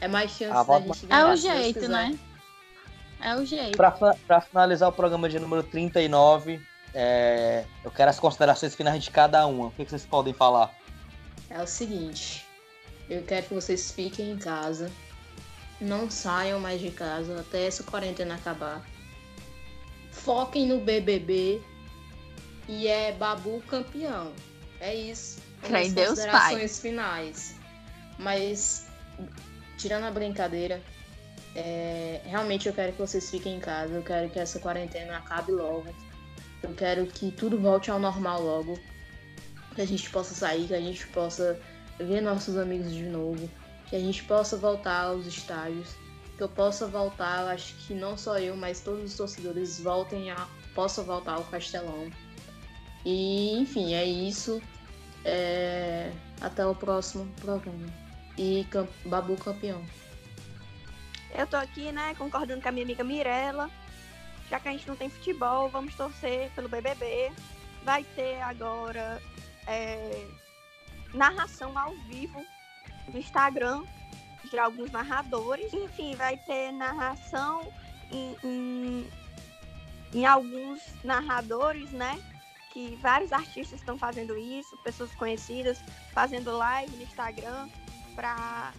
É 0.00 0.08
mais 0.08 0.30
chance 0.32 0.50
A 0.50 0.54
da 0.54 0.62
volta- 0.64 0.86
gente 0.94 1.04
É 1.04 1.08
ganhar. 1.08 1.28
o 1.32 1.36
se 1.36 1.42
Deus 1.48 1.56
jeito, 1.62 1.88
né? 1.88 2.18
É 3.20 3.34
o 3.36 3.44
jeito. 3.46 3.76
Pra, 3.76 3.92
pra 3.92 4.40
finalizar 4.40 4.88
o 4.88 4.92
programa 4.92 5.28
de 5.28 5.38
número 5.38 5.62
39, 5.62 6.60
é, 6.92 7.64
eu 7.84 7.90
quero 7.92 8.10
as 8.10 8.18
considerações 8.18 8.74
finais 8.74 9.04
de 9.04 9.10
cada 9.10 9.46
uma. 9.46 9.66
O 9.66 9.70
que, 9.70 9.84
que 9.84 9.90
vocês 9.90 10.04
podem 10.06 10.32
falar? 10.32 10.72
É 11.48 11.62
o 11.62 11.66
seguinte, 11.66 12.44
eu 13.10 13.22
quero 13.22 13.46
que 13.46 13.54
vocês 13.54 13.90
fiquem 13.90 14.30
em 14.30 14.38
casa, 14.38 14.90
não 15.80 16.08
saiam 16.08 16.60
mais 16.60 16.80
de 16.80 16.90
casa 16.90 17.40
até 17.40 17.66
essa 17.66 17.82
quarentena 17.82 18.36
acabar. 18.36 18.86
Foquem 20.12 20.66
no 20.66 20.80
BBB 20.80 21.60
e 22.68 22.86
é 22.86 23.12
Babu 23.12 23.60
campeão. 23.66 24.32
É 24.80 24.94
isso. 24.94 25.40
Crê 25.62 25.88
em 25.88 25.92
Deus, 25.92 26.10
considerações 26.10 26.78
finais. 26.78 27.56
Mas 28.18 28.86
tirando 29.76 30.04
a 30.04 30.10
brincadeira, 30.10 30.80
é, 31.56 32.20
realmente 32.24 32.68
eu 32.68 32.72
quero 32.72 32.92
que 32.92 32.98
vocês 32.98 33.28
fiquem 33.28 33.56
em 33.56 33.60
casa. 33.60 33.94
Eu 33.94 34.02
quero 34.02 34.30
que 34.30 34.38
essa 34.38 34.60
quarentena 34.60 35.18
acabe 35.18 35.50
logo. 35.50 35.92
Eu 36.62 36.74
quero 36.74 37.06
que 37.06 37.32
tudo 37.32 37.58
volte 37.58 37.90
ao 37.90 37.98
normal 37.98 38.40
logo 38.42 38.78
que 39.74 39.80
a 39.80 39.86
gente 39.86 40.10
possa 40.10 40.34
sair, 40.34 40.66
que 40.66 40.74
a 40.74 40.80
gente 40.80 41.06
possa 41.08 41.58
ver 42.04 42.20
nossos 42.20 42.56
amigos 42.56 42.92
de 42.92 43.04
novo, 43.04 43.48
que 43.88 43.96
a 43.96 44.00
gente 44.00 44.22
possa 44.24 44.56
voltar 44.56 45.02
aos 45.04 45.26
estádios, 45.26 45.94
que 46.36 46.42
eu 46.42 46.48
possa 46.48 46.86
voltar, 46.86 47.48
acho 47.48 47.74
que 47.86 47.94
não 47.94 48.16
só 48.16 48.38
eu, 48.38 48.56
mas 48.56 48.80
todos 48.80 49.10
os 49.10 49.16
torcedores 49.16 49.80
voltem 49.80 50.30
a 50.30 50.48
possam 50.74 51.04
voltar 51.04 51.34
ao 51.34 51.44
Castelão. 51.44 52.10
E 53.04 53.58
enfim, 53.58 53.94
é 53.94 54.04
isso. 54.04 54.60
É, 55.24 56.10
Até 56.40 56.64
o 56.64 56.74
próximo 56.74 57.30
programa. 57.40 57.86
E 58.38 58.66
Babu 59.04 59.36
campeão. 59.36 59.84
Eu 61.34 61.46
tô 61.46 61.56
aqui, 61.56 61.92
né, 61.92 62.14
concordando 62.16 62.62
com 62.62 62.68
a 62.68 62.72
minha 62.72 62.84
amiga 62.84 63.04
Mirella. 63.04 63.70
Já 64.48 64.58
que 64.58 64.68
a 64.68 64.72
gente 64.72 64.88
não 64.88 64.96
tem 64.96 65.08
futebol, 65.08 65.68
vamos 65.68 65.94
torcer 65.94 66.50
pelo 66.52 66.68
BBB. 66.68 67.30
Vai 67.84 68.04
ter 68.16 68.40
agora 68.40 69.22
é, 69.66 70.26
narração 71.14 71.76
ao 71.78 71.94
vivo 72.08 72.44
no 73.08 73.18
Instagram 73.18 73.84
de 74.48 74.58
alguns 74.58 74.90
narradores. 74.90 75.72
Enfim, 75.72 76.14
vai 76.14 76.36
ter 76.38 76.72
narração 76.72 77.72
em, 78.10 78.36
em, 78.44 79.10
em 80.14 80.26
alguns 80.26 80.80
narradores, 81.04 81.90
né? 81.90 82.20
Que 82.72 82.96
vários 83.02 83.32
artistas 83.32 83.80
estão 83.80 83.98
fazendo 83.98 84.36
isso, 84.36 84.76
pessoas 84.78 85.12
conhecidas, 85.14 85.82
fazendo 86.12 86.56
live 86.56 86.96
no 86.96 87.02
Instagram 87.02 87.68
para 88.14 88.72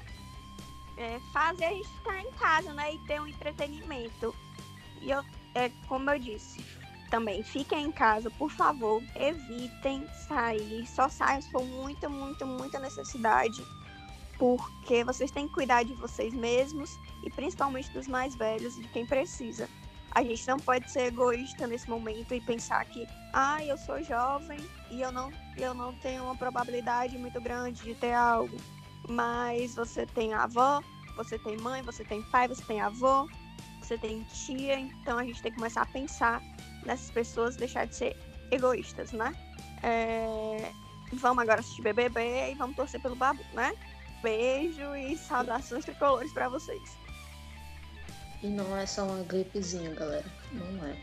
é, 0.97 1.19
fazer 1.33 1.65
a 1.65 1.73
gente 1.73 1.89
estar 1.97 2.19
em 2.19 2.31
casa, 2.33 2.73
né? 2.73 2.93
E 2.93 2.99
ter 2.99 3.19
um 3.19 3.27
entretenimento. 3.27 4.35
E 5.01 5.11
eu, 5.11 5.23
é, 5.55 5.69
como 5.87 6.09
eu 6.09 6.19
disse, 6.19 6.63
também. 7.11 7.43
Fiquem 7.43 7.85
em 7.85 7.91
casa, 7.91 8.31
por 8.31 8.49
favor, 8.49 9.03
evitem 9.15 10.07
sair, 10.27 10.87
só 10.87 11.07
saiam 11.07 11.41
se 11.41 11.51
for 11.51 11.63
muita, 11.63 12.09
muita, 12.09 12.45
muita 12.45 12.79
necessidade, 12.79 13.63
porque 14.39 15.03
vocês 15.03 15.29
têm 15.29 15.47
que 15.47 15.53
cuidar 15.53 15.83
de 15.83 15.93
vocês 15.93 16.33
mesmos 16.33 16.97
e 17.23 17.29
principalmente 17.29 17.91
dos 17.91 18.07
mais 18.07 18.33
velhos 18.33 18.75
de 18.75 18.87
quem 18.87 19.05
precisa. 19.05 19.69
A 20.13 20.23
gente 20.23 20.45
não 20.47 20.57
pode 20.57 20.91
ser 20.91 21.07
egoísta 21.07 21.67
nesse 21.67 21.89
momento 21.89 22.33
e 22.33 22.41
pensar 22.41 22.83
que, 22.85 23.07
ah, 23.33 23.63
eu 23.63 23.77
sou 23.77 24.01
jovem 24.03 24.59
e 24.89 25.01
eu 25.01 25.11
não, 25.11 25.31
eu 25.57 25.73
não 25.73 25.93
tenho 25.95 26.23
uma 26.23 26.35
probabilidade 26.35 27.17
muito 27.17 27.39
grande 27.39 27.83
de 27.83 27.93
ter 27.95 28.13
algo. 28.13 28.57
Mas 29.07 29.75
você 29.75 30.05
tem 30.05 30.33
avó, 30.33 30.81
você 31.15 31.39
tem 31.39 31.57
mãe, 31.57 31.81
você 31.81 32.03
tem 32.03 32.21
pai, 32.23 32.47
você 32.47 32.63
tem 32.63 32.81
avô, 32.81 33.29
você 33.81 33.97
tem 33.97 34.23
tia, 34.23 34.77
então 34.79 35.17
a 35.17 35.23
gente 35.23 35.41
tem 35.41 35.51
que 35.51 35.57
começar 35.57 35.81
a 35.83 35.85
pensar 35.85 36.41
nessas 36.85 37.11
pessoas, 37.11 37.55
deixar 37.55 37.85
de 37.85 37.95
ser 37.95 38.17
egoístas, 38.51 39.11
né? 39.11 39.33
É, 39.83 40.71
Vamos 41.13 41.41
agora 41.41 41.59
assistir 41.59 41.81
BBB 41.81 42.51
e 42.51 42.55
vamos 42.55 42.75
torcer 42.75 43.01
pelo 43.01 43.15
Babu, 43.15 43.43
né? 43.53 43.73
Beijo 44.23 44.95
e 44.95 45.17
saudações 45.17 45.83
tricolores 45.83 46.31
pra 46.31 46.47
vocês. 46.47 46.97
E 48.41 48.47
não 48.47 48.75
é 48.75 48.85
só 48.85 49.03
uma 49.05 49.23
gripezinha, 49.23 49.93
galera. 49.93 50.25
Não 50.53 50.85
é. 50.85 50.97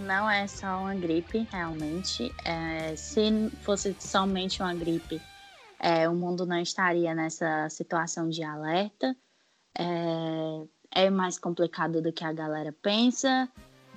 Não 0.00 0.30
é 0.30 0.46
só 0.46 0.80
uma 0.80 0.94
gripe, 0.94 1.46
realmente. 1.52 2.34
É, 2.44 2.96
se 2.96 3.50
fosse 3.62 3.94
somente 4.00 4.62
uma 4.62 4.74
gripe, 4.74 5.20
é, 5.78 6.08
o 6.08 6.14
mundo 6.14 6.44
não 6.44 6.58
estaria 6.60 7.14
nessa 7.14 7.68
situação 7.68 8.28
de 8.28 8.42
alerta. 8.42 9.14
É, 9.78 11.04
é 11.04 11.10
mais 11.10 11.38
complicado 11.38 12.02
do 12.02 12.12
que 12.12 12.24
a 12.24 12.32
galera 12.32 12.74
pensa. 12.82 13.48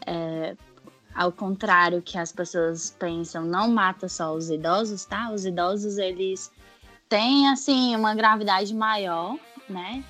É, 0.05 0.55
ao 1.15 1.31
contrário 1.31 2.01
que 2.01 2.17
as 2.17 2.31
pessoas 2.31 2.95
pensam, 2.99 3.45
não 3.45 3.71
mata 3.71 4.09
só 4.09 4.33
os 4.33 4.49
idosos, 4.49 5.05
tá? 5.05 5.31
Os 5.31 5.45
idosos, 5.45 5.97
eles 5.97 6.51
têm, 7.07 7.47
assim, 7.47 7.95
uma 7.95 8.13
gravidade 8.13 8.73
maior, 8.73 9.37
né? 9.69 10.03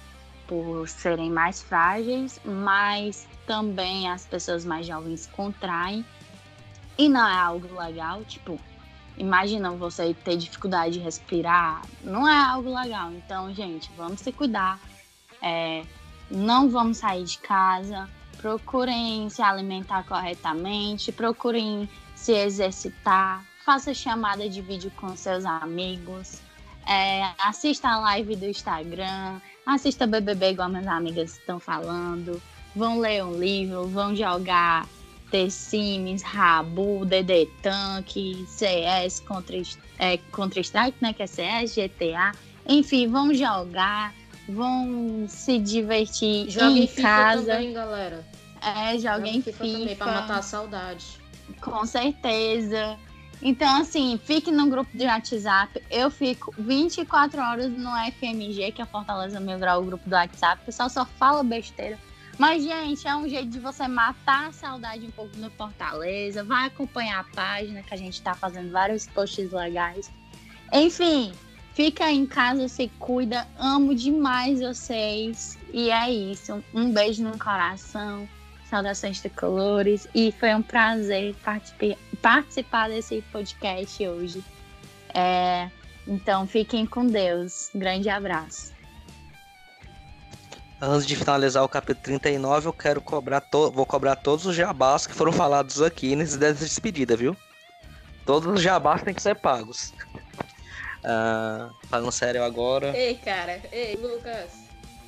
Por 0.48 0.88
serem 0.90 1.30
mais 1.30 1.62
frágeis, 1.62 2.40
mas 2.44 3.28
também 3.46 4.10
as 4.10 4.26
pessoas 4.26 4.66
mais 4.66 4.88
jovens 4.88 5.28
contraem. 5.28 6.04
E 6.98 7.08
não 7.08 7.28
é 7.28 7.36
algo 7.36 7.80
legal, 7.80 8.24
tipo, 8.24 8.60
imagina 9.18 9.70
você 9.72 10.14
ter 10.14 10.38
dificuldade 10.38 10.94
de 10.94 11.00
respirar, 11.00 11.82
não 12.04 12.28
é 12.28 12.38
algo 12.38 12.74
legal. 12.74 13.12
Então, 13.12 13.54
gente, 13.54 13.92
vamos 13.96 14.22
se 14.22 14.32
cuidar. 14.32 14.80
É, 15.42 15.84
não 16.32 16.70
vamos 16.70 16.98
sair 16.98 17.24
de 17.24 17.38
casa, 17.38 18.10
procurem 18.46 19.28
se 19.28 19.42
alimentar 19.42 20.06
corretamente, 20.06 21.12
procurem 21.12 21.90
se 22.14 22.32
exercitar, 22.32 23.44
faça 23.66 23.92
chamada 23.92 24.48
de 24.48 24.62
vídeo 24.62 24.92
com 24.98 25.16
seus 25.16 25.44
amigos, 25.46 26.42
é, 26.88 27.24
assista 27.40 27.88
a 27.88 28.00
live 28.02 28.36
do 28.36 28.46
Instagram, 28.46 29.42
assista 29.66 30.06
BBB 30.06 30.52
igual 30.52 30.70
minhas 30.70 30.86
amigas 30.86 31.34
estão 31.40 31.60
falando, 31.60 32.40
vão 32.76 33.00
ler 33.00 33.26
um 33.26 33.36
livro, 33.36 33.88
vão 33.88 34.16
jogar 34.16 34.86
The 35.32 35.50
Sims, 35.50 36.22
Rabu, 36.22 37.04
DD 37.04 37.48
Tank, 37.64 38.46
CS, 38.48 39.22
Contra, 39.22 39.60
é, 39.98 40.18
Contra 40.32 40.62
Strike, 40.62 40.98
né, 41.02 41.14
que 41.14 41.24
é 41.24 41.28
CS, 41.28 41.74
GTA, 41.74 42.32
enfim, 42.68 43.08
vão 43.08 43.34
jogar, 43.34 44.14
vão 44.48 45.26
se 45.28 45.58
divertir 45.58 46.48
Joguem 46.52 46.84
em 46.84 46.88
FIFA 46.88 47.02
casa. 47.02 47.54
também, 47.54 47.74
galera. 47.74 48.35
É, 48.66 48.98
joguem 48.98 49.42
FIFA, 49.42 49.64
FIFA. 49.64 49.80
também, 49.80 49.96
pra 49.96 50.06
matar 50.08 50.40
a 50.40 50.42
saudade. 50.42 51.20
Com 51.62 51.86
certeza. 51.86 52.98
Então, 53.42 53.82
assim, 53.82 54.20
fique 54.24 54.52
no 54.52 54.68
grupo 54.68 54.90
de 54.98 55.06
WhatsApp. 55.06 55.82
Eu 55.92 56.10
fico 56.10 56.54
24 56.58 57.40
horas 57.42 57.72
no 57.72 57.92
FMG, 58.12 58.72
que 58.72 58.82
é 58.82 58.86
Fortaleza 58.86 59.40
Mil 59.40 59.60
Grau, 59.60 59.82
o 59.82 59.86
grupo 59.86 60.10
do 60.10 60.16
WhatsApp. 60.16 60.64
O 60.64 60.66
pessoal 60.66 60.90
só 60.90 61.06
fala 61.06 61.44
besteira. 61.44 62.00
Mas, 62.38 62.64
gente, 62.64 63.08
é 63.08 63.16
um 63.16 63.28
jeito 63.30 63.48
de 63.48 63.60
você 63.60 63.88
matar 63.88 64.48
a 64.48 64.52
saudade 64.52 65.06
um 65.06 65.12
pouco 65.12 65.38
no 65.38 65.50
Fortaleza. 65.52 66.44
Vai 66.44 66.68
acompanhar 66.68 67.20
a 67.20 67.24
página, 67.24 67.84
que 67.84 67.94
a 67.94 67.98
gente 67.98 68.22
tá 68.22 68.34
fazendo 68.34 68.72
vários 68.72 69.06
posts 69.08 69.52
legais. 69.52 70.12
Enfim, 70.74 71.32
fica 71.74 72.12
em 72.12 72.26
casa, 72.26 72.68
se 72.68 72.90
cuida. 73.00 73.48
Amo 73.58 73.96
demais 73.96 74.60
vocês. 74.60 75.58
E 75.72 75.92
é 75.92 76.12
isso. 76.12 76.64
Um 76.74 76.92
beijo 76.92 77.24
no 77.24 77.38
coração. 77.38 78.28
Saudações 78.70 79.20
tricolores. 79.22 80.08
E 80.14 80.32
foi 80.32 80.54
um 80.54 80.62
prazer 80.62 81.36
participar 82.22 82.90
desse 82.90 83.22
podcast 83.32 84.08
hoje. 84.08 84.44
É, 85.14 85.70
então, 86.08 86.46
fiquem 86.46 86.86
com 86.86 87.06
Deus. 87.06 87.70
Grande 87.74 88.10
abraço. 88.10 88.74
Antes 90.82 91.08
de 91.08 91.16
finalizar 91.16 91.64
o 91.64 91.70
capítulo 91.70 92.04
39, 92.04 92.68
eu 92.68 92.74
quero 92.74 93.02
cobrar 93.02 93.42
vou 93.52 93.86
cobrar 93.86 94.18
todos 94.18 94.46
os 94.46 94.56
jabás 94.56 95.08
que 95.08 95.14
foram 95.14 95.32
falados 95.32 95.82
aqui 95.82 96.16
nesse 96.16 96.38
despedida, 96.38 97.16
viu? 97.16 97.36
Todos 98.26 98.54
os 98.54 98.62
jabás 98.62 99.02
têm 99.02 99.14
que 99.14 99.22
ser 99.22 99.36
pagos. 99.36 99.94
Uh, 101.00 101.74
falando 101.88 102.12
sério 102.12 102.44
agora. 102.44 102.96
Ei, 102.98 103.16
cara. 103.16 103.62
Ei, 103.72 103.96
Lucas. 103.96 104.52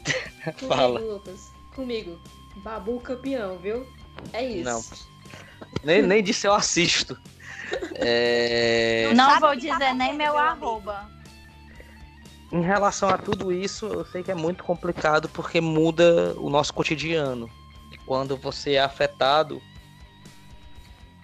Comigo, 0.58 0.68
Fala. 0.68 0.99
Lucas. 0.99 1.51
Comigo. 1.76 2.22
Babu 2.64 2.99
campeão, 2.99 3.58
viu? 3.58 3.88
É 4.34 4.43
isso. 4.43 4.64
Não. 4.64 4.84
Nem, 5.84 6.01
nem 6.01 6.24
disse 6.24 6.47
eu 6.47 6.53
assisto. 6.53 7.18
É... 7.95 9.12
Não 9.14 9.39
vou 9.39 9.55
dizer 9.55 9.93
nem 9.93 10.14
meu 10.14 10.38
arroba. 10.38 11.10
Em 12.51 12.62
relação 12.62 13.10
a 13.10 13.18
tudo 13.18 13.51
isso, 13.51 13.86
eu 13.88 14.05
sei 14.05 14.24
que 14.24 14.32
é 14.32 14.36
muito 14.36 14.64
complicado 14.64 15.28
porque 15.30 15.60
muda 15.60 16.34
o 16.38 16.49
nosso 16.49 16.74
cotidiano. 16.74 17.49
Quando 18.05 18.38
você 18.38 18.74
é 18.74 18.82
afetado, 18.82 19.62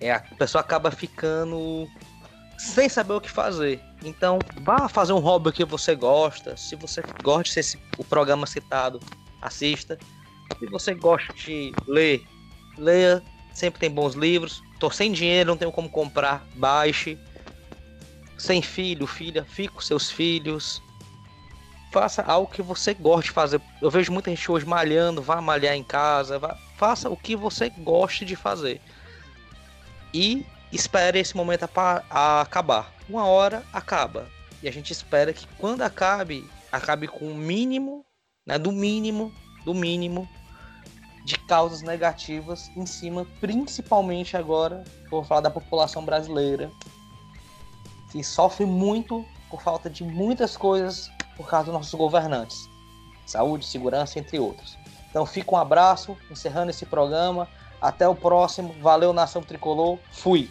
é, 0.01 0.11
a 0.11 0.19
pessoa 0.19 0.61
acaba 0.61 0.91
ficando 0.91 1.88
sem 2.57 2.89
saber 2.89 3.13
o 3.13 3.21
que 3.21 3.29
fazer. 3.29 3.81
Então, 4.03 4.38
vá 4.61 4.89
fazer 4.89 5.13
um 5.13 5.19
hobby 5.19 5.53
que 5.53 5.63
você 5.63 5.95
gosta. 5.95 6.57
Se 6.57 6.75
você 6.75 7.01
gosta 7.23 7.43
de 7.43 7.51
ser 7.51 7.59
esse, 7.61 7.79
o 7.97 8.03
programa 8.03 8.45
citado, 8.45 8.99
assista. 9.41 9.97
Se 10.59 10.65
você 10.67 10.93
gosta 10.93 11.33
de 11.33 11.73
ler, 11.87 12.23
leia. 12.77 13.23
Sempre 13.53 13.79
tem 13.79 13.89
bons 13.91 14.15
livros. 14.15 14.63
Tô 14.79 14.89
sem 14.89 15.11
dinheiro, 15.11 15.49
não 15.49 15.57
tenho 15.57 15.71
como 15.71 15.89
comprar, 15.89 16.43
baixe. 16.55 17.17
Sem 18.37 18.61
filho, 18.61 19.05
filha, 19.05 19.45
fique 19.45 19.75
com 19.75 19.81
seus 19.81 20.09
filhos 20.09 20.81
faça 21.93 22.23
algo 22.23 22.51
que 22.51 22.61
você 22.63 22.95
goste 22.95 23.29
de 23.29 23.31
fazer. 23.35 23.61
Eu 23.79 23.91
vejo 23.91 24.11
muita 24.11 24.31
gente 24.31 24.51
hoje 24.51 24.65
malhando, 24.65 25.21
vá 25.21 25.39
malhar 25.39 25.75
em 25.75 25.83
casa, 25.83 26.39
vá, 26.39 26.57
faça 26.75 27.07
o 27.07 27.15
que 27.15 27.35
você 27.35 27.69
goste 27.69 28.25
de 28.25 28.35
fazer. 28.35 28.81
E 30.11 30.43
espere 30.71 31.19
esse 31.19 31.37
momento 31.37 31.63
a, 31.63 32.03
a 32.09 32.41
acabar. 32.41 32.91
Uma 33.07 33.25
hora 33.27 33.63
acaba. 33.71 34.27
E 34.63 34.67
a 34.67 34.71
gente 34.71 34.91
espera 34.91 35.31
que 35.31 35.47
quando 35.59 35.83
acabe, 35.83 36.49
acabe 36.71 37.07
com 37.07 37.31
o 37.31 37.35
mínimo, 37.35 38.03
né, 38.43 38.57
do 38.57 38.71
mínimo, 38.71 39.31
do 39.63 39.73
mínimo 39.75 40.27
de 41.24 41.38
causas 41.39 41.82
negativas 41.82 42.69
em 42.76 42.86
cima, 42.86 43.26
principalmente 43.39 44.36
agora, 44.36 44.84
vou 45.09 45.24
falar 45.24 45.41
da 45.41 45.49
população 45.49 46.03
brasileira, 46.03 46.69
que 48.11 48.24
sofre 48.24 48.65
muito 48.65 49.26
por 49.49 49.61
falta 49.61 49.89
de 49.89 50.03
muitas 50.03 50.57
coisas 50.57 51.09
por 51.36 51.47
causa 51.47 51.65
dos 51.65 51.74
nossos 51.74 51.93
governantes. 51.93 52.69
Saúde, 53.26 53.65
segurança, 53.65 54.19
entre 54.19 54.38
outros. 54.38 54.78
Então 55.09 55.26
fica 55.26 55.53
um 55.53 55.57
abraço, 55.57 56.17
encerrando 56.30 56.71
esse 56.71 56.86
programa. 56.86 57.47
Até 57.82 58.07
o 58.07 58.15
próximo. 58.15 58.74
Valeu, 58.82 59.13
Nação 59.13 59.41
Tricolor. 59.41 59.99
Fui. 60.11 60.49